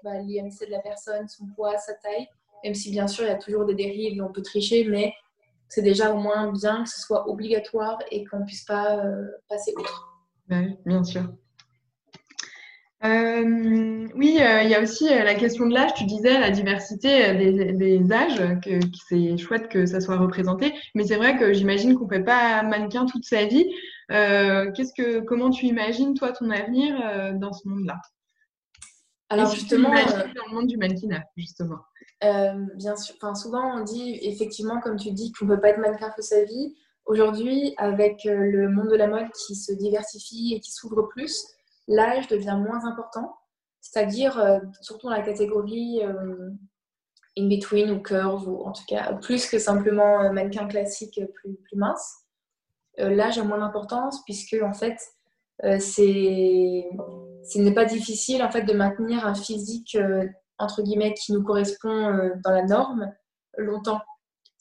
bah, 0.03 0.19
l'IMC 0.19 0.67
de 0.67 0.73
la 0.73 0.81
personne, 0.81 1.29
son 1.29 1.47
poids, 1.55 1.79
sa 1.79 1.95
taille, 1.95 2.27
même 2.65 2.75
si 2.75 2.91
bien 2.91 3.07
sûr, 3.07 3.23
il 3.23 3.29
y 3.29 3.31
a 3.31 3.39
toujours 3.39 3.67
des 3.67 3.77
dérives 3.77 4.17
et 4.17 4.21
on 4.21 4.33
peut 4.33 4.43
tricher, 4.43 4.85
mais 4.89 5.15
c'est 5.69 5.83
déjà 5.83 6.13
au 6.13 6.19
moins 6.19 6.51
bien 6.51 6.83
que 6.83 6.91
ce 6.91 7.01
soit 7.01 7.29
obligatoire 7.29 8.01
et 8.11 8.25
qu'on 8.25 8.41
ne 8.41 8.47
puisse 8.47 8.65
pas 8.65 9.01
passer 9.49 9.73
outre. 9.79 10.14
Oui, 10.51 10.77
bien 10.85 11.05
sûr. 11.05 11.23
oui, 13.03 14.39
il 14.39 14.69
y 14.69 14.75
a 14.75 14.83
aussi 14.83 15.09
la 15.09 15.35
question 15.35 15.67
de 15.67 15.75
l'âge. 15.75 15.95
Tu 15.95 16.05
disais 16.05 16.39
la 16.39 16.51
diversité 16.51 17.35
des, 17.35 18.13
âges, 18.13 18.61
que, 18.61 18.81
c'est 19.09 19.37
chouette 19.37 19.69
que 19.69 19.87
ça 19.87 20.01
soit 20.01 20.17
représenté. 20.17 20.73
Mais 20.95 21.05
c'est 21.05 21.17
vrai 21.17 21.39
que 21.39 21.53
j'imagine 21.53 21.97
qu'on 21.97 22.07
ne 22.07 22.11
fait 22.11 22.25
pas 22.25 22.63
mannequin 22.63 23.07
toute 23.07 23.25
sa 23.25 23.45
vie. 23.47 23.67
qu'est-ce 24.09 24.93
que, 24.97 25.21
comment 25.21 25.51
tu 25.51 25.67
imagines, 25.67 26.15
toi, 26.15 26.33
ton 26.33 26.51
avenir 26.51 26.95
dans 27.39 27.53
ce 27.53 27.69
monde-là? 27.69 27.97
Alors 29.31 29.53
justement, 29.53 29.93
euh, 29.93 30.27
dans 30.35 30.47
le 30.49 30.55
monde 30.55 30.67
du 30.67 30.77
mannequinat, 30.77 31.25
justement? 31.37 31.79
Euh, 32.23 32.55
bien 32.77 32.97
sûr, 32.97 33.15
enfin, 33.21 33.35
souvent 33.35 33.79
on 33.79 33.83
dit 33.83 34.19
effectivement, 34.23 34.81
comme 34.81 34.97
tu 34.97 35.13
dis, 35.13 35.33
qu'on 35.33 35.47
ne 35.47 35.55
peut 35.55 35.61
pas 35.61 35.71
être 35.71 35.81
mannequin 35.81 36.11
toute 36.15 36.25
sa 36.25 36.45
vie. 36.45 36.77
Aujourd'hui, 37.07 37.75
avec 37.77 38.27
euh, 38.27 38.37
le 38.37 38.69
monde 38.69 38.89
de 38.89 38.97
la 38.97 39.07
mode 39.07 39.31
qui 39.47 39.55
se 39.55 39.73
diversifie 39.73 40.55
et 40.55 40.61
qui 40.61 40.73
s'ouvre 40.73 41.03
plus, 41.09 41.47
l'âge 41.89 42.29
devient 42.29 42.59
moins 42.61 42.85
important. 42.87 43.37
C'est-à-dire, 43.81 44.43
surtout 44.81 45.09
dans 45.09 45.15
la 45.15 45.21
catégorie 45.21 46.01
in 47.37 47.49
between 47.51 47.91
ou 47.91 48.01
curve, 48.01 48.49
ou 48.49 48.63
en 48.65 48.73
tout 48.73 48.83
cas 48.89 49.13
plus 49.13 49.47
que 49.47 49.59
simplement 49.59 50.33
mannequin 50.33 50.67
classique 50.67 51.21
plus, 51.35 51.59
mince. 51.75 52.25
l'âge 52.97 53.37
a 53.39 53.45
moins 53.45 53.59
d'importance 53.59 54.25
puisque 54.25 54.57
en 54.63 54.73
fait, 54.73 54.97
c'est 55.81 56.89
ce 57.45 57.59
n'est 57.59 57.75
pas 57.75 57.85
difficile 57.85 58.43
en 58.43 58.51
fait 58.51 58.63
de 58.63 58.73
maintenir 58.73 59.27
un 59.27 59.35
physique 59.35 59.95
euh, 59.97 60.27
entre 60.59 60.83
guillemets 60.83 61.15
qui 61.15 61.33
nous 61.33 61.43
correspond 61.43 62.09
euh, 62.09 62.31
dans 62.43 62.51
la 62.51 62.65
norme 62.65 63.13
longtemps. 63.59 64.01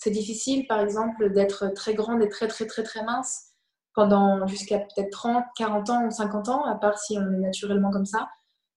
C'est 0.03 0.11
difficile 0.11 0.67
par 0.67 0.81
exemple 0.81 1.31
d'être 1.31 1.67
très 1.73 1.93
grande 1.93 2.21
et 2.21 2.27
très 2.27 2.49
très 2.49 2.65
très 2.65 2.83
très 2.83 3.05
mince 3.05 3.53
pendant 3.93 4.45
jusqu'à 4.47 4.79
peut-être 4.79 5.11
30, 5.11 5.45
40 5.55 5.89
ans 5.91 6.05
ou 6.05 6.11
50 6.11 6.49
ans, 6.49 6.65
à 6.65 6.75
part 6.75 6.97
si 6.97 7.17
on 7.17 7.21
est 7.21 7.37
naturellement 7.37 7.89
comme 7.89 8.05
ça. 8.05 8.27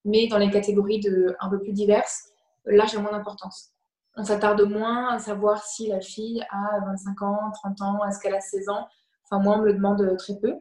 Mais 0.04 0.28
dans 0.28 0.38
les 0.38 0.52
catégories 0.52 1.00
de, 1.00 1.34
un 1.40 1.50
peu 1.50 1.58
plus 1.58 1.72
diverses, 1.72 2.28
l'âge 2.64 2.94
a 2.94 3.00
moins 3.00 3.10
d'importance. 3.10 3.72
On 4.14 4.22
s'attarde 4.22 4.60
moins 4.70 5.16
à 5.16 5.18
savoir 5.18 5.64
si 5.64 5.88
la 5.88 6.00
fille 6.00 6.44
a 6.48 6.78
25 6.86 7.22
ans, 7.22 7.50
30 7.54 7.82
ans, 7.82 8.04
est-ce 8.04 8.20
qu'elle 8.20 8.36
a 8.36 8.40
16 8.40 8.68
ans. 8.68 8.86
Enfin, 9.24 9.42
moi, 9.42 9.56
on 9.56 9.62
me 9.62 9.66
le 9.66 9.74
demande 9.74 10.16
très 10.18 10.36
peu. 10.36 10.54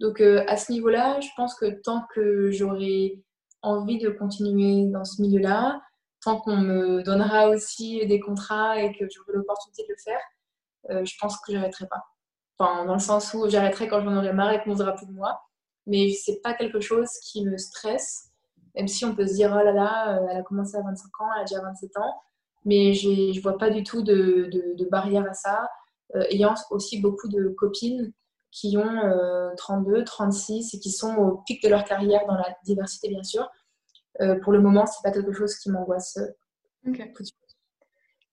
Donc 0.00 0.20
euh, 0.20 0.42
à 0.48 0.56
ce 0.56 0.72
niveau-là, 0.72 1.20
je 1.20 1.28
pense 1.36 1.54
que 1.54 1.80
tant 1.80 2.06
que 2.12 2.50
j'aurai 2.50 3.22
envie 3.62 3.98
de 3.98 4.10
continuer 4.10 4.90
dans 4.90 5.04
ce 5.04 5.22
milieu-là, 5.22 5.80
tant 6.22 6.40
qu'on 6.40 6.56
me 6.56 7.02
donnera 7.02 7.48
aussi 7.48 8.06
des 8.06 8.20
contrats 8.20 8.80
et 8.80 8.92
que 8.92 9.04
j'aurai 9.10 9.32
l'opportunité 9.32 9.82
de 9.84 9.88
le 9.90 9.96
faire, 10.02 10.20
euh, 10.90 11.04
je 11.04 11.14
pense 11.20 11.36
que 11.38 11.52
je 11.52 11.58
n'arrêterai 11.58 11.86
pas. 11.88 12.04
Enfin, 12.58 12.84
dans 12.84 12.94
le 12.94 13.00
sens 13.00 13.34
où 13.34 13.48
j'arrêterai 13.48 13.88
quand 13.88 14.00
j'en 14.02 14.16
aurai 14.16 14.32
marre 14.32 14.52
et 14.52 14.62
qu'on 14.62 14.74
ne 14.74 14.96
plus 14.96 15.06
de 15.06 15.12
moi. 15.12 15.40
Mais 15.86 16.12
ce 16.12 16.30
n'est 16.30 16.38
pas 16.38 16.54
quelque 16.54 16.80
chose 16.80 17.08
qui 17.24 17.44
me 17.44 17.58
stresse, 17.58 18.30
même 18.76 18.86
si 18.88 19.04
on 19.04 19.14
peut 19.14 19.26
se 19.26 19.34
dire, 19.34 19.50
oh 19.52 19.64
là 19.64 19.72
là, 19.72 20.16
euh, 20.16 20.26
elle 20.30 20.38
a 20.38 20.42
commencé 20.42 20.76
à 20.76 20.82
25 20.82 21.20
ans, 21.20 21.28
elle 21.34 21.42
a 21.42 21.44
déjà 21.44 21.60
27 21.60 21.96
ans. 21.96 22.22
Mais 22.64 22.94
je 22.94 23.08
ne 23.08 23.40
vois 23.40 23.58
pas 23.58 23.70
du 23.70 23.82
tout 23.82 24.02
de, 24.02 24.48
barrière 24.90 25.28
à 25.28 25.34
ça. 25.34 25.68
ayant 26.30 26.54
aussi 26.70 27.00
beaucoup 27.00 27.28
de 27.28 27.48
copines 27.48 28.12
qui 28.52 28.76
ont 28.76 29.54
32, 29.56 29.92
euh, 29.96 30.04
36 30.04 30.74
et 30.74 30.78
qui 30.78 30.90
sont 30.92 31.16
au 31.16 31.38
pic 31.38 31.62
de 31.62 31.68
leur 31.68 31.84
carrière 31.84 32.24
dans 32.28 32.34
la 32.34 32.54
diversité, 32.64 33.08
bien 33.08 33.24
sûr. 33.24 33.48
Euh, 34.20 34.38
pour 34.40 34.52
le 34.52 34.60
moment, 34.60 34.86
c'est 34.86 35.02
pas 35.02 35.10
quelque 35.10 35.32
chose 35.32 35.56
qui 35.56 35.70
m'angoisse 35.70 36.18
euh, 36.18 36.92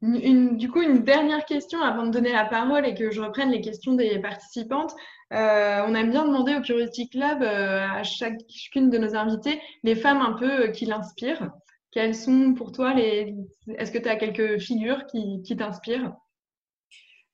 Une, 0.02 0.58
du 0.58 0.70
coup, 0.70 0.82
une 0.82 1.04
dernière 1.04 1.46
question 1.46 1.82
avant 1.82 2.06
de 2.06 2.12
donner 2.12 2.32
la 2.32 2.46
parole 2.46 2.86
et 2.86 2.96
que 2.96 3.12
je 3.12 3.22
reprenne 3.22 3.52
les 3.52 3.62
questions 3.62 3.94
des 3.94 4.20
participantes. 4.20 4.94
on 5.32 5.96
aime 5.96 6.12
bien 6.12 6.26
demander 6.26 6.56
au 6.56 6.62
Curiosity 6.62 7.10
Club 7.10 7.44
à 7.44 8.04
chacune 8.04 8.90
de 8.90 8.98
nos 8.98 9.16
invités 9.16 9.62
les 9.84 9.96
femmes 9.96 10.22
un 10.22 10.34
peu 10.34 10.72
qui 10.72 10.86
l'inspirent. 10.86 11.52
Quelles 11.92 12.16
sont 12.16 12.54
pour 12.54 12.72
toi 12.72 12.94
les. 12.94 13.36
Est-ce 13.78 13.92
que 13.92 13.98
tu 13.98 14.08
as 14.08 14.16
quelques 14.16 14.60
figures 14.60 15.06
qui, 15.08 15.42
qui 15.42 15.58
t'inspirent? 15.58 16.14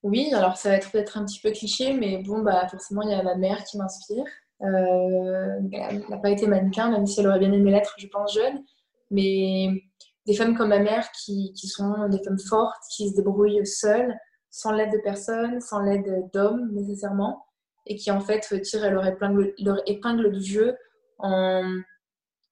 Oui, 0.06 0.32
alors 0.34 0.56
ça 0.56 0.70
va 0.70 0.76
être 0.76 0.92
peut-être 0.92 1.18
un 1.18 1.26
petit 1.26 1.40
peu 1.40 1.52
cliché, 1.52 1.94
mais 1.94 2.22
bon, 2.24 2.44
bah, 2.44 2.68
forcément, 2.68 3.02
il 3.02 3.10
y 3.10 3.14
a 3.14 3.24
ma 3.24 3.36
mère 3.36 3.64
qui 3.64 3.78
m'inspire. 3.78 4.24
Euh, 4.62 5.60
elle 5.74 6.06
n'a 6.10 6.18
pas 6.18 6.30
été 6.30 6.48
mannequin, 6.48 6.92
même 6.92 7.06
si 7.06 7.20
elle 7.20 7.28
aurait 7.28 7.40
bien 7.40 7.52
aimé 7.52 7.72
l'être, 7.72 7.96
je 7.98 8.08
pense, 8.08 8.34
jeune. 8.34 8.64
Mais 9.12 9.70
des 10.26 10.34
femmes 10.34 10.56
comme 10.56 10.70
ma 10.70 10.80
mère 10.80 11.10
qui, 11.12 11.54
sont 11.56 12.08
des 12.10 12.24
femmes 12.24 12.40
fortes, 12.40 12.82
qui 12.96 13.10
se 13.10 13.16
débrouillent 13.16 13.66
seules, 13.66 14.16
sans 14.50 14.72
l'aide 14.72 14.92
de 14.92 15.02
personne, 15.04 15.60
sans 15.60 15.80
l'aide 15.82 16.30
d'hommes 16.34 16.72
nécessairement, 16.74 17.46
et 17.86 17.96
qui 17.96 18.10
en 18.12 18.22
fait 18.22 18.62
tirent 18.62 18.90
leur 18.90 19.06
épingle, 19.06 19.54
leur 19.60 19.82
épingle 19.86 20.32
du 20.32 20.42
jeu 20.42 20.76
en, 21.20 21.64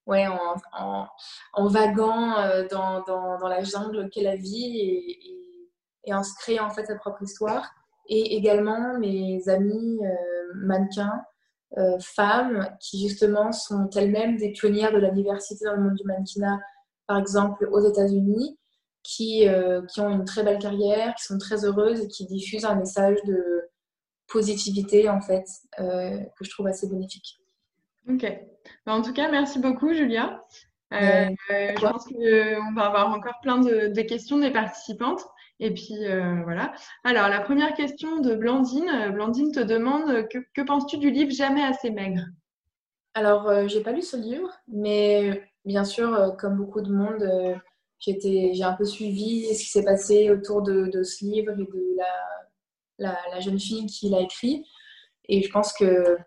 ouais, 0.06 0.28
en, 0.28 1.08
en, 1.54 1.68
vaguant 1.68 2.38
euh, 2.40 2.68
dans, 2.70 3.02
dans, 3.04 3.48
la 3.48 3.64
jungle 3.64 4.10
qu'est 4.10 4.22
la 4.22 4.36
vie 4.36 4.80
et 4.80 5.44
et 6.06 6.14
en 6.14 6.24
se 6.24 6.34
créant 6.40 6.68
en 6.68 6.70
fait 6.70 6.86
sa 6.86 6.96
propre 6.96 7.24
histoire. 7.24 7.70
Et 8.08 8.36
également 8.36 8.98
mes 9.00 9.48
amis 9.48 10.00
euh, 10.04 10.52
mannequins, 10.56 11.22
euh, 11.78 11.98
femmes, 12.00 12.70
qui 12.80 13.08
justement 13.08 13.52
sont 13.52 13.90
elles-mêmes 13.96 14.38
des 14.38 14.52
pionnières 14.52 14.92
de 14.92 15.00
la 15.00 15.10
diversité 15.10 15.66
dans 15.66 15.76
le 15.76 15.82
monde 15.82 15.96
du 15.96 16.04
mannequinat, 16.06 16.60
par 17.08 17.18
exemple 17.18 17.68
aux 17.72 17.88
États-Unis, 17.88 18.58
qui, 19.02 19.48
euh, 19.48 19.82
qui 19.88 20.00
ont 20.00 20.10
une 20.10 20.26
très 20.26 20.44
belle 20.44 20.60
carrière, 20.60 21.14
qui 21.16 21.26
sont 21.26 21.38
très 21.38 21.66
heureuses 21.66 22.02
et 22.02 22.08
qui 22.08 22.26
diffusent 22.26 22.66
un 22.66 22.76
message 22.76 23.18
de 23.26 23.70
positivité 24.28 25.10
en 25.10 25.22
fait 25.22 25.44
que 25.78 26.46
je 26.46 26.50
trouve 26.50 26.68
assez 26.68 26.88
bénéfique. 26.88 27.40
Ok. 28.10 28.22
Ben, 28.86 28.94
en 28.94 29.02
tout 29.02 29.14
cas, 29.14 29.30
merci 29.30 29.60
beaucoup, 29.60 29.94
Julia. 29.94 30.42
je 30.92 31.82
pense 31.82 32.06
qu'on 32.06 32.74
va 32.76 32.86
avoir 32.86 33.10
encore 33.10 33.40
plein 33.42 33.58
de, 33.58 33.88
de 33.88 34.02
questions 34.02 34.40
des 34.40 34.52
participantes. 34.52 35.22
Et 35.60 35.74
puis 35.74 36.06
euh, 36.06 36.42
voilà. 36.44 36.74
Alors 37.04 37.30
la 37.30 37.42
première 37.42 37.74
question 37.74 38.20
de 38.20 38.36
Blandine. 38.36 38.90
Euh, 38.90 39.10
Blandine 39.10 39.52
te 39.52 39.60
demande 39.60 40.28
que, 40.28 40.62
penses-tu 40.62 40.98
du 40.98 41.12
livre 41.12 41.32
Jamais 41.32 41.64
assez 41.64 41.92
maigre? 41.92 42.26
Alors 43.14 43.48
euh, 43.48 43.68
j'ai 43.68 43.82
pas 43.82 43.92
lu 43.92 44.02
ce 44.02 44.18
livre, 44.18 44.50
mais 44.68 45.44
bien 45.66 45.84
sûr, 45.84 46.36
comme 46.40 46.58
beaucoup 46.58 46.82
de 46.82 46.92
monde, 46.92 47.28
j'ai 48.00 48.64
un 48.64 48.74
peu 48.74 48.86
suivi 48.86 49.54
ce 49.54 49.64
qui 49.64 49.70
s'est 49.70 49.86
passé 49.86 50.30
autour 50.32 50.62
de, 50.62 51.04
ce 51.04 51.24
livre 51.24 51.54
et 51.54 51.56
de 51.56 51.96
la, 52.98 53.18
la, 53.32 53.40
jeune 53.40 53.60
fille 53.60 53.86
qui 53.86 54.10
l'a 54.10 54.22
écrit. 54.22 54.66
Et 55.30 55.42
je 55.42 55.50
pense 55.52 55.74
que, 55.74 56.18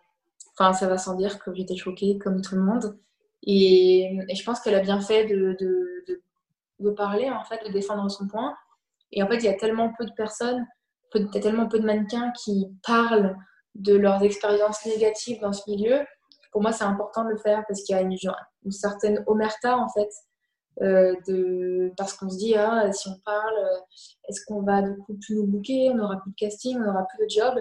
enfin, 0.59 0.73
ça 0.73 0.87
va 0.87 0.97
sans 0.97 1.17
dire 1.17 1.39
que 1.39 1.55
j'étais 1.55 1.77
choquée 1.77 2.19
comme 2.19 2.41
tout 2.41 2.55
le 2.55 2.63
monde. 2.63 2.99
Et, 3.43 4.19
je 4.35 4.43
pense 4.43 4.61
qu'elle 4.61 4.75
a 4.75 4.81
bien 4.81 5.01
fait 5.01 5.25
de, 5.27 5.57
de, 5.61 6.23
de, 6.81 6.91
parler, 6.91 7.31
en 7.31 7.45
fait, 7.45 7.65
de 7.67 7.73
défendre 7.73 8.11
son 8.11 8.27
point. 8.27 8.57
Et 9.13 9.23
en 9.23 9.29
fait, 9.29 9.37
il 9.37 9.45
y 9.45 9.49
a 9.49 9.55
tellement 9.55 9.93
peu 9.99 10.05
de 10.05 10.13
personnes, 10.13 10.67
il 11.15 11.29
y 11.33 11.39
a 11.39 11.41
tellement 11.41 11.69
peu 11.69 11.79
de 11.79 11.87
mannequins 11.87 12.33
qui 12.33 12.67
parlent 12.85 13.37
de 13.75 13.95
leurs 13.95 14.23
expériences 14.23 14.85
négatives 14.87 15.41
dans 15.41 15.53
ce 15.53 15.69
milieu. 15.71 16.05
Pour 16.53 16.63
moi, 16.63 16.73
c'est 16.73 16.85
important 16.85 17.25
de 17.25 17.31
le 17.31 17.39
faire 17.39 17.65
parce 17.69 17.83
qu'il 17.83 17.95
y 17.95 17.99
a 17.99 18.03
une, 18.03 18.17
certaine 18.71 19.23
omerta, 19.27 19.77
en 19.77 19.89
fait, 19.89 20.09
euh, 20.83 21.91
parce 21.97 22.15
qu'on 22.15 22.29
se 22.29 22.39
dit, 22.39 22.55
ah, 22.57 22.91
si 22.93 23.09
on 23.09 23.19
parle, 23.25 23.59
euh, 23.59 23.79
est-ce 24.29 24.41
qu'on 24.47 24.63
va 24.63 24.83
du 24.83 24.97
coup 24.99 25.17
plus 25.21 25.37
nous 25.37 25.47
bouquer, 25.47 25.91
on 25.91 25.97
n'aura 25.97 26.17
plus 26.21 26.31
de 26.31 26.37
casting, 26.37 26.77
on 26.79 26.85
n'aura 26.85 27.07
plus 27.07 27.25
de 27.25 27.31
job? 27.31 27.55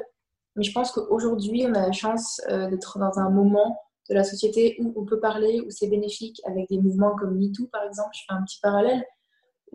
Mais 0.55 0.63
je 0.63 0.71
pense 0.71 0.91
qu'aujourd'hui, 0.91 1.65
on 1.67 1.73
a 1.73 1.88
la 1.88 1.91
chance 1.91 2.41
euh, 2.49 2.69
d'être 2.69 2.97
dans 2.99 3.19
un 3.19 3.29
moment 3.29 3.77
de 4.10 4.15
la 4.15 4.23
société 4.23 4.77
où 4.79 4.93
on 4.95 5.05
peut 5.05 5.19
parler, 5.19 5.62
où 5.62 5.69
c'est 5.69 5.88
bénéfique, 5.88 6.41
avec 6.45 6.69
des 6.69 6.79
mouvements 6.79 7.15
comme 7.15 7.38
MeToo, 7.38 7.67
par 7.67 7.84
exemple. 7.84 8.12
Je 8.13 8.21
fais 8.27 8.34
un 8.34 8.43
petit 8.43 8.60
parallèle 8.62 9.03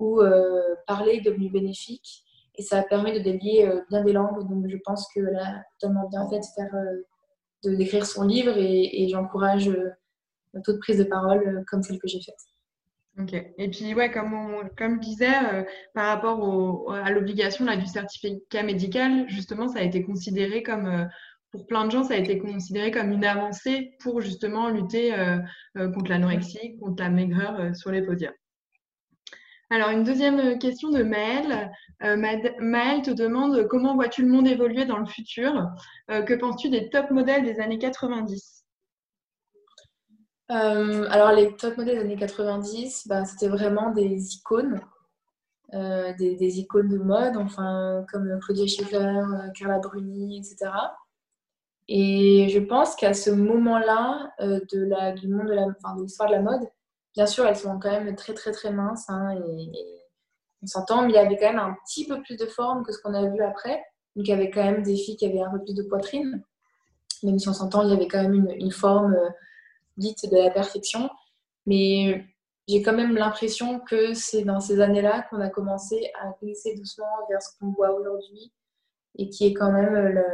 euh, 0.00 0.74
parler 0.86 1.16
est 1.16 1.20
devenu 1.20 1.50
bénéfique 1.50 2.24
et 2.56 2.62
ça 2.62 2.78
a 2.78 2.82
permis 2.82 3.12
de 3.12 3.18
délier 3.18 3.66
euh, 3.66 3.80
bien 3.90 4.02
des 4.02 4.12
langues. 4.12 4.48
Donc 4.48 4.66
je 4.68 4.76
pense 4.84 5.08
qu'elle 5.12 5.36
a 5.36 5.62
tellement 5.78 6.08
bien 6.08 6.28
fait 6.28 6.38
de 6.38 6.44
faire 6.54 6.74
euh, 6.74 7.06
de 7.64 7.74
d'écrire 7.76 8.06
son 8.06 8.24
livre 8.24 8.54
et, 8.56 9.06
j'encourage 9.10 9.70
toute 10.64 10.80
prise 10.80 10.98
de 10.98 11.04
parole 11.04 11.62
comme 11.68 11.82
celle 11.82 11.98
que 11.98 12.08
j'ai 12.08 12.20
faite. 12.22 12.40
Ok. 13.18 13.34
Et 13.34 13.68
puis, 13.68 13.92
ouais, 13.92 14.10
comme, 14.10 14.70
comme 14.78 15.02
je 15.02 15.08
disais, 15.08 15.66
par 15.92 16.06
rapport 16.06 16.90
à 16.94 17.10
l'obligation 17.10 17.66
du 17.76 17.86
certificat 17.86 18.62
médical, 18.62 19.28
justement, 19.28 19.68
ça 19.68 19.80
a 19.80 19.82
été 19.82 20.02
considéré 20.02 20.62
comme, 20.62 21.06
pour 21.50 21.66
plein 21.66 21.84
de 21.84 21.90
gens, 21.90 22.02
ça 22.02 22.14
a 22.14 22.16
été 22.16 22.38
considéré 22.38 22.90
comme 22.90 23.12
une 23.12 23.26
avancée 23.26 23.92
pour 24.00 24.22
justement 24.22 24.70
lutter 24.70 25.14
contre 25.74 26.10
l'anorexie, 26.10 26.78
contre 26.78 27.02
la 27.02 27.10
maigreur 27.10 27.76
sur 27.76 27.90
les 27.90 28.00
podiums. 28.00 28.32
Alors, 29.70 29.90
une 29.90 30.02
deuxième 30.02 30.59
question 30.59 30.90
de 30.90 31.04
Maëlle. 31.04 31.70
Euh, 32.02 32.16
Maëlle 32.16 33.03
te 33.03 33.12
demande 33.12 33.68
comment 33.68 33.95
vois-tu 33.95 34.22
le 34.22 34.28
monde 34.28 34.49
évoluer 34.49 34.84
dans 34.84 34.99
le 34.99 35.07
futur? 35.07 35.68
Euh, 36.11 36.22
Que 36.22 36.34
penses-tu 36.34 36.70
des 36.70 36.90
top 36.90 37.11
modèles 37.11 37.45
des 37.45 37.61
années 37.61 37.78
90 37.78 38.64
euh, 40.51 41.07
Alors, 41.11 41.32
les 41.32 41.57
top 41.57 41.76
modèles 41.76 41.99
des 41.99 42.05
années 42.05 42.16
90, 42.16 43.07
bah, 43.07 43.24
c'était 43.24 43.49
vraiment 43.49 43.90
des 43.90 44.34
icônes, 44.34 44.80
des, 45.72 46.59
icônes 46.59 46.88
de 46.88 46.99
mode, 46.99 47.36
enfin, 47.36 48.05
comme 48.11 48.40
Claudia 48.40 48.66
Schiffer, 48.66 49.22
Carla 49.55 49.78
Bruni, 49.78 50.38
etc. 50.38 50.72
Et 51.92 52.49
je 52.51 52.61
pense 52.61 52.95
qu'à 52.95 53.14
ce 53.14 53.30
moment-là 53.30 54.32
euh, 54.40 54.61
du 55.14 55.28
monde 55.28 55.49
de 55.49 56.03
l'histoire 56.03 56.28
de 56.28 56.34
la 56.34 56.40
mode, 56.40 56.62
bien 57.14 57.26
sûr, 57.26 57.46
elles 57.46 57.56
sont 57.56 57.78
quand 57.78 57.90
même 57.90 58.14
très 58.16 58.34
très 58.34 58.52
très 58.52 58.72
minces 58.72 59.08
hein, 59.08 59.32
et, 59.32 59.72
on 60.62 60.66
s'entend, 60.66 61.02
mais 61.02 61.12
il 61.12 61.14
y 61.14 61.18
avait 61.18 61.38
quand 61.38 61.48
même 61.48 61.58
un 61.58 61.74
petit 61.86 62.06
peu 62.06 62.20
plus 62.20 62.36
de 62.36 62.44
forme 62.44 62.84
que 62.84 62.92
ce 62.92 63.00
qu'on 63.00 63.14
a 63.14 63.26
vu 63.26 63.42
après. 63.42 63.82
Donc 64.14 64.26
il 64.26 64.30
y 64.30 64.32
avait 64.34 64.50
quand 64.50 64.62
même 64.62 64.82
des 64.82 64.94
filles 64.94 65.16
qui 65.16 65.24
avaient 65.24 65.40
un 65.40 65.50
peu 65.50 65.62
plus 65.62 65.74
de 65.74 65.82
poitrine. 65.82 66.42
Même 67.22 67.38
si 67.38 67.48
on 67.48 67.54
s'entend, 67.54 67.82
il 67.82 67.90
y 67.90 67.94
avait 67.94 68.08
quand 68.08 68.22
même 68.22 68.34
une, 68.34 68.70
forme 68.70 69.14
euh, 69.14 69.30
dite 69.96 70.30
de 70.30 70.36
la 70.36 70.50
perfection. 70.50 71.08
Mais 71.64 72.26
j'ai 72.68 72.82
quand 72.82 72.92
même 72.92 73.16
l'impression 73.16 73.80
que 73.80 74.12
c'est 74.12 74.42
dans 74.42 74.61
ces 74.61 74.80
années-là 74.80 75.26
qu'on 75.30 75.40
a 75.40 75.48
commencé 75.48 76.11
à 76.20 76.34
glisser 76.42 76.74
doucement 76.74 77.06
vers 77.30 77.40
ce 77.40 77.58
qu'on 77.58 77.70
voit 77.70 77.92
aujourd'hui 77.98 78.52
et 79.16 79.30
qui 79.30 79.46
est 79.46 79.54
quand 79.54 79.72
même 79.72 79.94
le, 79.94 80.24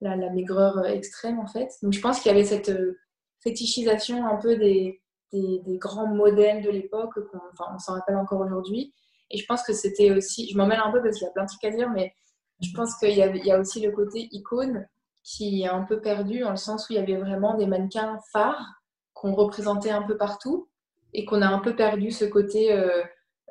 la, 0.00 0.30
maigreur 0.30 0.86
extrême 0.86 1.38
en 1.40 1.46
fait. 1.46 1.70
Donc 1.82 1.92
je 1.92 2.00
pense 2.00 2.20
qu'il 2.20 2.30
y 2.30 2.34
avait 2.34 2.44
cette 2.44 2.68
euh, 2.68 2.98
fétichisation 3.40 4.26
un 4.26 4.36
peu 4.36 4.56
des, 4.56 5.00
des, 5.32 5.62
grands 5.78 6.06
modèles 6.06 6.62
de 6.62 6.70
l'époque, 6.70 7.14
qu'on 7.14 7.38
enfin, 7.52 7.72
on 7.74 7.78
s'en 7.78 7.94
rappelle 7.94 8.16
encore 8.16 8.40
aujourd'hui. 8.40 8.94
Et 9.30 9.38
je 9.38 9.46
pense 9.46 9.62
que 9.62 9.72
c'était 9.72 10.10
aussi, 10.10 10.48
je 10.50 10.56
m'en 10.56 10.66
mêle 10.66 10.80
un 10.82 10.90
peu 10.90 11.02
parce 11.02 11.16
qu'il 11.16 11.26
y 11.26 11.28
a 11.28 11.32
plein 11.32 11.44
de 11.44 11.48
trucs 11.48 11.64
à 11.64 11.70
dire, 11.70 11.90
mais 11.90 12.14
je 12.60 12.70
pense 12.74 12.96
qu'il 12.96 13.10
y, 13.10 13.46
y, 13.46 13.52
a 13.52 13.58
aussi 13.58 13.80
le 13.80 13.92
côté 13.92 14.28
icône 14.32 14.86
qui 15.22 15.62
est 15.62 15.68
un 15.68 15.82
peu 15.82 16.00
perdu 16.00 16.40
dans 16.40 16.50
le 16.50 16.56
sens 16.56 16.88
où 16.88 16.94
il 16.94 16.96
y 16.96 16.98
avait 16.98 17.16
vraiment 17.16 17.54
des 17.54 17.66
mannequins 17.66 18.18
phares 18.32 18.64
qu'on 19.12 19.34
représentait 19.34 19.90
un 19.90 20.02
peu 20.02 20.16
partout 20.16 20.68
et 21.12 21.24
qu'on 21.24 21.42
a 21.42 21.48
un 21.48 21.58
peu 21.58 21.76
perdu 21.76 22.10
ce 22.10 22.24
côté 22.24 22.72
euh, 22.72 23.02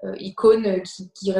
euh, 0.03 0.15
icône 0.17 0.82
qui, 0.84 1.11
qui, 1.11 1.32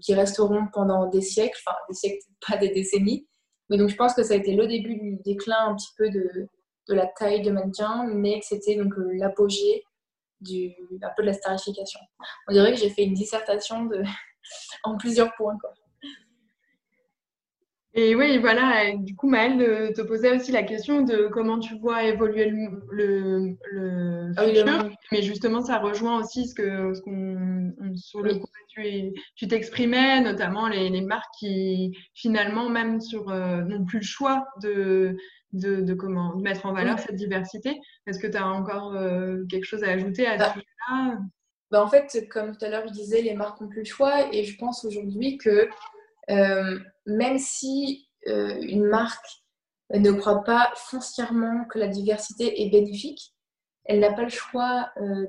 qui 0.00 0.14
resteront 0.14 0.66
pendant 0.72 1.08
des 1.08 1.20
siècles, 1.20 1.58
enfin 1.66 1.76
des 1.88 1.94
siècles, 1.94 2.22
pas 2.46 2.56
des 2.56 2.70
décennies. 2.70 3.26
Mais 3.68 3.76
donc 3.76 3.88
je 3.88 3.96
pense 3.96 4.14
que 4.14 4.22
ça 4.22 4.34
a 4.34 4.36
été 4.36 4.54
le 4.54 4.66
début 4.66 4.96
du 4.96 5.16
déclin 5.24 5.68
un 5.68 5.74
petit 5.74 5.92
peu 5.96 6.10
de, 6.10 6.48
de 6.88 6.94
la 6.94 7.06
taille 7.06 7.42
de 7.42 7.50
mannequin, 7.50 8.06
mais 8.06 8.40
que 8.40 8.46
c'était 8.46 8.76
donc 8.76 8.92
euh, 8.98 9.10
l'apogée 9.14 9.84
du, 10.40 10.74
un 11.02 11.10
peu 11.16 11.22
de 11.22 11.28
la 11.28 11.32
starification. 11.32 12.00
On 12.48 12.52
dirait 12.52 12.72
que 12.72 12.78
j'ai 12.78 12.90
fait 12.90 13.04
une 13.04 13.14
dissertation 13.14 13.84
de, 13.84 14.02
en 14.84 14.96
plusieurs 14.96 15.34
points. 15.36 15.56
Quoi. 15.60 15.72
Et 17.94 18.14
oui, 18.14 18.38
voilà, 18.38 18.96
du 18.96 19.14
coup, 19.14 19.28
Maëlle 19.28 19.60
euh, 19.60 19.92
te 19.92 20.00
posait 20.00 20.34
aussi 20.34 20.50
la 20.50 20.62
question 20.62 21.02
de 21.02 21.28
comment 21.30 21.58
tu 21.58 21.78
vois 21.78 22.04
évoluer 22.04 22.48
le, 22.48 22.82
le, 22.90 23.56
le 23.70 24.32
ah 24.36 24.46
futur. 24.46 24.90
mais 25.12 25.22
justement, 25.22 25.60
ça 25.62 25.78
rejoint 25.78 26.18
aussi 26.18 26.48
ce 26.48 26.54
que 26.54 26.94
ce 26.94 27.02
qu'on 27.02 27.74
sur 27.96 28.22
le 28.22 28.40
tu 29.36 29.48
t'exprimais, 29.48 30.20
notamment 30.20 30.68
les, 30.68 30.88
les, 30.88 31.00
marques 31.02 31.34
qui 31.38 31.96
finalement 32.14 32.68
même 32.68 33.00
sur 33.00 33.28
euh, 33.28 33.62
n'ont 33.62 33.84
plus 33.84 33.98
le 33.98 34.04
choix 34.04 34.46
de, 34.62 35.16
de, 35.52 35.80
de, 35.80 35.94
comment 35.94 36.34
de 36.34 36.42
mettre 36.42 36.66
en 36.66 36.72
valeur 36.72 36.98
cette 36.98 37.16
diversité. 37.16 37.80
Est-ce 38.06 38.18
que 38.18 38.26
tu 38.26 38.36
as 38.36 38.46
encore 38.46 38.94
euh, 38.94 39.44
quelque 39.50 39.64
chose 39.64 39.84
à 39.84 39.90
ajouter 39.90 40.26
à 40.26 40.36
bah, 40.36 40.48
ce 40.48 40.52
sujet-là? 40.54 41.18
Bah 41.70 41.84
En 41.84 41.88
fait, 41.88 42.26
comme 42.30 42.56
tout 42.56 42.64
à 42.64 42.68
l'heure 42.68 42.86
je 42.86 42.92
disais, 42.92 43.22
les 43.22 43.34
marques 43.34 43.60
n'ont 43.60 43.68
plus 43.68 43.80
le 43.80 43.86
choix. 43.86 44.32
Et 44.34 44.44
je 44.44 44.56
pense 44.56 44.84
aujourd'hui 44.84 45.36
que 45.38 45.68
même 47.06 47.38
si 47.38 48.08
euh, 48.28 48.56
une 48.60 48.84
marque 48.84 49.42
ne 49.92 50.12
croit 50.12 50.44
pas 50.44 50.72
foncièrement 50.76 51.64
que 51.66 51.78
la 51.78 51.88
diversité 51.88 52.62
est 52.62 52.70
bénéfique, 52.70 53.34
elle 53.84 54.00
n'a 54.00 54.12
pas 54.12 54.22
le 54.22 54.28
choix 54.28 54.90
euh, 54.98 55.26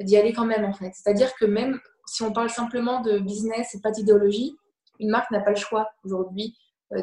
d'y 0.00 0.16
aller 0.16 0.32
quand 0.32 0.44
même 0.44 0.64
en 0.64 0.72
fait. 0.72 0.90
C'est-à-dire 0.94 1.34
que 1.36 1.44
même 1.44 1.78
si 2.06 2.22
on 2.22 2.32
parle 2.32 2.50
simplement 2.50 3.00
de 3.00 3.18
business 3.18 3.74
et 3.74 3.80
pas 3.80 3.90
d'idéologie, 3.90 4.56
une 4.98 5.10
marque 5.10 5.30
n'a 5.30 5.40
pas 5.40 5.50
le 5.50 5.56
choix 5.56 5.88
aujourd'hui 6.04 6.56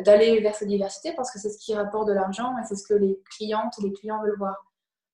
d'aller 0.06 0.40
vers 0.40 0.56
cette 0.56 0.70
diversité 0.70 1.14
parce 1.14 1.32
que 1.32 1.40
c'est 1.40 1.50
ce 1.50 1.58
qui 1.60 1.76
rapporte 1.76 2.08
de 2.08 2.14
l'argent 2.14 2.54
et 2.58 2.66
c'est 2.66 2.76
ce 2.76 2.88
que 2.88 2.94
les 2.94 3.20
clientes 3.38 3.74
et 3.80 3.84
les 3.84 3.92
clients 3.92 4.22
veulent 4.24 4.38
voir. 4.38 4.56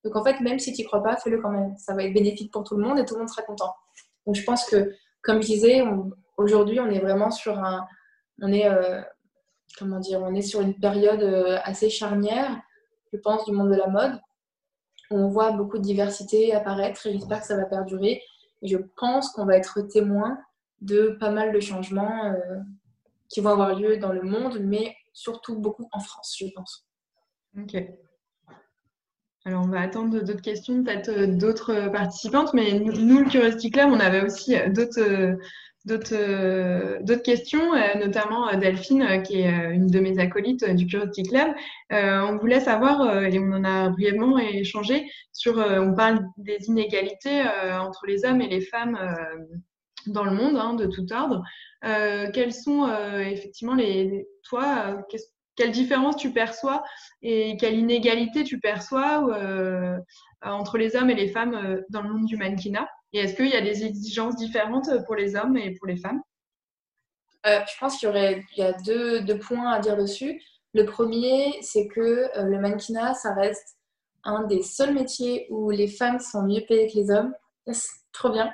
Donc 0.03 0.15
en 0.15 0.23
fait, 0.23 0.39
même 0.41 0.59
si 0.59 0.73
tu 0.73 0.81
n'y 0.81 0.87
crois 0.87 1.03
pas, 1.03 1.17
fais-le 1.17 1.41
quand 1.41 1.49
même. 1.49 1.75
Ça 1.77 1.93
va 1.93 2.03
être 2.03 2.13
bénéfique 2.13 2.51
pour 2.51 2.63
tout 2.63 2.77
le 2.77 2.83
monde 2.83 2.99
et 2.99 3.05
tout 3.05 3.15
le 3.15 3.21
monde 3.21 3.29
sera 3.29 3.41
content. 3.41 3.73
Donc 4.25 4.35
je 4.35 4.43
pense 4.43 4.65
que, 4.65 4.93
comme 5.21 5.41
je 5.41 5.47
disais, 5.47 5.81
on, 5.81 6.11
Aujourd'hui, 6.39 6.79
on 6.79 6.89
est 6.89 6.99
vraiment 6.99 7.31
sur 7.31 7.59
un, 7.59 7.85
on 8.41 8.53
est, 8.53 8.65
euh, 8.65 9.01
comment 9.77 9.99
dire, 9.99 10.21
on 10.21 10.33
est 10.33 10.41
sur 10.41 10.61
une 10.61 10.73
période 10.73 11.21
euh, 11.21 11.57
assez 11.65 11.89
charnière, 11.89 12.57
je 13.11 13.19
pense, 13.19 13.43
du 13.43 13.51
monde 13.51 13.69
de 13.69 13.75
la 13.75 13.87
mode. 13.87 14.17
On 15.11 15.27
voit 15.27 15.51
beaucoup 15.51 15.77
de 15.77 15.83
diversité 15.83 16.53
apparaître 16.53 17.05
et 17.05 17.11
j'espère 17.11 17.41
que 17.41 17.45
ça 17.45 17.57
va 17.57 17.65
perdurer. 17.65 18.21
Je 18.61 18.77
pense 18.95 19.33
qu'on 19.33 19.45
va 19.45 19.57
être 19.57 19.81
témoin 19.81 20.39
de 20.79 21.17
pas 21.19 21.29
mal 21.29 21.51
de 21.51 21.59
changements 21.59 22.27
euh, 22.27 22.59
qui 23.27 23.41
vont 23.41 23.49
avoir 23.49 23.75
lieu 23.75 23.97
dans 23.97 24.13
le 24.13 24.21
monde, 24.21 24.59
mais 24.61 24.95
surtout 25.11 25.59
beaucoup 25.59 25.89
en 25.91 25.99
France, 25.99 26.37
je 26.39 26.45
pense. 26.55 26.87
Ok. 27.59 27.83
Alors, 29.43 29.63
on 29.65 29.69
va 29.69 29.81
attendre 29.81 30.21
d'autres 30.21 30.41
questions, 30.41 30.83
peut-être 30.83 31.37
d'autres 31.37 31.89
participantes, 31.91 32.53
mais 32.53 32.79
nous, 32.79 33.19
le 33.19 33.29
Curiosity 33.29 33.71
Club, 33.71 33.89
on 33.91 33.99
avait 33.99 34.21
aussi 34.21 34.55
d'autres 34.69 35.37
euh, 35.89 36.99
d'autres 37.01 37.23
questions, 37.23 37.73
euh, 37.73 37.95
notamment 37.97 38.49
euh, 38.49 38.57
Delphine, 38.57 39.23
qui 39.23 39.41
est 39.41 39.73
une 39.73 39.87
de 39.87 39.99
mes 39.99 40.19
acolytes 40.19 40.65
du 40.65 40.85
Curiosity 40.87 41.23
Club. 41.23 41.49
on 41.91 42.37
voulait 42.37 42.59
savoir, 42.59 43.23
et 43.23 43.39
on 43.39 43.51
en 43.51 43.63
a 43.63 43.89
brièvement 43.89 44.37
échangé, 44.37 45.09
sur, 45.31 45.57
on 45.57 45.93
parle 45.93 46.25
des 46.37 46.57
inégalités 46.67 47.43
entre 47.79 48.05
les 48.07 48.25
hommes 48.25 48.41
et 48.41 48.47
les 48.47 48.61
femmes 48.61 48.97
dans 50.07 50.23
le 50.23 50.31
monde, 50.31 50.57
hein, 50.57 50.73
de 50.73 50.85
tout 50.85 51.05
ordre. 51.13 51.43
quelles 52.33 52.53
sont 52.53 52.89
effectivement 53.19 53.75
les, 53.75 54.27
toi, 54.43 54.97
quelle 55.55 55.71
différence 55.71 56.17
tu 56.17 56.31
perçois 56.31 56.83
et 57.21 57.57
quelle 57.57 57.77
inégalité 57.77 58.43
tu 58.43 58.59
perçois 58.59 59.25
entre 60.41 60.77
les 60.77 60.95
hommes 60.95 61.09
et 61.09 61.15
les 61.15 61.29
femmes 61.29 61.81
dans 61.89 62.01
le 62.01 62.09
monde 62.09 62.25
du 62.25 62.37
mannequinat? 62.37 62.87
Et 63.13 63.19
est-ce 63.19 63.35
qu'il 63.35 63.49
y 63.49 63.55
a 63.55 63.61
des 63.61 63.83
exigences 63.83 64.35
différentes 64.35 64.89
pour 65.05 65.15
les 65.15 65.35
hommes 65.35 65.57
et 65.57 65.71
pour 65.71 65.87
les 65.87 65.97
femmes? 65.97 66.21
Euh, 67.45 67.59
Je 67.65 67.77
pense 67.79 67.97
qu'il 67.97 68.07
y 68.07 68.09
aurait 68.09 68.43
il 68.55 68.59
y 68.59 68.63
a 68.63 68.73
deux, 68.73 69.21
deux, 69.21 69.39
points 69.39 69.71
à 69.71 69.79
dire 69.79 69.97
dessus. 69.97 70.41
Le 70.73 70.85
premier, 70.85 71.57
c'est 71.61 71.87
que 71.87 72.01
euh, 72.37 72.43
le 72.43 72.59
mannequinat, 72.59 73.13
ça 73.15 73.33
reste 73.33 73.77
un 74.23 74.43
des 74.43 74.61
seuls 74.61 74.93
métiers 74.93 75.47
où 75.49 75.71
les 75.71 75.87
femmes 75.87 76.19
sont 76.19 76.43
mieux 76.43 76.61
payées 76.67 76.87
que 76.87 76.97
les 76.97 77.09
hommes. 77.09 77.33
trop 78.11 78.29
bien. 78.29 78.51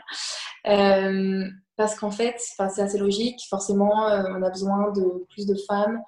Euh, 0.68 1.46
parce 1.76 1.96
qu'en 2.00 2.12
fait, 2.12 2.36
c'est 2.38 2.82
assez 2.82 2.98
logique. 2.98 3.42
Forcément, 3.50 4.06
on 4.06 4.42
a 4.44 4.50
besoin 4.50 4.92
de 4.94 5.26
plus 5.30 5.46
de 5.46 5.56
femmes 5.68 6.02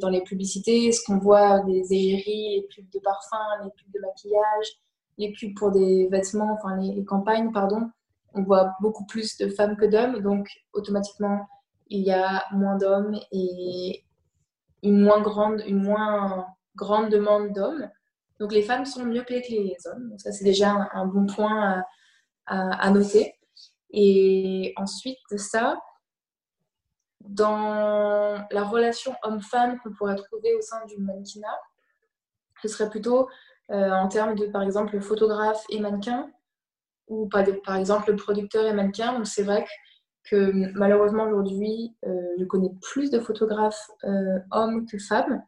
dans 0.00 0.08
les 0.08 0.22
publicités. 0.22 0.90
Ce 0.90 1.04
qu'on 1.04 1.18
voit 1.18 1.60
des 1.60 1.92
égéries, 1.92 2.56
les 2.56 2.68
pubs 2.74 2.90
de 2.90 2.98
parfum, 2.98 3.62
les 3.62 3.70
pubs 3.70 3.92
de 3.92 4.00
maquillage, 4.00 4.66
les 5.18 5.32
pubs 5.32 5.54
pour 5.56 5.70
des 5.70 6.08
vêtements, 6.10 6.52
enfin 6.52 6.76
les, 6.76 7.04
campagnes, 7.04 7.52
pardon, 7.52 7.90
on 8.34 8.42
voit 8.42 8.74
beaucoup 8.80 9.06
plus 9.06 9.36
de 9.38 9.48
femmes 9.48 9.76
que 9.76 9.86
d'hommes. 9.86 10.20
Donc, 10.20 10.48
automatiquement, 10.72 11.46
il 11.88 12.00
y 12.00 12.12
a 12.12 12.44
moins 12.52 12.76
d'hommes 12.76 13.16
et 13.30 14.04
une 14.82 15.00
moins 15.00 15.20
grande, 15.20 15.62
une 15.66 15.82
moins 15.82 16.46
grande 16.76 17.10
demande 17.10 17.52
d'hommes. 17.52 17.88
Donc, 18.40 18.52
les 18.52 18.62
femmes 18.62 18.84
sont 18.84 19.04
mieux 19.04 19.24
payées 19.24 19.42
que 19.42 19.52
les 19.52 19.76
hommes. 19.86 20.10
Donc, 20.10 20.20
ça, 20.20 20.32
c'est 20.32 20.44
déjà 20.44 20.88
un, 20.92 21.06
bon 21.06 21.26
point 21.26 21.84
à, 22.46 22.90
noter. 22.90 23.34
Et 23.90 24.74
ensuite 24.76 25.18
de 25.30 25.36
ça, 25.36 25.78
dans 27.20 28.44
la 28.50 28.64
relation 28.64 29.14
homme-femme 29.22 29.78
qu'on 29.78 29.92
pourrait 29.92 30.16
trouver 30.16 30.54
au 30.54 30.60
sein 30.60 30.84
du 30.86 30.98
mannequinat, 30.98 31.58
ce 32.60 32.68
serait 32.68 32.90
plutôt 32.90 33.28
en 33.70 34.08
termes 34.08 34.34
de, 34.34 34.46
par 34.46 34.62
exemple, 34.62 35.00
photographe 35.00 35.64
et 35.70 35.80
mannequin, 35.80 36.30
ou 37.08 37.28
par 37.28 37.76
exemple 37.76 38.14
producteur 38.16 38.64
et 38.66 38.72
mannequin. 38.72 39.14
Donc 39.14 39.26
c'est 39.26 39.42
vrai 39.42 39.64
que, 40.24 40.50
malheureusement 40.76 41.24
aujourd'hui, 41.24 41.94
euh, 42.06 42.10
je 42.38 42.44
connais 42.44 42.72
plus 42.80 43.10
de 43.10 43.20
photographes 43.20 43.90
euh, 44.04 44.38
hommes 44.50 44.86
que 44.86 44.98
femmes. 44.98 45.42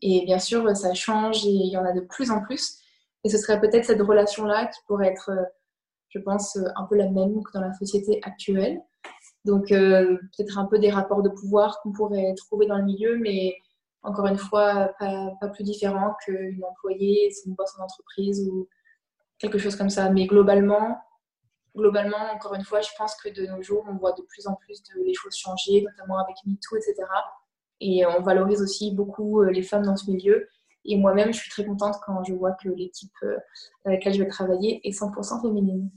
Et 0.00 0.24
bien 0.24 0.40
sûr, 0.40 0.76
ça 0.76 0.94
change 0.94 1.46
et 1.46 1.50
il 1.50 1.70
y 1.72 1.76
en 1.76 1.84
a 1.84 1.92
de 1.92 2.00
plus 2.00 2.30
en 2.30 2.42
plus. 2.42 2.78
Et 3.24 3.28
ce 3.28 3.38
serait 3.38 3.60
peut-être 3.60 3.84
cette 3.84 4.02
relation-là 4.02 4.66
qui 4.66 4.80
pourrait 4.88 5.08
être, 5.08 5.30
je 6.08 6.18
pense, 6.18 6.58
un 6.74 6.84
peu 6.86 6.96
la 6.96 7.08
même 7.08 7.40
que 7.44 7.52
dans 7.54 7.60
la 7.60 7.72
société 7.74 8.18
actuelle. 8.24 8.80
Donc 9.44 9.68
peut-être 9.68 10.58
un 10.58 10.64
peu 10.64 10.80
des 10.80 10.90
rapports 10.90 11.22
de 11.22 11.28
pouvoir 11.28 11.80
qu'on 11.80 11.92
pourrait 11.92 12.34
trouver 12.36 12.66
dans 12.66 12.78
le 12.78 12.82
milieu, 12.82 13.16
mais 13.18 13.54
encore 14.02 14.26
une 14.26 14.38
fois, 14.38 14.90
pas, 14.98 15.48
plus 15.52 15.64
différent 15.64 16.14
qu'une 16.24 16.64
employée, 16.64 17.30
si 17.30 17.48
une 17.48 17.54
bosse 17.54 17.74
en 17.78 17.84
entreprise 17.84 18.48
ou 18.48 18.68
quelque 19.38 19.58
chose 19.58 19.76
comme 19.76 19.90
ça. 19.90 20.10
Mais 20.10 20.26
globalement, 20.26 20.98
globalement, 21.76 22.32
encore 22.34 22.54
une 22.54 22.64
fois, 22.64 22.80
je 22.80 22.90
pense 22.98 23.14
que 23.16 23.28
de 23.28 23.46
nos 23.46 23.62
jours, 23.62 23.84
on 23.88 23.96
voit 23.96 24.12
de 24.12 24.22
plus 24.22 24.46
en 24.46 24.54
plus 24.54 24.82
les 25.04 25.14
choses 25.14 25.36
changer, 25.36 25.82
notamment 25.82 26.18
avec 26.18 26.36
MeToo, 26.46 26.76
etc. 26.76 26.94
Et 27.80 28.06
on 28.06 28.22
valorise 28.22 28.62
aussi 28.62 28.94
beaucoup 28.94 29.42
euh, 29.42 29.50
les 29.50 29.62
femmes 29.62 29.84
dans 29.84 29.96
ce 29.96 30.10
milieu. 30.10 30.48
Et 30.84 30.96
moi-même, 30.96 31.32
je 31.32 31.38
suis 31.38 31.50
très 31.50 31.64
contente 31.64 31.96
quand 32.04 32.22
je 32.24 32.34
vois 32.34 32.52
que 32.52 32.68
l'équipe 32.68 33.12
euh, 33.22 33.36
avec 33.84 34.04
laquelle 34.04 34.14
je 34.14 34.22
vais 34.22 34.28
travailler 34.28 34.80
est 34.86 34.92
100% 34.92 35.42
féminine. 35.42 35.90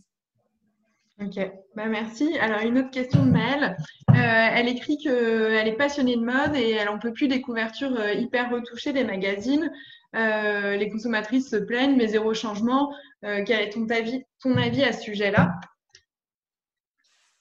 Ok, 1.21 1.39
bah, 1.77 1.85
merci. 1.85 2.37
Alors 2.39 2.59
une 2.59 2.77
autre 2.77 2.91
question 2.91 3.25
de 3.25 3.31
Maëlle. 3.31 3.77
Euh, 4.11 4.13
elle 4.15 4.67
écrit 4.67 4.97
qu'elle 4.97 5.67
est 5.67 5.77
passionnée 5.77 6.17
de 6.17 6.21
mode 6.21 6.55
et 6.55 6.71
elle 6.71 6.87
n'en 6.87 6.99
peut 6.99 7.13
plus 7.13 7.29
des 7.29 7.41
couvertures 7.41 7.97
euh, 7.97 8.13
hyper 8.13 8.51
retouchées 8.51 8.91
des 8.91 9.05
magazines. 9.05 9.71
Euh, 10.15 10.75
les 10.75 10.89
consommatrices 10.89 11.49
se 11.49 11.55
plaignent, 11.55 11.95
mais 11.95 12.07
zéro 12.07 12.33
changement. 12.33 12.93
quel 13.21 13.49
est 13.49 13.69
ton 13.69 13.87
avis, 13.89 14.25
ton 14.41 14.57
avis 14.57 14.83
à 14.83 14.91
ce 14.91 15.03
sujet-là? 15.03 15.53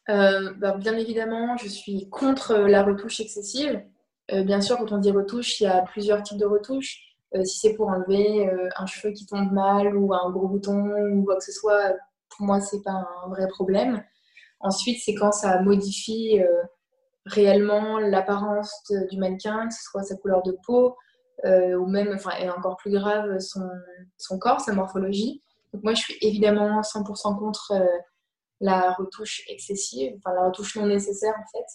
Bah, 0.07 0.77
Bien 0.79 0.97
évidemment, 0.97 1.57
je 1.57 1.68
suis 1.68 2.09
contre 2.11 2.55
la 2.55 2.85
retouche 2.85 3.20
excessive. 3.20 3.83
bien 4.33 4.61
sûr, 4.61 4.79
quand 4.79 4.93
on 4.93 4.99
dit 4.99 5.11
retouche, 5.11 5.61
il 5.61 5.64
y 5.64 5.66
a 5.66 5.83
plusieurs 5.83 6.22
types 6.22 6.39
de 6.39 6.47
retouches. 6.47 7.16
si 7.45 7.59
c'est 7.59 7.75
pour 7.75 7.89
enlever 7.89 8.51
un 8.77 8.87
cheveu 8.87 9.12
qui 9.12 9.27
tombe 9.27 9.53
mal 9.53 9.97
ou 9.97 10.12
un 10.14 10.31
gros 10.31 10.49
bouton 10.49 10.91
ou 11.12 11.25
quoi 11.25 11.37
que 11.37 11.45
ce 11.45 11.53
soit, 11.53 11.95
pour 12.37 12.47
moi, 12.47 12.61
c'est 12.61 12.82
pas 12.82 13.07
un 13.24 13.28
vrai 13.28 13.49
problème. 13.49 14.05
Ensuite, 14.61 15.01
c'est 15.05 15.14
quand 15.14 15.32
ça 15.32 15.61
modifie 15.61 16.41
euh, 16.41 16.62
réellement 17.26 17.99
l'apparence 17.99 18.72
du 19.11 19.18
mannequin, 19.18 19.68
que 19.68 19.74
ce 19.74 19.82
soit 19.82 20.03
sa 20.03 20.16
couleur 20.16 20.43
de 20.43 20.57
peau, 20.64 20.97
euh, 21.45 21.74
ou 21.74 21.87
même, 21.87 22.12
enfin, 22.14 22.37
et 22.39 22.49
encore 22.49 22.76
plus 22.76 22.93
grave, 22.93 23.39
son, 23.41 23.68
son, 24.16 24.39
corps, 24.39 24.61
sa 24.61 24.72
morphologie. 24.72 25.43
Donc 25.72 25.82
moi, 25.82 25.95
je 25.95 26.01
suis 26.01 26.16
évidemment 26.22 26.80
100% 26.80 27.39
contre 27.39 27.72
euh, 27.72 27.99
la 28.61 28.93
retouche 28.93 29.43
excessive, 29.49 30.14
enfin 30.18 30.35
la 30.35 30.47
retouche 30.47 30.76
non 30.76 30.87
nécessaire 30.87 31.35
en 31.37 31.59
fait. 31.59 31.66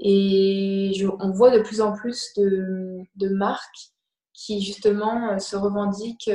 Et 0.00 0.92
on 1.20 1.30
voit 1.30 1.50
de 1.50 1.60
plus 1.60 1.80
en 1.80 1.92
plus 1.92 2.32
de, 2.36 2.98
de 3.16 3.28
marques 3.28 3.92
qui 4.32 4.60
justement 4.60 5.38
se 5.38 5.56
revendiquent 5.56 6.30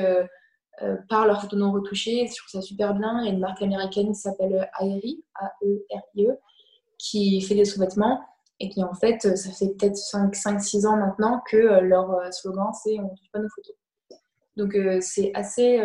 euh, 0.82 0.97
par 1.07 1.28
leurs 1.28 1.41
photos 1.41 1.59
non 1.59 1.71
retouchées. 1.71 2.28
Je 2.28 2.36
trouve 2.36 2.49
ça 2.49 2.61
super 2.61 2.95
bien. 2.95 3.21
Il 3.21 3.26
y 3.26 3.30
a 3.30 3.34
une 3.34 3.39
marque 3.39 3.61
américaine 3.61 4.07
qui 4.07 4.15
s'appelle 4.19 4.69
Aerie, 4.80 5.24
A-E-R-I-E, 5.36 6.32
e, 6.32 6.38
qui 6.97 7.41
fait 7.41 7.53
des 7.53 7.65
sous-vêtements 7.65 8.21
et 8.59 8.69
qui 8.69 8.84
en 8.84 8.93
fait, 8.93 9.36
ça 9.36 9.51
fait 9.51 9.69
peut-être 9.78 9.95
5-6 9.95 10.88
ans 10.88 10.97
maintenant 10.97 11.41
que 11.47 11.57
euh, 11.57 11.82
leur 11.82 12.11
euh, 12.11 12.32
slogan 12.32 12.71
c'est 12.74 12.97
on 12.99 13.03
ne 13.03 13.09
touche 13.09 13.32
pas 13.32 13.39
nos 13.39 13.49
photos. 13.49 13.76
Donc 14.55 14.78
c'est 15.01 15.32
assez 15.34 15.82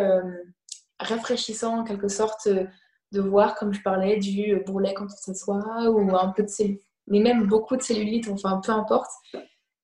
rafraîchissant 0.99 1.79
en 1.79 1.83
quelque 1.83 2.07
sorte 2.07 2.47
de 2.47 3.19
voir, 3.19 3.55
comme 3.55 3.73
je 3.73 3.81
parlais, 3.81 4.17
du 4.17 4.61
bourrelet 4.63 4.93
quand 4.93 5.05
on 5.05 5.09
s'assoit 5.09 5.89
ou 5.89 6.15
un 6.15 6.29
peu 6.29 6.43
de 6.43 6.49
cellulite, 6.49 6.83
mais 7.07 7.19
même 7.19 7.47
beaucoup 7.47 7.77
de 7.77 7.81
cellulite, 7.81 8.29
enfin 8.29 8.61
peu 8.63 8.71
importe. 8.71 9.09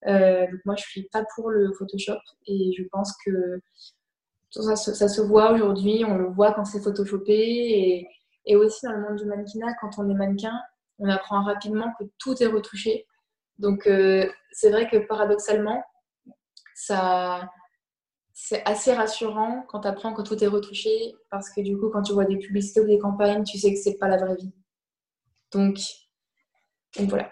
donc 0.05 0.59
moi 0.65 0.75
je 0.75 0.83
suis 0.83 1.09
pas 1.11 1.25
pour 1.33 1.49
le 1.49 1.73
Photoshop 1.73 2.19
et 2.45 2.73
je 2.77 2.83
pense 2.91 3.11
que 3.25 3.59
ça, 4.61 5.07
se 5.07 5.21
voit 5.21 5.51
aujourd'hui, 5.51 6.03
on 6.05 6.17
le 6.17 6.27
voit 6.27 6.53
quand 6.53 6.65
c'est 6.65 6.81
photoshopé 6.81 8.07
et, 8.45 8.55
aussi 8.55 8.85
dans 8.85 8.93
le 8.93 9.01
monde 9.01 9.17
du 9.17 9.25
mannequinat, 9.25 9.73
quand 9.81 9.97
on 9.97 10.09
est 10.09 10.13
mannequin, 10.13 10.57
on 10.99 11.09
apprend 11.09 11.43
rapidement 11.43 11.91
que 11.99 12.05
tout 12.17 12.41
est 12.41 12.47
retouché. 12.47 13.05
Donc 13.57 13.87
euh, 13.87 14.29
c'est 14.51 14.69
vrai 14.69 14.89
que 14.89 14.97
paradoxalement, 14.97 15.83
ça, 16.75 17.49
c'est 18.33 18.63
assez 18.65 18.93
rassurant 18.93 19.65
quand 19.69 19.81
tu 19.81 19.87
apprends 19.87 20.13
que 20.13 20.21
tout 20.21 20.41
est 20.43 20.47
retouché 20.47 21.15
parce 21.31 21.49
que 21.49 21.61
du 21.61 21.77
coup, 21.77 21.89
quand 21.89 22.03
tu 22.03 22.13
vois 22.13 22.25
des 22.25 22.37
publicités 22.37 22.81
ou 22.81 22.85
des 22.85 22.99
campagnes, 22.99 23.43
tu 23.43 23.57
sais 23.57 23.73
que 23.73 23.79
c'est 23.79 23.97
pas 23.97 24.07
la 24.07 24.17
vraie 24.17 24.35
vie. 24.35 24.53
Donc 25.51 25.79
voilà. 26.99 27.29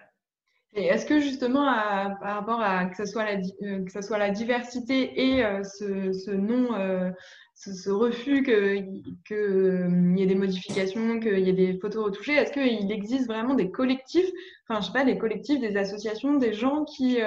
Et 0.75 0.85
est-ce 0.85 1.05
que 1.05 1.19
justement, 1.19 1.65
par 2.19 2.35
rapport 2.35 2.59
à 2.59 2.85
que 2.85 2.97
ce 2.97 3.05
soit 3.05 3.25
la, 3.25 3.39
euh, 3.61 3.85
que 3.85 3.91
ça 3.91 4.01
soit 4.01 4.17
la 4.17 4.31
diversité 4.31 5.35
et 5.35 5.45
euh, 5.45 5.63
ce, 5.63 6.11
ce, 6.13 6.31
non, 6.31 6.73
euh, 6.73 7.11
ce, 7.53 7.91
refus 7.91 8.41
qu'il 8.41 9.03
que, 9.23 10.17
y 10.17 10.23
ait 10.23 10.25
des 10.25 10.33
modifications, 10.33 11.19
qu'il 11.19 11.39
y 11.39 11.49
ait 11.49 11.53
des 11.53 11.77
photos 11.77 12.05
retouchées, 12.05 12.33
est-ce 12.33 12.51
qu'il 12.51 12.91
existe 12.91 13.27
vraiment 13.27 13.53
des 13.53 13.69
collectifs, 13.69 14.29
enfin 14.67 14.81
je 14.81 14.87
sais 14.87 14.93
pas, 14.93 15.05
des 15.05 15.19
collectifs, 15.19 15.59
des 15.59 15.77
associations, 15.77 16.37
des 16.37 16.53
gens 16.53 16.85
qui 16.85 17.19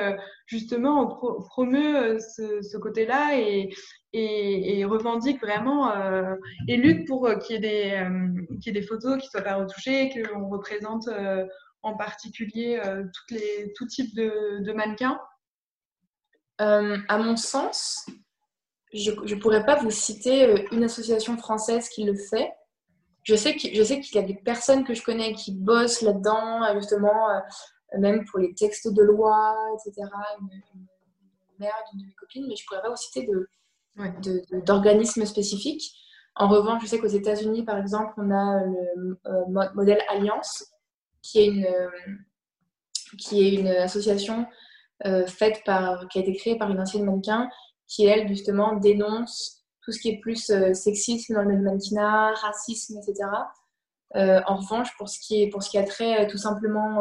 justement 0.47 1.07
promeuvent 1.49 2.19
ce, 2.19 2.63
ce 2.63 2.77
côté-là 2.77 3.39
et, 3.39 3.71
et, 4.13 4.81
et, 4.81 4.85
revendiquent 4.85 5.41
vraiment 5.41 5.93
et 6.67 6.77
luttent 6.77 7.07
pour 7.07 7.31
qu'il 7.39 7.55
y, 7.55 7.59
ait 7.59 7.61
des, 7.61 8.67
y 8.67 8.69
ait 8.69 8.73
des 8.73 8.83
photos 8.83 9.19
qui 9.19 9.29
soient 9.29 9.43
pas 9.43 9.55
retouchées, 9.55 10.11
qu'on 10.11 10.49
représente 10.49 11.09
en 11.87 11.97
particulier 11.97 12.81
euh, 12.85 13.05
toutes 13.05 13.31
les, 13.31 13.73
tout 13.77 13.87
type 13.87 14.15
de, 14.17 14.73
mannequins 14.73 15.21
euh, 16.61 16.99
À 17.09 17.19
mon 17.19 17.37
sens, 17.37 18.05
je 18.93 19.13
ne 19.13 19.41
pourrais 19.41 19.65
pas 19.65 19.77
vous 19.77 19.93
citer 19.93 20.45
euh, 20.45 20.57
une 20.73 20.83
association 20.83 21.37
française 21.39 21.89
qui 21.89 22.03
le 22.03 22.17
fait. 22.17 22.51
Je 23.23 23.37
sais 23.37 23.57
qu'il 23.57 23.75
y 23.77 24.19
a 24.19 24.23
des 24.23 24.35
personnes 24.35 24.85
que 24.85 24.95
je 24.95 25.03
connais 25.03 25.33
qui 25.33 25.53
bossent 25.53 26.03
là-dedans, 26.03 26.61
justement, 26.75 27.27
même 27.99 28.25
pour 28.25 28.39
les 28.39 28.55
textes 28.55 28.87
de 28.93 29.03
loi, 29.03 29.57
etc. 29.75 30.09
Une, 30.41 30.87
mère 31.59 31.75
d'une 31.91 32.03
de 32.03 32.07
mes 32.07 32.13
copines, 32.13 32.47
mais 32.47 32.55
je 32.55 32.63
ne 32.63 32.67
pourrais 32.69 32.83
pas 32.83 32.91
vous 32.91 32.97
citer 32.97 33.27
d'organismes 34.65 35.23
de, 35.23 35.27
spécifiques. 35.27 35.93
En 36.37 36.47
revanche, 36.47 36.83
je 36.83 36.87
sais 36.87 37.01
qu'aux 37.01 37.07
États-Unis, 37.09 37.65
par 37.65 37.79
exemple, 37.79 38.15
on 38.19 38.31
a 38.31 38.61
le 38.65 39.75
modèle 39.75 40.03
Alliance, 40.09 40.76
qui 41.27 41.41
est 41.41 41.47
une, 41.47 41.67
euh, 41.67 41.91
qui 43.19 43.47
est 43.47 43.55
une 43.55 43.69
association 43.69 44.47
euh, 45.05 45.27
faite 45.27 45.63
par, 45.65 46.09
qui 46.09 46.19
a 46.19 46.23
été 46.23 46.35
créée 46.35 46.57
par 46.57 46.71
une 46.71 46.81
ancienne 46.81 47.05
mannequin 47.05 47.49
qui, 47.87 48.07
elle, 48.07 48.27
justement, 48.29 48.75
dénonce 48.75 49.65
tout 49.83 49.93
ce 49.93 50.01
qui 50.01 50.09
est 50.11 50.19
plus 50.19 50.51
euh, 50.51 50.75
sexisme 50.75 51.35
dans 51.35 51.43
le 51.43 51.57
mannequinat, 51.59 52.33
racisme, 52.35 52.99
etc. 52.99 53.29
en 54.15 54.57
revanche, 54.57 54.89
pour 54.97 55.09
ce, 55.09 55.19
qui 55.21 55.43
est, 55.43 55.49
pour 55.49 55.63
ce 55.63 55.71
qui 55.71 55.79
a 55.79 55.85
trait 55.85 56.27
tout 56.29 56.39
simplement 56.39 57.01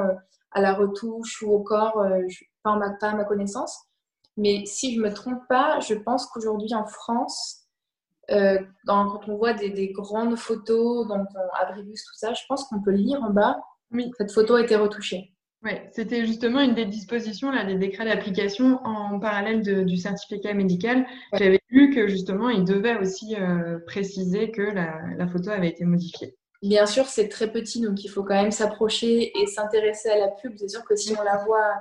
à 0.51 0.61
la 0.61 0.73
retouche 0.73 1.41
ou 1.43 1.51
au 1.51 1.61
corps, 1.61 2.03
pas, 2.61 2.75
ma, 2.75 2.89
pas 2.91 3.11
à 3.11 3.15
ma 3.15 3.23
connaissance. 3.23 3.77
Mais 4.35 4.65
si 4.65 4.93
je 4.93 4.99
ne 4.99 5.05
me 5.05 5.13
trompe 5.13 5.39
pas, 5.47 5.79
je 5.79 5.93
pense 5.93 6.25
qu'aujourd'hui 6.27 6.73
en 6.73 6.85
France, 6.85 7.67
quand 8.27 9.19
on 9.29 9.37
voit 9.37 9.53
des, 9.53 9.69
des 9.69 9.93
grandes 9.93 10.35
photos, 10.35 11.07
donc 11.07 11.27
Abribus, 11.53 12.03
tout 12.03 12.17
ça, 12.17 12.33
je 12.33 12.41
pense 12.49 12.65
qu'on 12.65 12.81
peut 12.81 12.91
lire 12.91 13.23
en 13.23 13.29
bas 13.29 13.61
oui. 13.91 14.11
Cette 14.17 14.31
photo 14.31 14.55
a 14.55 14.61
été 14.61 14.75
retouchée. 14.75 15.35
Oui, 15.65 15.71
c'était 15.93 16.27
justement 16.27 16.59
une 16.59 16.75
des 16.75 16.85
dispositions 16.85 17.51
là, 17.51 17.65
des 17.65 17.75
décrets 17.75 18.05
d'application 18.05 18.79
en 18.85 19.19
parallèle 19.19 19.61
du 19.85 19.97
certificat 19.97 20.53
médical. 20.53 21.07
J'avais 21.33 21.59
lu 21.69 21.89
que 21.89 22.07
justement, 22.07 22.49
il 22.49 22.65
devait 22.65 22.97
aussi 22.97 23.35
euh, 23.35 23.79
préciser 23.87 24.51
que 24.51 24.61
la, 24.61 25.27
photo 25.27 25.49
avait 25.49 25.69
été 25.69 25.83
modifiée. 25.83 26.37
Bien 26.61 26.85
sûr, 26.85 27.07
c'est 27.07 27.29
très 27.29 27.51
petit, 27.51 27.81
donc 27.81 28.03
il 28.03 28.09
faut 28.09 28.23
quand 28.23 28.35
même 28.35 28.51
s'approcher 28.51 29.31
et 29.39 29.47
s'intéresser 29.47 30.09
à 30.09 30.19
la 30.19 30.27
pub. 30.27 30.53
C'est 30.55 30.69
sûr 30.69 30.83
que 30.85 30.95
si 30.95 31.15
on 31.19 31.23
la 31.23 31.43
voit 31.43 31.73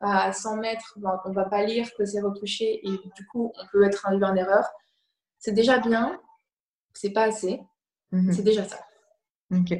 à 0.00 0.32
100 0.32 0.56
mètres, 0.56 0.96
on 0.96 1.28
ne 1.28 1.34
va 1.34 1.44
pas 1.44 1.62
lire 1.62 1.88
que 1.96 2.06
c'est 2.06 2.20
retouché 2.22 2.80
et 2.86 2.90
du 2.90 3.26
coup, 3.30 3.52
on 3.54 3.66
peut 3.70 3.84
être 3.84 4.06
induit 4.06 4.24
en 4.24 4.34
erreur. 4.34 4.66
C'est 5.38 5.52
déjà 5.52 5.78
bien, 5.78 6.18
c'est 6.94 7.12
pas 7.12 7.24
assez, 7.24 7.60
mhm. 8.12 8.32
c'est 8.32 8.42
déjà 8.42 8.64
ça. 8.64 8.78
Ok. 9.52 9.74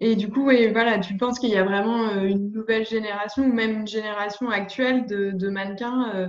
Et 0.00 0.14
du 0.14 0.28
coup, 0.30 0.46
oui, 0.46 0.68
voilà, 0.72 0.98
tu 0.98 1.16
penses 1.16 1.38
qu'il 1.38 1.50
y 1.50 1.56
a 1.56 1.64
vraiment 1.64 2.08
euh, 2.08 2.24
une 2.24 2.52
nouvelle 2.52 2.86
génération 2.86 3.44
ou 3.44 3.52
même 3.52 3.80
une 3.80 3.86
génération 3.86 4.48
actuelle 4.48 5.06
de, 5.06 5.48
mannequins 5.48 6.14
euh, 6.14 6.28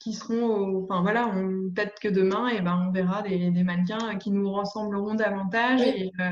qui 0.00 0.12
seront, 0.12 0.84
enfin 0.84 1.00
voilà, 1.00 1.32
peut-être 1.74 1.98
que 2.00 2.08
demain, 2.08 2.48
et 2.48 2.56
eh 2.58 2.60
ben, 2.60 2.86
on 2.88 2.92
verra 2.92 3.22
des, 3.22 3.50
mannequins 3.62 4.16
qui 4.16 4.30
nous 4.30 4.52
ressembleront 4.52 5.14
davantage 5.14 5.80
et, 5.80 6.12
euh, 6.20 6.30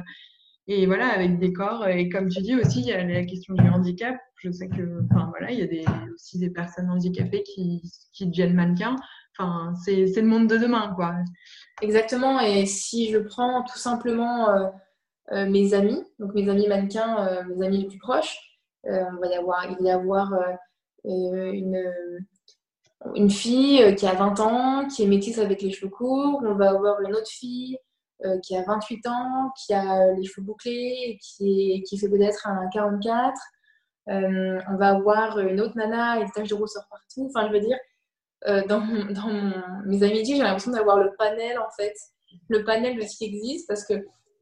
et, 0.66 0.86
voilà, 0.86 1.08
avec 1.08 1.38
des 1.38 1.54
corps. 1.54 1.86
Et 1.88 2.10
comme 2.10 2.28
tu 2.28 2.42
dis 2.42 2.54
aussi, 2.54 2.80
il 2.80 2.86
y 2.86 2.92
a 2.92 3.02
la 3.02 3.24
question 3.24 3.54
du 3.54 3.66
handicap. 3.68 4.16
Je 4.36 4.50
sais 4.50 4.68
que, 4.68 5.02
enfin 5.10 5.28
voilà, 5.30 5.52
il 5.52 5.58
y 5.60 5.62
a 5.62 5.66
des, 5.66 5.84
aussi 6.14 6.38
des 6.38 6.50
personnes 6.50 6.90
handicapées 6.90 7.42
qui, 7.44 7.82
qui 8.12 8.26
deviennent 8.26 8.54
mannequins. 8.54 8.96
Enfin, 9.38 9.72
c'est 9.84 10.04
le 10.04 10.26
monde 10.26 10.48
de 10.48 10.58
demain, 10.58 10.92
quoi. 10.94 11.14
Exactement. 11.82 12.40
Et 12.40 12.66
si 12.66 13.10
je 13.10 13.18
prends 13.18 13.62
tout 13.64 13.78
simplement 13.78 14.50
euh, 14.50 14.68
mes 15.32 15.74
amis, 15.74 16.02
donc 16.18 16.34
mes 16.34 16.48
amis 16.48 16.68
mannequins, 16.68 17.26
euh, 17.26 17.42
mes 17.44 17.66
amis 17.66 17.78
les 17.78 17.88
plus 17.88 17.98
proches. 17.98 18.36
Euh, 18.86 19.04
on 19.16 19.20
va 19.20 19.28
y 19.28 19.34
avoir, 19.34 19.64
il 19.70 19.76
va 19.76 19.88
y 19.88 19.90
avoir 19.90 20.32
une, 21.04 21.92
une 23.14 23.30
fille 23.30 23.94
qui 23.96 24.06
a 24.06 24.14
20 24.14 24.40
ans, 24.40 24.88
qui 24.88 25.02
est 25.02 25.06
métisse 25.06 25.38
avec 25.38 25.62
les 25.62 25.70
cheveux 25.70 25.90
courts. 25.90 26.42
On 26.44 26.54
va 26.54 26.70
avoir 26.70 27.00
une 27.00 27.14
autre 27.14 27.28
fille 27.28 27.78
qui 28.42 28.56
a 28.56 28.62
28 28.62 29.06
ans, 29.06 29.50
qui 29.64 29.74
a 29.74 30.12
les 30.12 30.24
cheveux 30.24 30.46
bouclés, 30.46 31.18
qui, 31.22 31.82
qui 31.86 31.98
fait 31.98 32.08
peut-être 32.08 32.46
un 32.46 32.68
44. 32.72 33.34
on 34.06 34.76
va 34.76 34.88
avoir 34.88 35.38
une 35.38 35.60
autre 35.60 35.76
nana 35.76 36.20
et 36.20 36.24
des 36.24 36.30
taches 36.30 36.48
de 36.48 36.54
rousseur 36.54 36.84
partout. 36.90 37.30
Enfin, 37.34 37.48
je 37.48 37.52
veux 37.52 37.60
dire, 37.60 37.78
dans, 38.68 38.80
dans 39.12 39.82
mes 39.86 40.02
amitiés, 40.02 40.36
j'ai 40.36 40.42
l'impression 40.42 40.72
d'avoir 40.72 40.98
le 40.98 41.10
panel, 41.18 41.58
en 41.58 41.70
fait, 41.76 41.94
le 42.48 42.64
panel 42.64 42.96
de 42.96 43.02
ce 43.02 43.16
qui 43.16 43.24
existe, 43.24 43.66
parce 43.66 43.84
que 43.86 43.94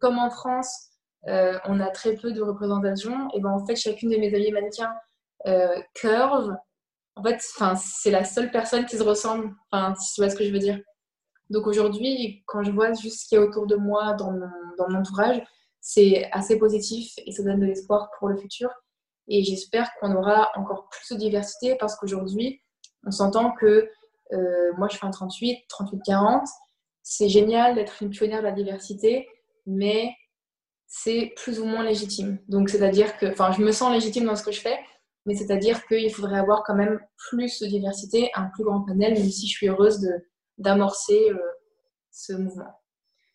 comme 0.02 0.18
en 0.18 0.30
France, 0.30 0.90
euh, 1.28 1.58
on 1.64 1.80
a 1.80 1.88
très 1.90 2.16
peu 2.16 2.32
de 2.32 2.42
représentation, 2.42 3.28
et 3.34 3.40
ben 3.40 3.50
en 3.50 3.64
fait, 3.64 3.76
chacune 3.76 4.10
de 4.10 4.16
mes 4.16 4.34
amies 4.34 4.50
mannequins 4.50 4.92
euh, 5.46 5.80
curve. 5.94 6.54
En 7.14 7.22
fait, 7.22 7.40
c'est 7.76 8.10
la 8.10 8.24
seule 8.24 8.50
personne 8.50 8.84
qui 8.84 8.96
se 8.96 9.02
ressemble, 9.02 9.54
si 9.98 10.14
tu 10.14 10.20
vois 10.20 10.30
ce 10.30 10.36
que 10.36 10.44
je 10.44 10.52
veux 10.52 10.58
dire. 10.58 10.80
Donc 11.50 11.66
aujourd'hui, 11.66 12.42
quand 12.46 12.62
je 12.62 12.72
vois 12.72 12.92
juste 12.94 13.22
ce 13.22 13.28
qui 13.28 13.34
est 13.36 13.38
autour 13.38 13.66
de 13.66 13.76
moi 13.76 14.14
dans 14.14 14.32
mon, 14.32 14.96
entourage, 14.96 15.42
c'est 15.80 16.28
assez 16.32 16.58
positif 16.58 17.12
et 17.18 17.30
ça 17.30 17.42
donne 17.42 17.60
de 17.60 17.66
l'espoir 17.66 18.10
pour 18.18 18.28
le 18.28 18.36
futur. 18.36 18.70
Et 19.28 19.44
j'espère 19.44 19.90
qu'on 20.00 20.16
aura 20.16 20.50
encore 20.56 20.88
plus 20.88 21.14
de 21.14 21.20
diversité 21.20 21.76
parce 21.76 21.94
qu'aujourd'hui, 21.96 22.60
on 23.06 23.10
s'entend 23.10 23.52
que 23.52 23.88
euh, 24.32 24.72
moi 24.78 24.88
je 24.90 24.96
fais 24.96 25.06
un 25.06 25.10
38, 25.10 25.64
38-40. 25.68 26.44
C'est 27.02 27.28
génial 27.28 27.74
d'être 27.74 28.02
une 28.02 28.10
pionnière 28.10 28.40
de 28.40 28.46
la 28.46 28.52
diversité, 28.52 29.28
mais 29.66 30.14
c'est 30.86 31.32
plus 31.36 31.58
ou 31.58 31.64
moins 31.64 31.82
légitime. 31.84 32.38
Donc, 32.48 32.68
c'est-à-dire 32.68 33.16
que, 33.18 33.26
enfin, 33.26 33.52
je 33.52 33.62
me 33.62 33.72
sens 33.72 33.92
légitime 33.92 34.24
dans 34.26 34.36
ce 34.36 34.42
que 34.42 34.52
je 34.52 34.60
fais, 34.60 34.78
mais 35.24 35.34
c'est-à-dire 35.34 35.86
qu'il 35.86 36.12
faudrait 36.12 36.38
avoir 36.38 36.62
quand 36.64 36.74
même 36.74 37.00
plus 37.16 37.60
de 37.60 37.66
diversité, 37.66 38.30
un 38.34 38.50
plus 38.54 38.64
grand 38.64 38.82
panel, 38.82 39.14
même 39.14 39.30
si 39.30 39.46
je 39.46 39.52
suis 39.52 39.68
heureuse 39.68 40.06
d'amorcer 40.58 41.30
euh, 41.30 41.38
ce 42.10 42.34
mouvement. 42.34 42.78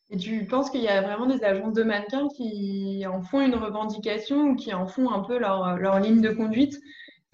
Et 0.10 0.18
tu 0.18 0.46
penses 0.46 0.70
qu'il 0.70 0.82
y 0.82 0.88
a 0.88 1.02
vraiment 1.02 1.26
des 1.26 1.44
agences 1.44 1.74
de 1.74 1.84
mannequins 1.84 2.28
qui 2.30 3.06
en 3.08 3.22
font 3.22 3.42
une 3.42 3.56
revendication 3.56 4.50
ou 4.50 4.56
qui 4.56 4.74
en 4.74 4.88
font 4.88 5.12
un 5.12 5.20
peu 5.20 5.38
leur, 5.38 5.78
leur 5.78 6.00
ligne 6.00 6.22
de 6.22 6.30
conduite? 6.30 6.80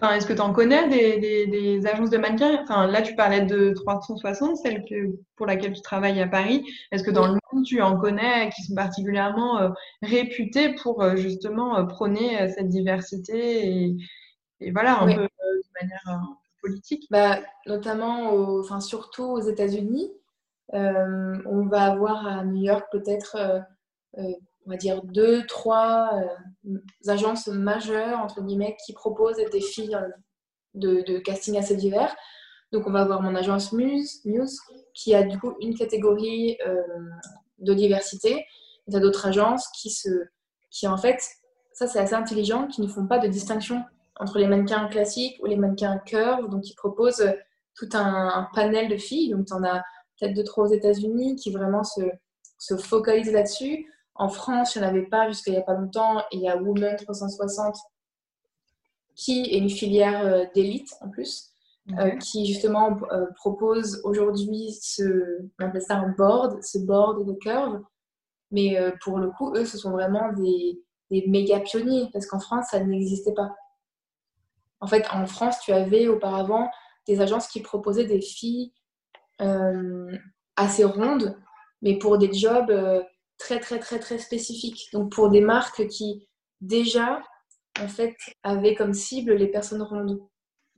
Enfin, 0.00 0.14
Est-ce 0.14 0.26
que 0.26 0.32
tu 0.32 0.40
en 0.40 0.52
connais 0.52 0.88
des, 0.88 1.46
des, 1.46 1.86
agences 1.86 2.10
de 2.10 2.18
mannequins 2.18 2.62
enfin, 2.62 2.86
Là, 2.86 3.02
tu 3.02 3.14
parlais 3.14 3.42
de 3.42 3.72
360, 3.72 4.56
celle 4.56 4.84
que, 4.84 5.16
pour 5.36 5.46
laquelle 5.46 5.72
tu 5.72 5.82
travailles 5.82 6.20
à 6.20 6.28
Paris. 6.28 6.64
Est-ce 6.92 7.02
que 7.02 7.10
dans 7.10 7.26
le 7.26 7.38
monde, 7.52 7.64
tu 7.64 7.80
en 7.82 7.98
connais 7.98 8.50
qui 8.50 8.62
sont 8.62 8.74
particulièrement 8.74 9.58
euh, 9.60 9.70
réputées 10.02 10.74
pour 10.74 11.02
euh, 11.02 11.16
justement 11.16 11.78
euh, 11.78 11.84
prôner 11.84 12.48
cette 12.50 12.68
diversité 12.68 13.66
et, 13.66 13.96
et 14.60 14.70
voilà, 14.70 15.00
un 15.00 15.06
peu 15.06 15.22
de 15.22 15.80
manière 15.80 16.22
politique? 16.62 17.06
Bah, 17.10 17.40
Notamment, 17.66 18.32
enfin, 18.60 18.80
surtout 18.80 19.24
aux 19.24 19.40
États-Unis. 19.40 20.10
Euh, 20.72 21.36
on 21.46 21.66
va 21.66 21.92
avoir 21.92 22.26
à 22.26 22.44
New 22.44 22.62
York 22.62 22.86
peut-être, 22.90 23.36
euh, 23.36 23.60
euh, 24.18 24.32
on 24.66 24.70
va 24.70 24.76
dire, 24.76 25.02
deux, 25.02 25.44
trois 25.46 26.10
agences 27.06 27.46
majeures, 27.48 28.18
entre 28.18 28.42
guillemets, 28.42 28.76
qui 28.84 28.92
proposent 28.92 29.36
des 29.36 29.60
filles 29.60 29.98
de, 30.74 31.18
casting 31.18 31.56
assez 31.58 31.76
divers. 31.76 32.14
Donc, 32.72 32.86
on 32.86 32.90
va 32.90 33.02
avoir 33.02 33.22
mon 33.22 33.34
agence 33.34 33.72
Muse, 33.72 34.20
Muse 34.24 34.58
qui 34.94 35.14
a 35.14 35.22
du 35.22 35.38
coup 35.38 35.54
une 35.60 35.76
catégorie 35.76 36.58
de 37.58 37.74
diversité. 37.74 38.44
Il 38.86 38.94
y 38.94 38.96
a 38.96 39.00
d'autres 39.00 39.26
agences 39.26 39.68
qui, 39.80 39.90
se, 39.90 40.08
qui, 40.70 40.86
en 40.86 40.96
fait, 40.96 41.20
ça 41.72 41.86
c'est 41.86 41.98
assez 41.98 42.14
intelligent, 42.14 42.66
qui 42.66 42.82
ne 42.82 42.88
font 42.88 43.06
pas 43.06 43.18
de 43.18 43.28
distinction 43.28 43.82
entre 44.20 44.38
les 44.38 44.46
mannequins 44.46 44.88
classiques 44.88 45.36
ou 45.42 45.46
les 45.46 45.56
mannequins 45.56 45.98
curve. 45.98 46.48
Donc, 46.48 46.68
ils 46.68 46.74
proposent 46.74 47.32
tout 47.76 47.88
un, 47.94 48.28
un 48.28 48.48
panel 48.54 48.88
de 48.88 48.96
filles. 48.96 49.30
Donc, 49.30 49.46
tu 49.46 49.52
en 49.52 49.62
as 49.64 49.82
peut-être 50.18 50.34
deux, 50.34 50.44
trois 50.44 50.64
aux 50.64 50.72
États-Unis 50.72 51.36
qui 51.36 51.50
vraiment 51.52 51.84
se, 51.84 52.02
se 52.58 52.76
focalisent 52.76 53.32
là-dessus. 53.32 53.86
En 54.14 54.28
France, 54.28 54.76
il 54.76 54.80
n'y 54.80 54.86
en 54.86 54.90
avait 54.90 55.06
pas 55.06 55.28
jusqu'à 55.28 55.50
il 55.50 55.54
n'y 55.54 55.60
a 55.60 55.64
pas 55.64 55.74
longtemps. 55.74 56.20
Et 56.30 56.36
il 56.36 56.40
y 56.42 56.48
a 56.48 56.56
Women 56.56 56.96
360 56.96 57.76
qui 59.14 59.42
est 59.42 59.58
une 59.58 59.70
filière 59.70 60.24
euh, 60.24 60.44
d'élite 60.54 60.94
en 61.00 61.08
plus, 61.08 61.50
euh, 61.98 62.10
qui 62.16 62.46
justement 62.46 62.98
euh, 63.12 63.26
propose 63.36 64.00
aujourd'hui 64.04 64.72
ce, 64.80 65.40
on 65.60 65.66
appelle 65.66 65.82
ça 65.82 65.96
un 65.96 66.10
board, 66.10 66.62
ce 66.62 66.78
board 66.78 67.26
de 67.26 67.32
curve. 67.34 67.82
Mais 68.50 68.76
pour 69.02 69.18
le 69.18 69.30
coup, 69.30 69.52
eux, 69.56 69.64
ce 69.64 69.76
sont 69.76 69.90
vraiment 69.90 70.32
des, 70.32 70.80
des 71.10 71.26
méga 71.26 71.58
pionniers 71.58 72.08
parce 72.12 72.26
qu'en 72.26 72.38
France, 72.38 72.66
ça 72.70 72.78
n'existait 72.78 73.32
pas. 73.32 73.52
En 74.78 74.86
fait, 74.86 75.04
en 75.12 75.26
France, 75.26 75.58
tu 75.58 75.72
avais 75.72 76.06
auparavant 76.06 76.70
des 77.08 77.20
agences 77.20 77.48
qui 77.48 77.60
proposaient 77.62 78.04
des 78.04 78.20
filles 78.20 78.72
assez 80.54 80.84
ronde, 80.84 81.36
mais 81.82 81.98
pour 81.98 82.16
des 82.16 82.32
jobs 82.32 82.70
très, 83.38 83.60
très, 83.60 83.78
très, 83.78 83.98
très 83.98 84.18
spécifiques. 84.18 84.88
Donc, 84.92 85.12
pour 85.12 85.30
des 85.30 85.40
marques 85.40 85.86
qui, 85.88 86.26
déjà, 86.60 87.22
en 87.80 87.88
fait, 87.88 88.16
avaient 88.42 88.74
comme 88.74 88.94
cible 88.94 89.34
les 89.34 89.48
personnes 89.48 89.82
rondes. 89.82 90.20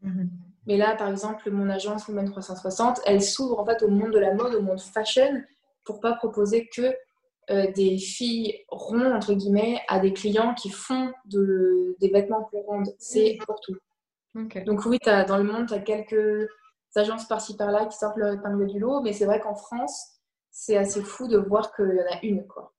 Mhm. 0.02 0.30
Mais 0.66 0.76
là, 0.76 0.96
par 0.96 1.08
exemple, 1.08 1.50
mon 1.50 1.68
agence 1.68 2.08
Women 2.08 2.30
360, 2.30 3.00
elle 3.06 3.22
s'ouvre 3.22 3.60
en 3.60 3.64
fait 3.64 3.82
au 3.82 3.88
monde 3.88 4.12
de 4.12 4.18
la 4.18 4.34
mode, 4.34 4.54
au 4.54 4.62
monde 4.62 4.80
fashion, 4.80 5.42
pour 5.84 6.00
pas 6.00 6.14
proposer 6.14 6.68
que 6.74 6.92
euh, 7.50 7.70
des 7.72 7.96
filles 7.98 8.64
rondes, 8.68 9.12
entre 9.12 9.32
guillemets, 9.34 9.80
à 9.88 10.00
des 10.00 10.12
clients 10.12 10.54
qui 10.54 10.70
font 10.70 11.12
de, 11.26 11.96
des 12.00 12.08
vêtements 12.08 12.42
plus 12.44 12.58
rondes. 12.58 12.88
C'est 12.98 13.38
pour 13.46 13.60
tout. 13.60 13.76
Donc 14.66 14.84
oui, 14.84 14.98
as, 15.06 15.24
dans 15.24 15.38
le 15.38 15.44
monde, 15.44 15.68
tu 15.68 15.74
as 15.74 15.78
quelques 15.78 16.48
agences 16.94 17.26
par-ci 17.26 17.56
par-là 17.56 17.86
qui 17.86 17.96
sortent 17.96 18.16
leur 18.16 18.34
épingle 18.34 18.66
du 18.66 18.78
lot. 18.78 19.00
Mais 19.00 19.12
c'est 19.12 19.24
vrai 19.24 19.40
qu'en 19.40 19.54
France, 19.54 20.15
c'est 20.58 20.78
assez 20.78 21.02
fou 21.02 21.28
de 21.28 21.36
voir 21.36 21.70
qu'il 21.76 21.84
y 21.84 22.00
en 22.00 22.16
a 22.16 22.18
une. 22.22 22.46
Quoi. 22.46 22.72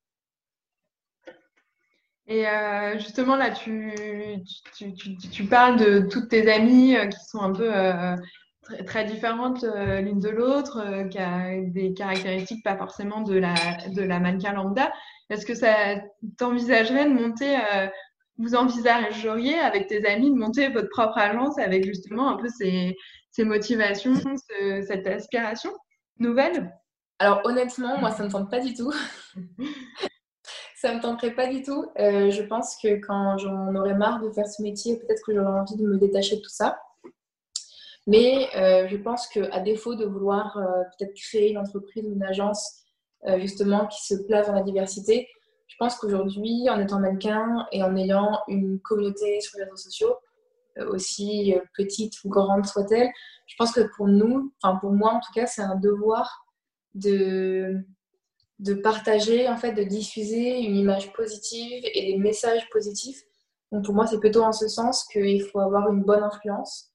Et 2.25 2.47
euh, 2.47 2.97
justement, 2.97 3.35
là, 3.35 3.51
tu, 3.51 3.93
tu, 4.75 4.93
tu, 4.95 5.15
tu, 5.15 5.43
parles 5.45 5.77
de 5.77 5.99
toutes 6.09 6.29
tes 6.29 6.51
amies 6.51 6.97
euh, 6.97 7.05
qui 7.05 7.23
sont 7.23 7.39
un 7.39 7.53
peu 7.53 7.69
euh, 7.73 8.15
très, 8.87 9.05
différentes 9.05 9.63
l'une 9.63 10.19
de 10.19 10.29
l'autre, 10.29 11.07
qui 11.09 11.19
a 11.19 11.61
des 11.61 11.93
caractéristiques 11.93 12.63
pas 12.63 12.75
forcément 12.75 13.21
de 13.21 13.37
la, 13.37 13.53
de 13.93 14.01
la 14.01 14.19
mannequin 14.19 14.53
lambda. 14.53 14.91
Est-ce 15.29 15.45
que 15.45 15.53
ça 15.53 15.97
t'envisagerait 16.37 17.05
de 17.05 17.13
monter, 17.13 17.57
vous 18.37 18.55
envisageriez 18.55 19.59
avec 19.59 19.87
tes 19.87 20.05
amis 20.05 20.31
de 20.31 20.35
monter 20.35 20.69
votre 20.69 20.89
propre 20.89 21.17
agence 21.17 21.57
avec 21.59 21.85
justement 21.85 22.29
un 22.29 22.37
peu 22.37 22.49
ces, 22.49 22.97
ces 23.31 23.45
motivations, 23.45 24.15
cette 24.85 25.07
aspiration 25.07 25.71
nouvelle? 26.19 26.73
Alors 27.19 27.41
honnêtement, 27.45 27.97
moi, 27.99 28.11
ça 28.11 28.23
ne 28.23 28.27
me 28.27 28.31
tente 28.31 28.49
pas 28.51 28.59
du 28.59 28.73
tout. 28.73 28.93
ça 30.77 30.91
ne 30.91 30.97
me 30.97 31.01
tenterait 31.01 31.33
pas 31.33 31.47
du 31.47 31.63
tout. 31.63 31.85
Euh, 31.99 32.29
je 32.29 32.43
pense 32.43 32.77
que 32.81 32.99
quand 32.99 33.37
j'en 33.39 33.75
aurais 33.75 33.95
marre 33.95 34.21
de 34.21 34.29
faire 34.29 34.47
ce 34.47 34.61
métier, 34.61 34.97
peut-être 34.97 35.23
que 35.25 35.33
j'aurais 35.33 35.59
envie 35.59 35.75
de 35.75 35.83
me 35.83 35.97
détacher 35.97 36.35
de 36.35 36.41
tout 36.41 36.49
ça. 36.49 36.79
Mais 38.05 38.47
euh, 38.55 38.87
je 38.87 38.95
pense 38.95 39.27
qu'à 39.27 39.59
défaut 39.59 39.95
de 39.95 40.05
vouloir 40.05 40.55
euh, 40.57 40.83
peut-être 40.97 41.13
créer 41.15 41.49
une 41.49 41.57
entreprise 41.57 42.05
ou 42.07 42.13
une 42.13 42.23
agence 42.23 42.83
justement 43.39 43.87
qui 43.87 44.05
se 44.05 44.13
place 44.25 44.47
dans 44.47 44.53
la 44.53 44.61
diversité, 44.61 45.27
je 45.65 45.75
pense 45.79 45.95
qu'aujourd'hui, 45.95 46.69
en 46.69 46.79
étant 46.79 46.99
mannequin 46.99 47.67
et 47.73 47.83
en 47.83 47.97
ayant 47.97 48.39
une 48.47 48.79
communauté 48.79 49.41
sur 49.41 49.57
les 49.57 49.65
réseaux 49.65 49.75
sociaux, 49.75 50.15
aussi 50.91 51.55
petite 51.75 52.13
ou 52.23 52.29
grande 52.29 52.65
soit-elle, 52.65 53.09
je 53.47 53.55
pense 53.57 53.73
que 53.73 53.81
pour 53.97 54.07
nous, 54.07 54.53
enfin 54.61 54.77
pour 54.77 54.91
moi 54.93 55.11
en 55.13 55.19
tout 55.19 55.33
cas, 55.33 55.47
c'est 55.47 55.63
un 55.63 55.75
devoir 55.75 56.46
de, 56.95 57.77
de 58.59 58.73
partager, 58.73 59.47
en 59.47 59.57
fait, 59.57 59.73
de 59.73 59.83
diffuser 59.83 60.59
une 60.59 60.75
image 60.75 61.13
positive 61.13 61.83
et 61.93 62.13
des 62.13 62.17
messages 62.17 62.67
positifs. 62.69 63.21
Donc 63.71 63.85
pour 63.85 63.93
moi, 63.93 64.07
c'est 64.07 64.19
plutôt 64.19 64.43
en 64.43 64.53
ce 64.53 64.67
sens 64.67 65.05
qu'il 65.11 65.43
faut 65.43 65.59
avoir 65.59 65.91
une 65.91 66.03
bonne 66.03 66.23
influence. 66.23 66.91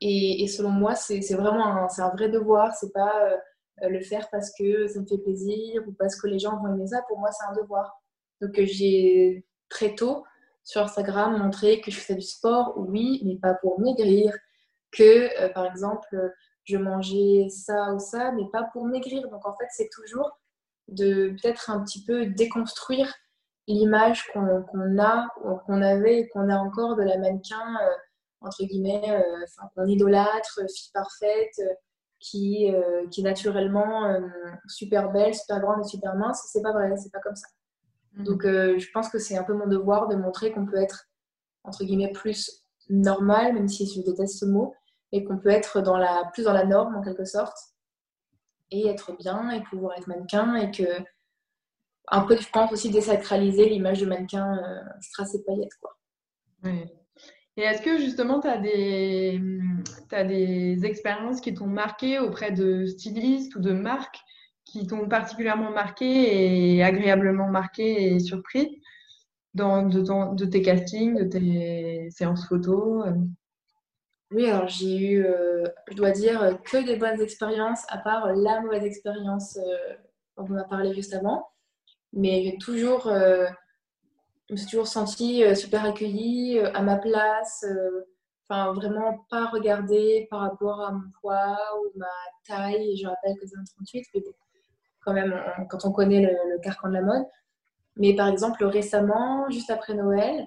Et, 0.00 0.46
selon 0.46 0.70
moi, 0.70 0.94
c'est 0.94 1.20
vraiment 1.34 1.66
un, 1.66 1.88
un, 1.98 2.08
vrai 2.10 2.28
devoir. 2.28 2.72
C'est 2.76 2.92
pas 2.92 3.12
euh, 3.82 3.88
le 3.88 4.00
faire 4.00 4.28
parce 4.30 4.52
que 4.56 4.86
ça 4.86 5.00
me 5.00 5.06
fait 5.06 5.18
plaisir 5.18 5.82
ou 5.86 5.92
parce 5.92 6.20
que 6.20 6.28
les 6.28 6.38
gens 6.38 6.56
vont 6.58 6.72
aimer 6.72 6.86
ça. 6.86 7.02
Pour 7.08 7.18
moi, 7.18 7.30
c'est 7.32 7.44
un 7.46 7.60
devoir. 7.60 8.00
Donc 8.40 8.52
j'ai 8.60 9.44
très 9.68 9.94
tôt 9.94 10.24
sur 10.62 10.82
Instagram 10.82 11.38
montrer 11.42 11.80
que 11.80 11.90
je 11.90 11.98
faisais 11.98 12.14
du 12.14 12.26
sport, 12.26 12.74
oui, 12.76 13.22
mais 13.24 13.36
pas 13.36 13.54
pour 13.54 13.80
maigrir. 13.80 14.32
Que, 14.92 15.42
euh, 15.42 15.48
par 15.50 15.66
exemple, 15.66 16.06
je 16.68 16.76
mangeais 16.76 17.48
ça 17.50 17.92
ou 17.94 17.98
ça, 17.98 18.32
mais 18.32 18.44
pas 18.52 18.64
pour 18.72 18.84
maigrir. 18.86 19.28
Donc, 19.30 19.46
en 19.46 19.54
fait, 19.56 19.66
c'est 19.70 19.88
toujours 19.92 20.38
de 20.88 21.30
peut-être 21.30 21.70
un 21.70 21.82
petit 21.84 22.04
peu 22.04 22.26
déconstruire 22.26 23.12
l'image 23.66 24.26
qu'on 24.32 24.46
a, 24.98 25.28
qu'on 25.66 25.82
avait 25.82 26.20
et 26.20 26.28
qu'on 26.28 26.48
a 26.48 26.56
encore 26.56 26.96
de 26.96 27.02
la 27.02 27.18
mannequin, 27.18 27.76
euh, 27.82 27.94
entre 28.40 28.64
guillemets, 28.64 29.10
euh, 29.10 29.66
qu'on 29.74 29.86
idolâtre, 29.86 30.60
fille 30.68 30.90
parfaite, 30.92 31.60
qui, 32.20 32.68
qui 33.12 33.20
est 33.20 33.24
naturellement 33.24 34.12
super 34.66 35.12
belle, 35.12 35.34
super 35.34 35.60
grande 35.60 35.84
et 35.84 35.88
super 35.88 36.16
mince. 36.16 36.48
C'est 36.52 36.62
pas 36.62 36.72
vrai, 36.72 36.96
c'est 36.96 37.12
pas 37.12 37.20
comme 37.20 37.36
ça. 37.36 37.46
Mhm. 38.18 38.24
Donc, 38.24 38.44
euh, 38.44 38.78
je 38.78 38.88
pense 38.92 39.08
que 39.08 39.18
c'est 39.18 39.36
un 39.36 39.44
peu 39.44 39.54
mon 39.54 39.66
devoir 39.66 40.08
de 40.08 40.16
montrer 40.16 40.52
qu'on 40.52 40.66
peut 40.66 40.80
être, 40.80 41.06
entre 41.64 41.84
guillemets, 41.84 42.12
plus 42.12 42.64
normal, 42.88 43.54
même 43.54 43.68
si 43.68 43.86
je 43.86 44.02
déteste 44.02 44.38
ce 44.38 44.44
mot, 44.44 44.74
et 45.12 45.24
qu'on 45.24 45.38
peut 45.38 45.50
être 45.50 45.82
plus 46.32 46.44
dans 46.44 46.52
la 46.52 46.64
norme, 46.64 46.96
en 46.96 47.02
quelque 47.02 47.24
sorte, 47.24 47.56
et 48.70 48.88
être 48.88 49.16
bien, 49.16 49.50
et 49.50 49.62
pouvoir 49.62 49.96
être 49.96 50.06
mannequin, 50.06 50.54
et 50.56 50.70
que, 50.70 50.84
un 52.08 52.22
peu, 52.22 52.36
je 52.36 52.48
pense 52.50 52.72
aussi 52.72 52.90
désacraliser 52.90 53.68
l'image 53.68 54.00
de 54.00 54.06
mannequin 54.06 54.58
euh, 54.58 54.80
strass 55.00 55.34
et 55.34 55.42
paillettes, 55.44 55.76
quoi. 55.80 55.96
Et 57.58 57.62
est-ce 57.62 57.82
que 57.82 57.98
justement, 57.98 58.40
tu 58.40 58.46
as 58.46 58.58
des, 60.24 60.84
expériences 60.84 61.40
qui 61.40 61.54
t'ont 61.54 61.66
marqué 61.66 62.20
auprès 62.20 62.52
de 62.52 62.86
stylistes 62.86 63.56
ou 63.56 63.60
de 63.60 63.72
marques 63.72 64.20
qui 64.64 64.86
t'ont 64.86 65.08
particulièrement 65.08 65.72
marqué 65.72 66.76
et 66.76 66.84
agréablement 66.84 67.48
marqué 67.48 68.14
et 68.14 68.20
surpris 68.20 68.80
dans, 69.54 69.82
de, 69.82 70.44
tes 70.44 70.62
castings, 70.62 71.18
de 71.18 71.24
tes 71.24 72.10
séances 72.10 72.46
photos 72.46 73.06
euh? 73.08 73.14
Oui, 74.30 74.46
alors 74.46 74.68
j'ai 74.68 74.96
eu, 74.98 75.24
euh, 75.24 75.64
je 75.90 75.94
dois 75.94 76.10
dire, 76.10 76.58
que 76.64 76.84
des 76.84 76.96
bonnes 76.96 77.20
expériences, 77.20 77.84
à 77.88 77.98
part 77.98 78.34
la 78.34 78.60
mauvaise 78.60 78.84
expérience 78.84 79.56
euh, 79.56 79.94
dont 80.36 80.46
on 80.50 80.56
a 80.56 80.64
parlé 80.64 80.92
juste 80.94 81.14
avant. 81.14 81.48
Mais 82.12 82.56
toujours 82.60 83.10
je 84.48 84.54
me 84.54 84.56
suis 84.56 84.66
toujours 84.66 84.86
sentie 84.86 85.44
super 85.54 85.84
accueillie, 85.84 86.58
à 86.58 86.82
ma 86.82 86.96
place. 86.96 87.66
Enfin, 88.48 88.72
vraiment 88.72 89.26
pas 89.30 89.46
regarder 89.46 90.26
par 90.30 90.40
rapport 90.40 90.80
à 90.80 90.92
mon 90.92 91.10
poids 91.20 91.58
ou 91.78 91.98
ma 91.98 92.06
taille. 92.46 92.96
Je 92.96 93.06
rappelle 93.06 93.34
que 93.38 93.46
c'est 93.46 93.58
un 93.58 93.64
38, 93.64 94.06
mais 94.14 94.20
bon, 94.22 94.32
quand 95.04 95.12
même, 95.12 95.34
quand 95.68 95.84
on 95.84 95.92
connaît 95.92 96.22
le, 96.22 96.58
carcan 96.60 96.88
de 96.88 96.94
la 96.94 97.02
mode. 97.02 97.26
Mais 97.96 98.14
par 98.14 98.28
exemple, 98.28 98.64
récemment, 98.64 99.50
juste 99.50 99.70
après 99.70 99.94
Noël, 99.94 100.40
euh, 100.40 100.44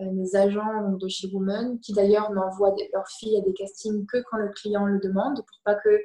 mes 0.00 0.34
agents 0.36 0.92
de 0.92 1.08
chez 1.08 1.28
Woman, 1.28 1.78
qui 1.80 1.92
d'ailleurs 1.92 2.30
n'envoient 2.32 2.74
leurs 2.92 3.08
filles 3.08 3.38
à 3.38 3.40
des 3.40 3.52
castings 3.52 4.06
que 4.06 4.18
quand 4.30 4.38
le 4.38 4.48
client 4.48 4.86
le 4.86 4.98
demande, 4.98 5.36
pour 5.36 5.60
pas 5.64 5.74
que 5.74 6.00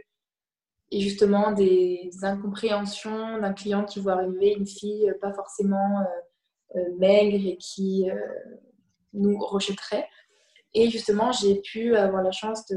et 0.91 0.99
justement 0.99 1.51
des, 1.51 2.11
incompréhensions 2.21 3.39
d'un 3.39 3.53
client 3.53 3.85
qui 3.85 3.99
voit 3.99 4.13
arriver 4.13 4.53
une 4.53 4.67
fille 4.67 5.11
pas 5.19 5.33
forcément 5.33 5.99
euh, 5.99 6.79
euh, 6.79 6.97
maigre 6.99 7.47
et 7.47 7.57
qui 7.57 8.07
nous 9.13 9.37
rejetterait. 9.39 10.07
Et 10.73 10.89
justement, 10.89 11.31
j'ai 11.31 11.61
pu 11.61 11.95
avoir 11.95 12.21
la 12.21 12.31
chance 12.31 12.71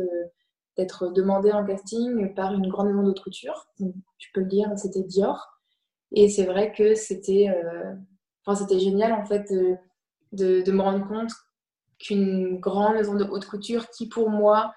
d'être 0.77 1.09
demandée 1.13 1.53
en 1.53 1.67
casting 1.67 2.33
par 2.35 2.55
une 2.55 2.69
grande 2.69 2.89
maison 2.89 3.03
de 3.03 3.19
couture. 3.21 3.67
je 3.79 4.29
peux 4.33 4.41
le 4.41 4.47
dire, 4.47 4.71
c'était 4.77 5.03
Dior. 5.03 5.59
Et 6.13 6.29
c'est 6.29 6.47
vrai 6.47 6.73
que 6.73 6.95
c'était 6.95 7.49
euh, 7.51 7.93
enfin, 8.45 8.59
c'était 8.59 8.79
génial 8.79 9.13
en 9.13 9.25
fait 9.27 9.53
de, 10.33 10.71
me 10.71 10.83
rendre 10.83 11.07
compte 11.07 11.33
qu'une 11.99 12.59
grande 12.59 12.95
maison 12.95 13.15
de 13.15 13.25
haute 13.25 13.47
couture 13.47 13.89
qui 13.91 14.09
pour 14.09 14.31
moi 14.31 14.73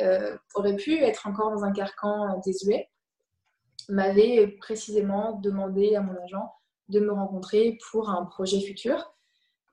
euh, 0.00 0.36
aurait 0.54 0.76
pu 0.76 0.96
être 0.96 1.26
encore 1.26 1.50
dans 1.50 1.64
un 1.64 1.72
carcan 1.72 2.40
désuet 2.44 2.88
m'avait 3.88 4.46
précisément 4.58 5.32
demandé 5.40 5.96
à 5.96 6.00
mon 6.00 6.14
agent 6.22 6.52
de 6.88 7.00
me 7.00 7.12
rencontrer 7.12 7.78
pour 7.90 8.10
un 8.10 8.24
projet 8.24 8.60
futur. 8.60 9.14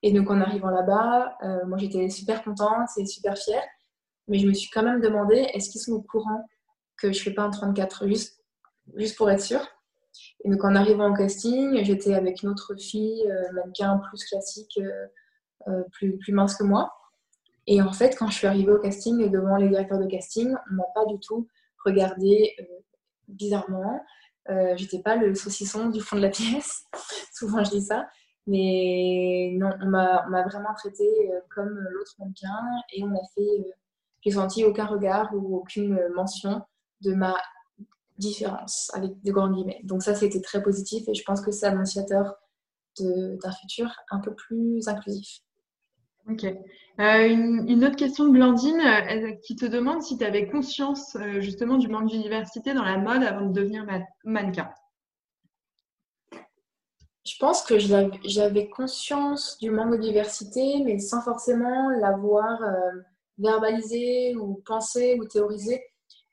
Et 0.01 0.11
donc 0.13 0.30
en 0.30 0.41
arrivant 0.41 0.69
là-bas, 0.69 1.38
euh, 1.43 1.65
moi 1.67 1.77
j'étais 1.77 2.09
super 2.09 2.43
contente 2.43 2.89
et 2.97 3.05
super 3.05 3.38
fière. 3.38 3.63
Mais 4.27 4.39
je 4.39 4.47
me 4.47 4.53
suis 4.53 4.69
quand 4.69 4.84
même 4.84 5.01
demandé, 5.01 5.36
est-ce 5.53 5.69
qu'ils 5.69 5.82
sont 5.82 5.93
au 5.93 6.01
courant 6.01 6.45
que 6.97 7.11
je 7.11 7.21
fais 7.21 7.34
pas 7.34 7.43
un 7.43 7.49
34 7.49 8.07
juste, 8.07 8.43
juste 8.95 9.17
pour 9.17 9.30
être 9.30 9.41
sûre? 9.41 9.65
Et 10.43 10.49
donc 10.49 10.63
en 10.63 10.76
arrivant 10.76 11.11
au 11.11 11.13
casting, 11.13 11.84
j'étais 11.84 12.13
avec 12.13 12.43
une 12.43 12.49
autre 12.49 12.76
fille, 12.76 13.26
euh, 13.30 13.51
mannequin 13.53 13.99
plus 14.09 14.24
classique, 14.26 14.80
euh, 15.67 15.84
plus, 15.91 16.17
plus 16.17 16.34
mince 16.34 16.55
que 16.55 16.63
moi. 16.63 16.91
Et 17.67 17.82
en 17.82 17.91
fait, 17.91 18.15
quand 18.17 18.28
je 18.28 18.36
suis 18.36 18.47
arrivée 18.47 18.72
au 18.72 18.80
casting 18.80 19.30
devant 19.30 19.57
les 19.57 19.70
directeurs 19.70 19.99
de 19.99 20.07
casting, 20.07 20.55
on 20.72 20.74
m'a 20.76 20.86
pas 20.95 21.05
du 21.05 21.20
tout 21.20 21.47
regardé 21.86 22.55
bizarrement. 23.28 24.01
j'étais 24.76 24.99
pas 25.03 25.15
le 25.17 25.36
saucisson 25.36 25.89
du 25.89 26.01
fond 26.01 26.15
de 26.15 26.22
la 26.22 26.30
pièce. 26.30 26.86
Souvent 27.34 27.63
je 27.63 27.70
dis 27.70 27.82
ça. 27.82 28.07
Mais 28.49 29.51
non, 29.59 29.70
on 29.80 29.86
m'a 29.86 30.43
vraiment 30.47 30.74
traité 30.74 31.07
euh, 31.32 31.39
comme 31.53 31.70
l'autre 31.91 32.15
mannequin 32.17 32.65
et 32.93 33.03
on 33.03 33.11
a 33.11 33.22
fait. 33.36 33.59
Euh, 33.59 33.72
j'ai 34.22 34.32
senti 34.32 34.65
aucun 34.65 34.86
regard 34.86 35.30
ou 35.34 35.57
aucune 35.57 35.97
mention 36.15 36.61
de 37.01 37.13
ma 37.13 37.38
différence 38.20 38.91
avec 38.93 39.20
des 39.22 39.32
grands 39.32 39.49
guillemets. 39.49 39.82
Donc 39.84 40.03
ça, 40.03 40.13
c'était 40.13 40.41
très 40.41 40.61
positif 40.61 41.07
et 41.07 41.15
je 41.15 41.24
pense 41.24 41.41
que 41.41 41.51
c'est 41.51 41.65
annonciateur 41.65 42.36
d'un 42.99 43.51
futur 43.61 43.89
un 44.11 44.20
peu 44.20 44.36
plus 44.36 44.88
inclusif. 44.88 45.39
Ok. 46.30 46.43
Euh, 46.43 47.28
une, 47.28 47.84
autre 47.86 47.95
question 47.95 48.26
de 48.26 48.32
Blandine 48.32 49.39
qui 49.41 49.55
te 49.55 49.65
demande 49.65 50.03
si 50.03 50.17
tu 50.17 50.26
avais 50.26 50.47
conscience 50.47 51.17
justement 51.39 51.78
du 51.78 51.88
manque 51.88 52.11
de 52.11 52.17
diversité 52.17 52.74
dans 52.74 52.84
la 52.84 52.97
mode 52.97 53.24
avant 53.24 53.47
de 53.47 53.53
devenir 53.53 53.86
mannequin. 54.26 54.70
Je 57.30 57.36
pense 57.38 57.61
que 57.61 57.78
j'avais 57.78 58.70
conscience 58.70 59.57
du 59.59 59.70
manque 59.70 59.97
de 59.97 60.01
diversité, 60.01 60.82
mais 60.84 60.97
sans 60.97 61.22
forcément 61.22 61.89
l'avoir 61.89 62.61
euh, 62.63 62.91
verbalisé 63.38 64.36
ou 64.36 64.61
pensé 64.65 65.17
ou 65.20 65.26
théorisé, 65.26 65.84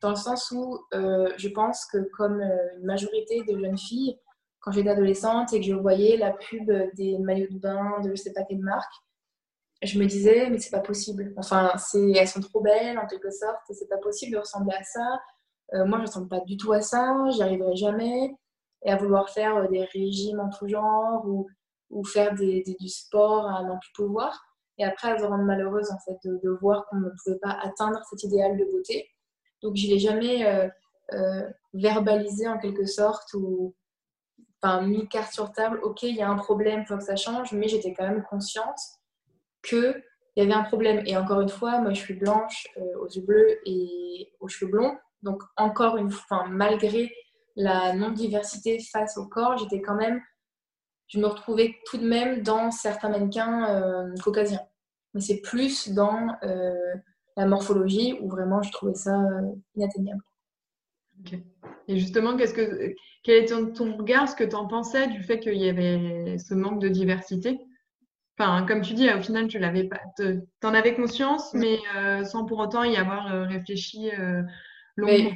dans 0.00 0.10
le 0.10 0.16
sens 0.16 0.50
où 0.50 0.78
euh, 0.94 1.32
je 1.36 1.48
pense 1.48 1.86
que 1.86 1.98
comme 2.16 2.40
euh, 2.40 2.78
une 2.78 2.84
majorité 2.84 3.42
de 3.44 3.58
jeunes 3.58 3.78
filles, 3.78 4.18
quand 4.60 4.72
j'étais 4.72 4.90
adolescente 4.90 5.52
et 5.52 5.60
que 5.60 5.66
je 5.66 5.74
voyais 5.74 6.16
la 6.16 6.32
pub 6.32 6.70
des 6.94 7.18
maillots 7.18 7.52
de 7.52 7.58
bain 7.58 8.00
de 8.00 8.10
je 8.10 8.16
sais 8.16 8.32
pas 8.32 8.42
quelle 8.42 8.58
marque, 8.58 8.92
je 9.82 9.98
me 9.98 10.06
disais 10.06 10.50
mais 10.50 10.58
c'est 10.58 10.70
pas 10.70 10.80
possible. 10.80 11.32
Enfin, 11.36 11.72
elles 11.94 12.28
sont 12.28 12.40
trop 12.40 12.60
belles 12.60 12.98
en 12.98 13.06
quelque 13.06 13.30
sorte, 13.30 13.60
c'est 13.70 13.88
pas 13.88 13.98
possible 13.98 14.32
de 14.32 14.38
ressembler 14.38 14.74
à 14.74 14.82
ça. 14.82 15.84
moi, 15.84 15.98
je 15.98 16.06
ressemble 16.06 16.28
pas 16.28 16.40
du 16.40 16.56
tout 16.56 16.72
à 16.72 16.80
ça, 16.80 17.16
j'y 17.30 17.42
arriverai 17.42 17.76
jamais 17.76 18.34
et 18.86 18.90
à 18.90 18.96
vouloir 18.96 19.28
faire 19.30 19.56
euh, 19.56 19.68
des 19.68 19.84
régimes 19.84 20.40
en 20.40 20.48
tout 20.48 20.68
genre 20.68 21.26
ou, 21.26 21.48
ou 21.90 22.04
faire 22.04 22.34
du 22.34 22.88
sport 22.88 23.46
à 23.46 23.62
n'en 23.62 23.78
plus 23.78 23.92
pouvoir. 23.94 24.40
Et 24.78 24.84
après, 24.84 25.10
à 25.10 25.18
se 25.18 25.24
rendre 25.24 25.44
malheureuse 25.44 25.90
en 25.90 25.98
fait, 25.98 26.18
de, 26.24 26.50
voir 26.60 26.86
qu'on 26.86 26.96
ne 26.96 27.10
pouvait 27.22 27.38
pas 27.38 27.58
atteindre 27.62 28.00
cet 28.10 28.22
idéal 28.24 28.56
de 28.56 28.64
beauté. 28.64 29.08
Donc, 29.66 29.76
je 29.76 29.86
ne 29.86 29.92
l'ai 29.92 29.98
jamais 29.98 30.46
euh, 30.46 30.68
euh, 31.12 31.50
verbalisé 31.74 32.48
en 32.48 32.58
quelque 32.58 32.86
sorte 32.86 33.34
ou 33.34 33.74
enfin, 34.62 34.82
mis 34.82 35.08
carte 35.08 35.32
sur 35.32 35.52
table. 35.52 35.80
Ok, 35.82 36.02
il 36.04 36.16
y 36.16 36.22
a 36.22 36.28
un 36.28 36.36
problème, 36.36 36.80
il 36.82 36.86
faut 36.86 36.96
que 36.96 37.04
ça 37.04 37.16
change, 37.16 37.52
mais 37.52 37.68
j'étais 37.68 37.94
quand 37.94 38.06
même 38.06 38.22
consciente 38.22 38.78
qu'il 39.66 40.02
y 40.36 40.40
avait 40.40 40.52
un 40.52 40.62
problème. 40.62 41.02
Et 41.06 41.16
encore 41.16 41.40
une 41.40 41.48
fois, 41.48 41.80
moi, 41.80 41.92
je 41.92 42.00
suis 42.00 42.14
blanche, 42.14 42.68
aux 43.00 43.08
yeux 43.08 43.22
bleus 43.22 43.58
et 43.66 44.32
aux 44.40 44.48
cheveux 44.48 44.70
blonds. 44.70 44.96
Donc, 45.22 45.42
encore 45.56 45.96
une 45.96 46.10
fois, 46.10 46.46
malgré 46.48 47.12
la 47.56 47.94
non-diversité 47.94 48.78
face 48.80 49.16
au 49.16 49.26
corps, 49.26 49.56
j'étais 49.58 49.80
quand 49.80 49.94
même, 49.94 50.20
je 51.08 51.18
me 51.18 51.26
retrouvais 51.26 51.76
tout 51.86 51.96
de 51.96 52.06
même 52.06 52.42
dans 52.42 52.70
certains 52.70 53.08
mannequins 53.08 53.74
euh, 53.74 54.14
caucasiens. 54.22 54.60
Mais 55.14 55.20
c'est 55.20 55.40
plus 55.40 55.88
dans 55.88 56.36
euh, 56.42 56.94
la 57.36 57.46
morphologie 57.46 58.18
où 58.20 58.28
vraiment 58.28 58.62
je 58.62 58.72
trouvais 58.72 58.94
ça 58.94 59.20
euh, 59.20 59.52
inatteignable. 59.74 60.22
Et 61.88 61.98
justement, 61.98 62.36
qu'est-ce 62.36 62.54
que, 62.54 62.94
quel 63.22 63.44
est 63.44 63.46
ton, 63.46 63.96
regard, 63.96 64.28
ce 64.28 64.36
que 64.36 64.44
tu 64.44 64.54
en 64.54 64.66
pensais 64.66 65.06
du 65.08 65.22
fait 65.22 65.40
qu'il 65.40 65.56
y 65.56 65.68
avait 65.68 66.36
ce 66.38 66.54
manque 66.54 66.80
de 66.80 66.88
diversité? 66.88 67.58
Enfin, 68.38 68.66
comme 68.66 68.82
tu 68.82 68.92
dis, 68.92 69.08
au 69.10 69.22
final, 69.22 69.48
tu 69.48 69.58
l'avais 69.58 69.84
pas, 69.84 70.00
en 70.62 70.74
avais 70.74 70.94
conscience, 70.94 71.54
mais 71.54 71.78
sans 72.24 72.44
pour 72.44 72.58
autant 72.58 72.84
y 72.84 72.96
avoir 72.96 73.48
réfléchi 73.48 74.10
longuement. 74.96 75.32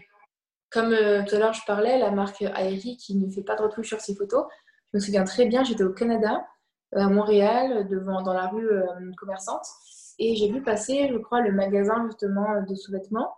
Comme 0.70 0.92
euh, 0.92 1.24
tout 1.24 1.34
à 1.34 1.38
l'heure 1.38 1.52
je 1.52 1.64
parlais, 1.66 1.98
la 1.98 2.12
marque 2.12 2.42
Aerie 2.42 2.96
qui 2.96 3.16
ne 3.16 3.30
fait 3.30 3.42
pas 3.42 3.56
de 3.56 3.62
retouche 3.62 3.88
sur 3.88 4.00
ses 4.00 4.14
photos, 4.14 4.46
je 4.92 4.98
me 4.98 5.00
souviens 5.00 5.24
très 5.24 5.44
bien, 5.46 5.64
j'étais 5.64 5.82
au 5.82 5.92
Canada, 5.92 6.46
euh, 6.94 7.00
à 7.00 7.08
Montréal, 7.08 7.88
devant, 7.88 8.22
dans 8.22 8.32
la 8.32 8.46
rue 8.46 8.70
euh, 8.70 8.84
commerçante, 9.16 9.66
et 10.20 10.36
j'ai 10.36 10.48
vu 10.52 10.62
passer, 10.62 11.08
je 11.10 11.18
crois, 11.18 11.40
le 11.40 11.50
magasin 11.50 12.06
justement 12.06 12.62
de 12.62 12.74
sous-vêtements, 12.76 13.34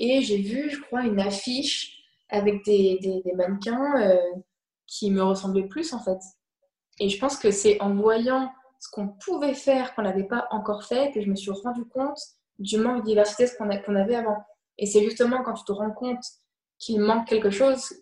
et 0.00 0.22
j'ai 0.22 0.38
vu, 0.38 0.70
je 0.70 0.80
crois, 0.80 1.02
une 1.02 1.20
affiche 1.20 2.02
avec 2.28 2.64
des, 2.64 2.98
des, 3.00 3.32
mannequins 3.34 4.18
qui 4.88 5.12
me 5.12 5.22
ressemblaient 5.22 5.68
plus 5.68 5.92
en 5.92 6.00
fait. 6.00 6.18
Et 6.98 7.08
je 7.08 7.18
pense 7.20 7.36
que 7.36 7.52
c'est 7.52 7.80
en 7.80 7.94
voyant 7.94 8.50
ce 8.80 8.88
qu'on 8.90 9.08
pouvait 9.08 9.54
faire, 9.54 9.94
qu'on 9.94 10.02
n'avait 10.02 10.26
pas 10.26 10.48
encore 10.50 10.84
fait, 10.84 11.12
que 11.12 11.20
je 11.20 11.30
me 11.30 11.36
suis 11.36 11.52
rendu 11.52 11.84
compte 11.84 12.18
du 12.58 12.78
manque 12.78 13.02
de 13.02 13.06
diversité 13.06 13.46
qu'on 13.56 13.68
avait 13.96 14.16
avant. 14.16 14.44
Et 14.78 14.86
c'est 14.86 15.02
justement 15.02 15.42
quand 15.42 15.54
tu 15.54 15.64
te 15.64 15.72
rends 15.72 15.92
compte 15.92 16.24
qu'il 16.78 17.00
manque 17.00 17.28
quelque 17.28 17.50
chose 17.50 17.94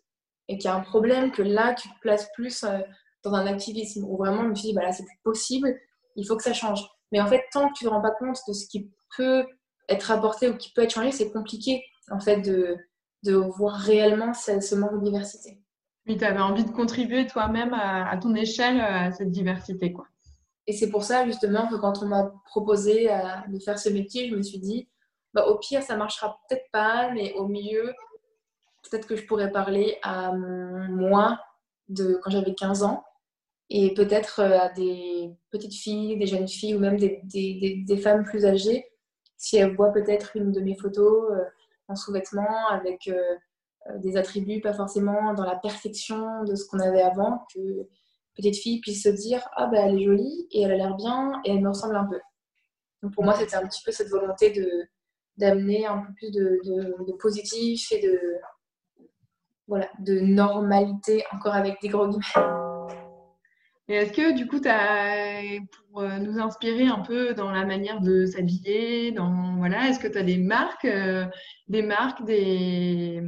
et 0.49 0.59
qu'il 0.59 0.65
y 0.65 0.73
a 0.73 0.75
un 0.75 0.81
problème, 0.81 1.31
que 1.31 1.43
là, 1.43 1.75
tu 1.75 1.89
te 1.89 1.99
places 2.01 2.29
plus 2.35 2.65
euh, 2.65 2.81
dans 3.23 3.33
un 3.35 3.47
activisme 3.47 4.05
où 4.05 4.17
vraiment, 4.17 4.43
je 4.43 4.49
me 4.49 4.55
suis 4.55 4.69
dit, 4.69 4.75
bah 4.75 4.83
là, 4.83 4.93
c'est 4.93 5.05
plus 5.05 5.19
possible, 5.23 5.79
il 6.17 6.27
faut 6.27 6.37
que 6.37 6.43
ça 6.43 6.53
change. 6.53 6.85
Mais 7.13 7.21
en 7.21 7.27
fait, 7.27 7.45
tant 7.53 7.69
que 7.69 7.75
tu 7.75 7.85
ne 7.85 7.91
te 7.91 7.95
rends 7.95 8.01
pas 8.01 8.11
compte 8.11 8.39
de 8.49 8.53
ce 8.53 8.67
qui 8.67 8.91
peut 9.17 9.47
être 9.89 10.11
apporté 10.11 10.49
ou 10.49 10.57
qui 10.57 10.73
peut 10.73 10.83
être 10.83 10.95
changé, 10.95 11.13
c'est 11.13 11.31
compliqué, 11.31 11.85
en 12.11 12.19
fait, 12.19 12.41
de, 12.41 12.77
de 13.23 13.35
voir 13.35 13.77
réellement 13.77 14.33
ce, 14.33 14.75
manque 14.75 14.99
de 14.99 15.05
diversité. 15.05 15.61
Oui, 16.07 16.17
tu 16.17 16.25
avais 16.25 16.41
envie 16.41 16.65
de 16.65 16.71
contribuer 16.71 17.27
toi-même 17.27 17.75
à, 17.75 18.17
ton 18.17 18.35
échelle 18.35 18.81
à 18.81 19.13
cette 19.13 19.31
diversité, 19.31 19.93
quoi. 19.93 20.07
Et 20.67 20.73
c'est 20.73 20.91
pour 20.91 21.05
ça, 21.05 21.27
justement, 21.27 21.67
que 21.69 21.75
quand 21.75 22.03
on 22.03 22.07
m'a 22.07 22.33
proposé 22.47 23.13
euh, 23.13 23.19
de 23.49 23.59
faire 23.59 23.79
ce 23.79 23.89
métier, 23.89 24.31
je 24.31 24.37
me 24.37 24.43
suis 24.43 24.59
dit, 24.59 24.89
bah, 25.35 25.47
au 25.47 25.59
pire, 25.59 25.83
ça 25.83 25.97
marchera 25.97 26.39
peut-être 26.49 26.71
pas, 26.73 27.11
mais 27.13 27.33
au 27.35 27.49
mieux, 27.49 27.93
peut-être 28.83 29.07
que 29.07 29.17
je 29.17 29.27
pourrais 29.27 29.51
parler 29.51 29.99
à 30.03 30.33
moi 30.33 31.41
de 31.89 32.19
quand 32.23 32.31
j'avais 32.31 32.55
15 32.55 32.85
ans 32.85 33.05
et 33.75 33.95
peut-être 33.95 34.41
euh, 34.41 34.59
à 34.59 34.69
des 34.69 35.31
petites 35.51 35.75
filles, 35.75 36.19
des 36.19 36.27
jeunes 36.27 36.47
filles 36.47 36.75
ou 36.75 36.79
même 36.79 36.99
des, 36.99 37.21
des, 37.25 37.83
des, 37.87 37.97
femmes 37.97 38.23
plus 38.23 38.45
âgées 38.45 38.87
si 39.39 39.57
elles 39.57 39.75
voient 39.75 39.93
peut-être 39.93 40.37
une 40.37 40.53
de 40.53 40.61
mes 40.61 40.77
photos 40.77 41.33
euh, 41.33 41.43
en 41.89 41.97
sous-vêtements 41.97 42.69
avec 42.69 43.09
euh, 43.09 43.97
des 43.97 44.19
attributs 44.19 44.61
pas 44.61 44.75
forcément 44.75 45.33
dans 45.33 45.47
la 45.47 45.57
perfection 45.57 46.45
de 46.45 46.55
ce 46.55 46.67
qu'on 46.67 46.81
avait 46.81 47.01
avant, 47.01 47.47
que 47.53 47.89
petite 48.37 48.57
fille 48.57 48.81
puisse 48.81 49.05
se 49.05 49.09
dire 49.09 49.43
ah 49.57 49.67
ben 49.67 49.89
elle 49.89 49.99
est 49.99 50.05
jolie 50.05 50.47
et 50.51 50.63
elle 50.63 50.73
a 50.73 50.77
l'air 50.77 50.95
bien 50.95 51.41
et 51.47 51.53
elle 51.53 51.63
me 51.63 51.71
ressemble 51.71 51.97
un 51.97 52.05
peu. 52.05 52.21
Donc 53.03 53.15
pour 53.15 53.25
moi 53.25 53.35
c'était 53.35 53.57
un 53.57 53.67
petit 53.67 53.83
peu 53.85 53.91
cette 53.91 54.11
volonté 54.11 54.51
de 54.51 54.69
d'amener 55.39 55.87
un 55.87 56.03
peu 56.03 56.13
plus 56.13 56.31
de, 56.31 56.61
de, 56.63 57.13
positif 57.15 57.91
et 57.91 58.03
de, 58.03 58.21
voilà, 59.67 59.89
de 60.01 60.21
normalité, 60.21 61.25
encore 61.33 61.55
avec 61.55 61.81
des 61.81 61.89
gros 61.89 62.07
guillemets. 62.07 62.62
Et 63.93 63.97
est-ce 63.97 64.13
que 64.13 64.35
du 64.35 64.47
coup, 64.47 64.59
as, 64.65 65.43
pour 65.91 66.03
nous 66.03 66.39
inspirer 66.39 66.87
un 66.87 67.01
peu 67.01 67.35
dans 67.35 67.51
la 67.51 67.67
manière 67.67 68.01
de 68.01 68.25
s'habiller, 68.25 69.13
dans 69.13 69.57
voilà, 69.59 69.89
est-ce 69.89 70.01
que 70.01 70.09
tu 70.09 70.17
as 70.17 70.23
des 70.23 70.39
marques, 70.39 70.89
des 71.69 71.83
marques, 71.83 72.25
des, 72.25 73.23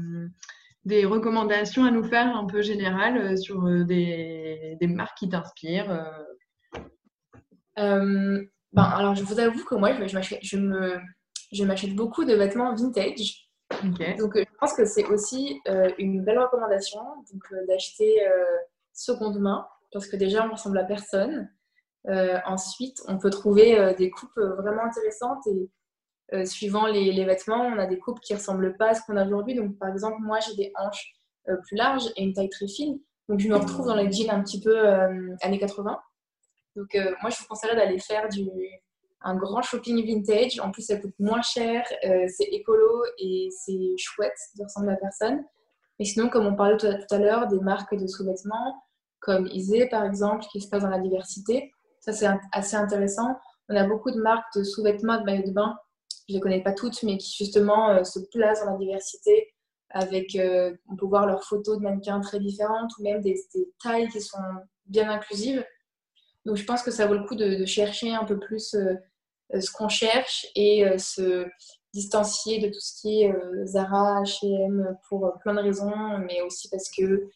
des 0.87 1.05
recommandations 1.05 1.85
à 1.85 1.91
nous 1.91 2.05
faire 2.05 2.35
un 2.35 2.47
peu 2.47 2.63
générales 2.63 3.37
sur 3.37 3.63
des, 3.85 4.79
des 4.81 4.87
marques 4.87 5.19
qui 5.19 5.29
t'inspirent 5.29 6.11
ben, 7.77 8.83
alors, 8.83 9.15
je 9.15 9.23
vous 9.23 9.39
avoue 9.39 9.65
que 9.65 9.75
moi, 9.77 9.93
je, 9.93 10.35
je 10.43 10.57
me, 10.57 10.99
je 11.53 11.65
m'achète 11.65 11.95
beaucoup 11.95 12.25
de 12.25 12.35
vêtements 12.35 12.75
vintage. 12.75 13.49
Donc, 13.83 14.01
euh, 14.37 14.45
je 14.45 14.59
pense 14.59 14.73
que 14.75 14.85
c'est 14.85 15.07
aussi 15.07 15.61
euh, 15.69 15.89
une 15.99 16.23
belle 16.25 16.39
recommandation 16.39 17.01
donc 17.33 17.43
euh, 17.53 17.67
d'acheter 17.69 18.21
seconde 18.93 19.41
main 19.41 19.67
parce 20.01 20.09
que 20.09 20.17
déjà, 20.17 20.47
on 20.47 20.53
ressemble 20.53 20.79
à 20.79 20.85
personne. 20.85 21.51
ensuite, 22.47 23.01
on 23.09 23.19
peut 23.19 23.31
trouver 23.31 23.95
des 23.97 24.11
coupes 24.11 24.39
vraiment 24.59 24.83
intéressantes 24.85 25.47
et 25.47 26.47
suivant 26.47 26.87
les, 26.87 27.25
vêtements, 27.25 27.63
on 27.63 27.79
a 27.79 27.87
des 27.87 27.99
coupes 27.99 28.21
qui 28.21 28.35
ressemblent 28.35 28.77
pas 28.77 28.91
à 28.91 28.95
ce 28.95 29.03
qu'on 29.07 29.17
a 29.17 29.25
aujourd'hui. 29.25 29.55
Donc, 29.55 29.79
par 29.79 29.89
exemple, 29.89 30.19
moi, 30.21 30.39
j'ai 30.41 30.55
des 30.57 30.73
hanches 30.77 31.15
plus 31.45 31.77
larges 31.77 32.13
et 32.17 32.25
une 32.25 32.35
taille 32.35 32.51
très 32.51 32.69
fine. 32.69 32.99
Donc, 33.29 33.41
je 33.41 33.49
me 33.49 33.57
retrouve 33.57 33.87
dans 33.87 33.97
les 33.97 34.11
jeans 34.13 34.31
un 34.31 34.43
petit 34.43 34.61
peu 34.61 34.87
années 35.43 35.59
80. 35.59 35.99
Donc, 36.77 36.95
moi, 37.23 37.31
je 37.31 37.39
vous 37.39 37.47
conseillerais 37.49 37.77
d'aller 37.77 37.99
faire 37.99 38.29
du, 38.29 38.51
un 39.25 39.35
grand 39.35 39.63
shopping 39.63 40.05
vintage. 40.05 40.61
En 40.61 40.71
plus, 40.71 40.83
ça 40.83 40.97
coûte 40.97 41.15
moins 41.19 41.43
cher, 41.43 41.85
euh, 42.05 42.27
c'est 42.29 42.45
écolo 42.45 43.05
et 43.19 43.49
c'est 43.51 43.95
chouette 43.97 44.39
de 44.57 44.65
ressembler 44.65 44.93
à 44.93 44.97
personne. 44.97 45.43
Mais 45.99 46.05
sinon, 46.05 46.29
comme 46.29 46.47
on 46.47 46.55
parlait 46.55 46.77
tout 46.77 46.87
à, 46.87 47.19
l'heure, 47.19 47.49
des 47.49 47.61
marques 47.61 47.95
de 47.95 48.07
sous-vêtements, 48.07 48.83
comme 49.25 49.47
Isée 49.47 49.89
par 49.89 50.05
exemple, 50.05 50.45
qui 50.53 50.61
se 50.61 50.69
passe 50.69 50.83
dans 50.83 50.91
la 50.91 51.01
diversité, 51.01 51.73
ça 52.01 52.13
c'est 52.13 52.29
assez 52.53 52.77
intéressant. 52.77 53.37
On 53.69 53.77
a 53.77 53.87
beaucoup 53.87 54.11
de 54.11 54.21
marques 54.21 54.55
de 54.57 54.63
sous-vêtements, 54.63 55.19
de 55.19 55.25
maillots 55.25 55.49
de 55.49 55.53
bain, 55.53 55.75
je 56.29 56.33
ne 56.33 56.39
les 56.39 56.41
connais 56.41 56.63
pas 56.63 56.73
toutes, 56.73 57.03
mais 57.03 57.19
qui 57.19 57.35
justement 57.37 57.91
euh, 57.91 58.05
se 58.05 58.19
placent 58.33 58.65
dans 58.65 58.73
la 58.73 58.79
diversité. 58.79 59.51
Avec, 59.91 60.35
euh, 60.35 60.75
on 60.89 60.97
peut 60.97 61.07
voir 61.07 61.27
leurs 61.27 61.45
photos 61.45 61.79
de 61.79 61.83
mannequins 61.83 62.21
très 62.21 62.41
différentes 62.41 62.91
ou 62.99 63.03
même 63.03 63.21
des, 63.21 63.37
tailles 63.81 64.09
qui 64.09 64.21
sont 64.21 64.39
bien 64.87 65.09
inclusives. 65.09 65.65
Donc 66.45 66.57
je 66.57 66.65
pense 66.65 66.83
que 66.83 66.91
ça 66.91 67.07
vaut 67.07 67.15
le 67.15 67.25
coup 67.25 67.37
de, 67.37 67.65
chercher 67.65 68.13
un 68.13 68.25
peu 68.25 68.39
plus 68.39 68.75
euh, 68.75 68.95
ce 69.61 69.71
qu'on 69.71 69.89
cherche 69.89 70.47
et 70.57 70.85
se 70.99 71.47
distancier 71.93 72.59
de 72.59 72.69
tout 72.69 72.81
ce 72.81 73.01
qui 73.01 73.23
est 73.23 73.33
Zara, 73.67 74.23
H&M 74.23 74.97
pour 75.09 75.33
plein 75.43 75.55
de 75.55 75.61
raisons, 75.61 76.19
mais 76.27 76.43
aussi 76.43 76.69
parce 76.69 76.91
que 76.91 77.29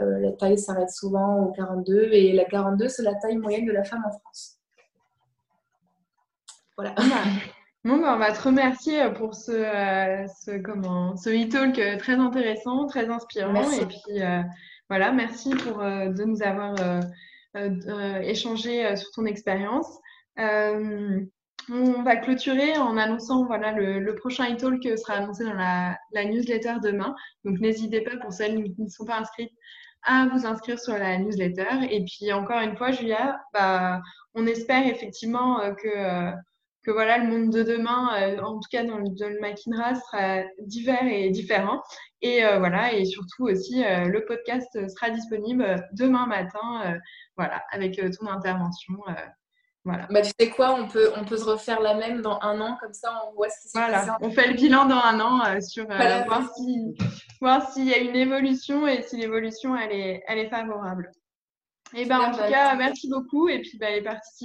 la 0.00 0.32
taille 0.32 0.58
s'arrête 0.58 0.90
souvent 0.90 1.44
au 1.44 1.52
42 1.52 2.08
et 2.12 2.32
la 2.32 2.44
42 2.44 2.88
c'est 2.88 3.02
la 3.02 3.14
taille 3.16 3.36
moyenne 3.36 3.66
de 3.66 3.72
la 3.72 3.84
femme 3.84 4.02
en 4.06 4.10
France. 4.10 4.58
Voilà. 6.76 6.94
Bon, 7.84 7.98
bah, 7.98 8.14
on 8.14 8.18
va 8.18 8.30
te 8.30 8.40
remercier 8.40 9.10
pour 9.16 9.34
ce, 9.34 9.50
ce, 10.44 10.56
comment, 10.62 11.16
ce 11.16 11.30
e-talk 11.30 11.98
très 11.98 12.14
intéressant, 12.14 12.86
très 12.86 13.08
inspirant. 13.08 13.70
Et 13.72 13.86
puis 13.86 14.22
voilà, 14.88 15.10
merci 15.10 15.50
pour 15.50 15.78
de 15.78 16.24
nous 16.24 16.42
avoir 16.44 16.76
échangé 18.22 18.94
sur 18.94 19.10
ton 19.10 19.26
expérience. 19.26 19.98
On 21.70 22.02
va 22.02 22.16
clôturer 22.16 22.76
en 22.76 22.96
annonçant 22.96 23.46
voilà, 23.46 23.72
le, 23.72 24.14
prochain 24.14 24.52
e-talk 24.52 24.82
sera 24.98 25.14
annoncé 25.14 25.44
dans 25.44 25.54
la, 25.54 25.96
newsletter 26.24 26.74
demain. 26.82 27.14
Donc 27.44 27.60
n'hésitez 27.60 28.00
pas 28.00 28.16
pour 28.16 28.32
celles 28.32 28.62
qui 28.62 28.82
ne 28.82 28.88
sont 28.88 29.04
pas 29.04 29.18
inscrites 29.18 29.52
à 30.04 30.26
vous 30.32 30.46
inscrire 30.46 30.78
sur 30.78 30.94
la 30.94 31.18
newsletter. 31.18 31.86
Et 31.90 32.04
puis 32.04 32.32
encore 32.32 32.60
une 32.60 32.76
fois, 32.76 32.90
Julia, 32.90 33.40
bah, 33.52 34.00
on 34.34 34.46
espère 34.46 34.86
effectivement 34.86 35.60
euh, 35.60 35.72
que, 35.74 35.88
euh, 35.88 36.32
que 36.84 36.90
voilà, 36.90 37.18
le 37.18 37.28
monde 37.28 37.52
de 37.52 37.62
demain, 37.62 38.10
euh, 38.20 38.40
en 38.40 38.54
tout 38.54 38.68
cas 38.70 38.84
dans 38.84 38.98
le, 38.98 39.08
dans 39.08 39.28
le 39.28 39.96
sera 39.96 40.42
divers 40.66 41.06
et 41.06 41.30
différent. 41.30 41.80
Et 42.22 42.42
voilà, 42.58 42.92
et 42.92 43.04
surtout 43.04 43.46
aussi, 43.48 43.82
le 43.82 44.24
podcast 44.24 44.68
sera 44.90 45.10
disponible 45.10 45.84
demain 45.92 46.26
matin, 46.26 47.00
voilà, 47.36 47.64
avec 47.72 48.00
ton 48.16 48.28
intervention. 48.28 48.94
Voilà. 49.84 50.06
Bah, 50.10 50.22
tu 50.22 50.30
sais 50.38 50.48
quoi, 50.48 50.74
on 50.74 50.86
peut, 50.86 51.10
on 51.16 51.24
peut 51.24 51.36
se 51.36 51.44
refaire 51.44 51.80
la 51.80 51.94
même 51.94 52.22
dans 52.22 52.38
un 52.40 52.60
an, 52.60 52.76
comme 52.80 52.92
ça 52.92 53.20
on 53.26 53.34
voit 53.34 53.48
ce 53.48 53.62
qui 53.62 53.68
s'est 53.68 53.78
voilà. 53.78 54.16
On 54.20 54.30
fait 54.30 54.46
le 54.46 54.54
bilan 54.54 54.86
dans 54.86 55.00
un 55.00 55.18
an 55.20 55.44
euh, 55.44 55.60
sur 55.60 55.90
euh, 55.90 56.24
voir 57.40 57.68
s'il 57.72 57.88
y 57.88 57.94
a 57.94 57.98
une 57.98 58.14
évolution 58.14 58.86
et 58.86 59.02
si 59.02 59.16
l'évolution 59.16 59.76
elle 59.76 59.92
est, 59.92 60.22
elle 60.28 60.38
est 60.38 60.48
favorable. 60.48 61.10
Et 61.94 62.06
ben, 62.06 62.20
en 62.20 62.30
tout 62.30 62.38
cas, 62.38 62.74
merci 62.76 63.08
beaucoup 63.08 63.48
et 63.48 63.60
puis 63.60 63.76
bah, 63.78 63.90
les 63.90 64.02
participants. 64.02 64.38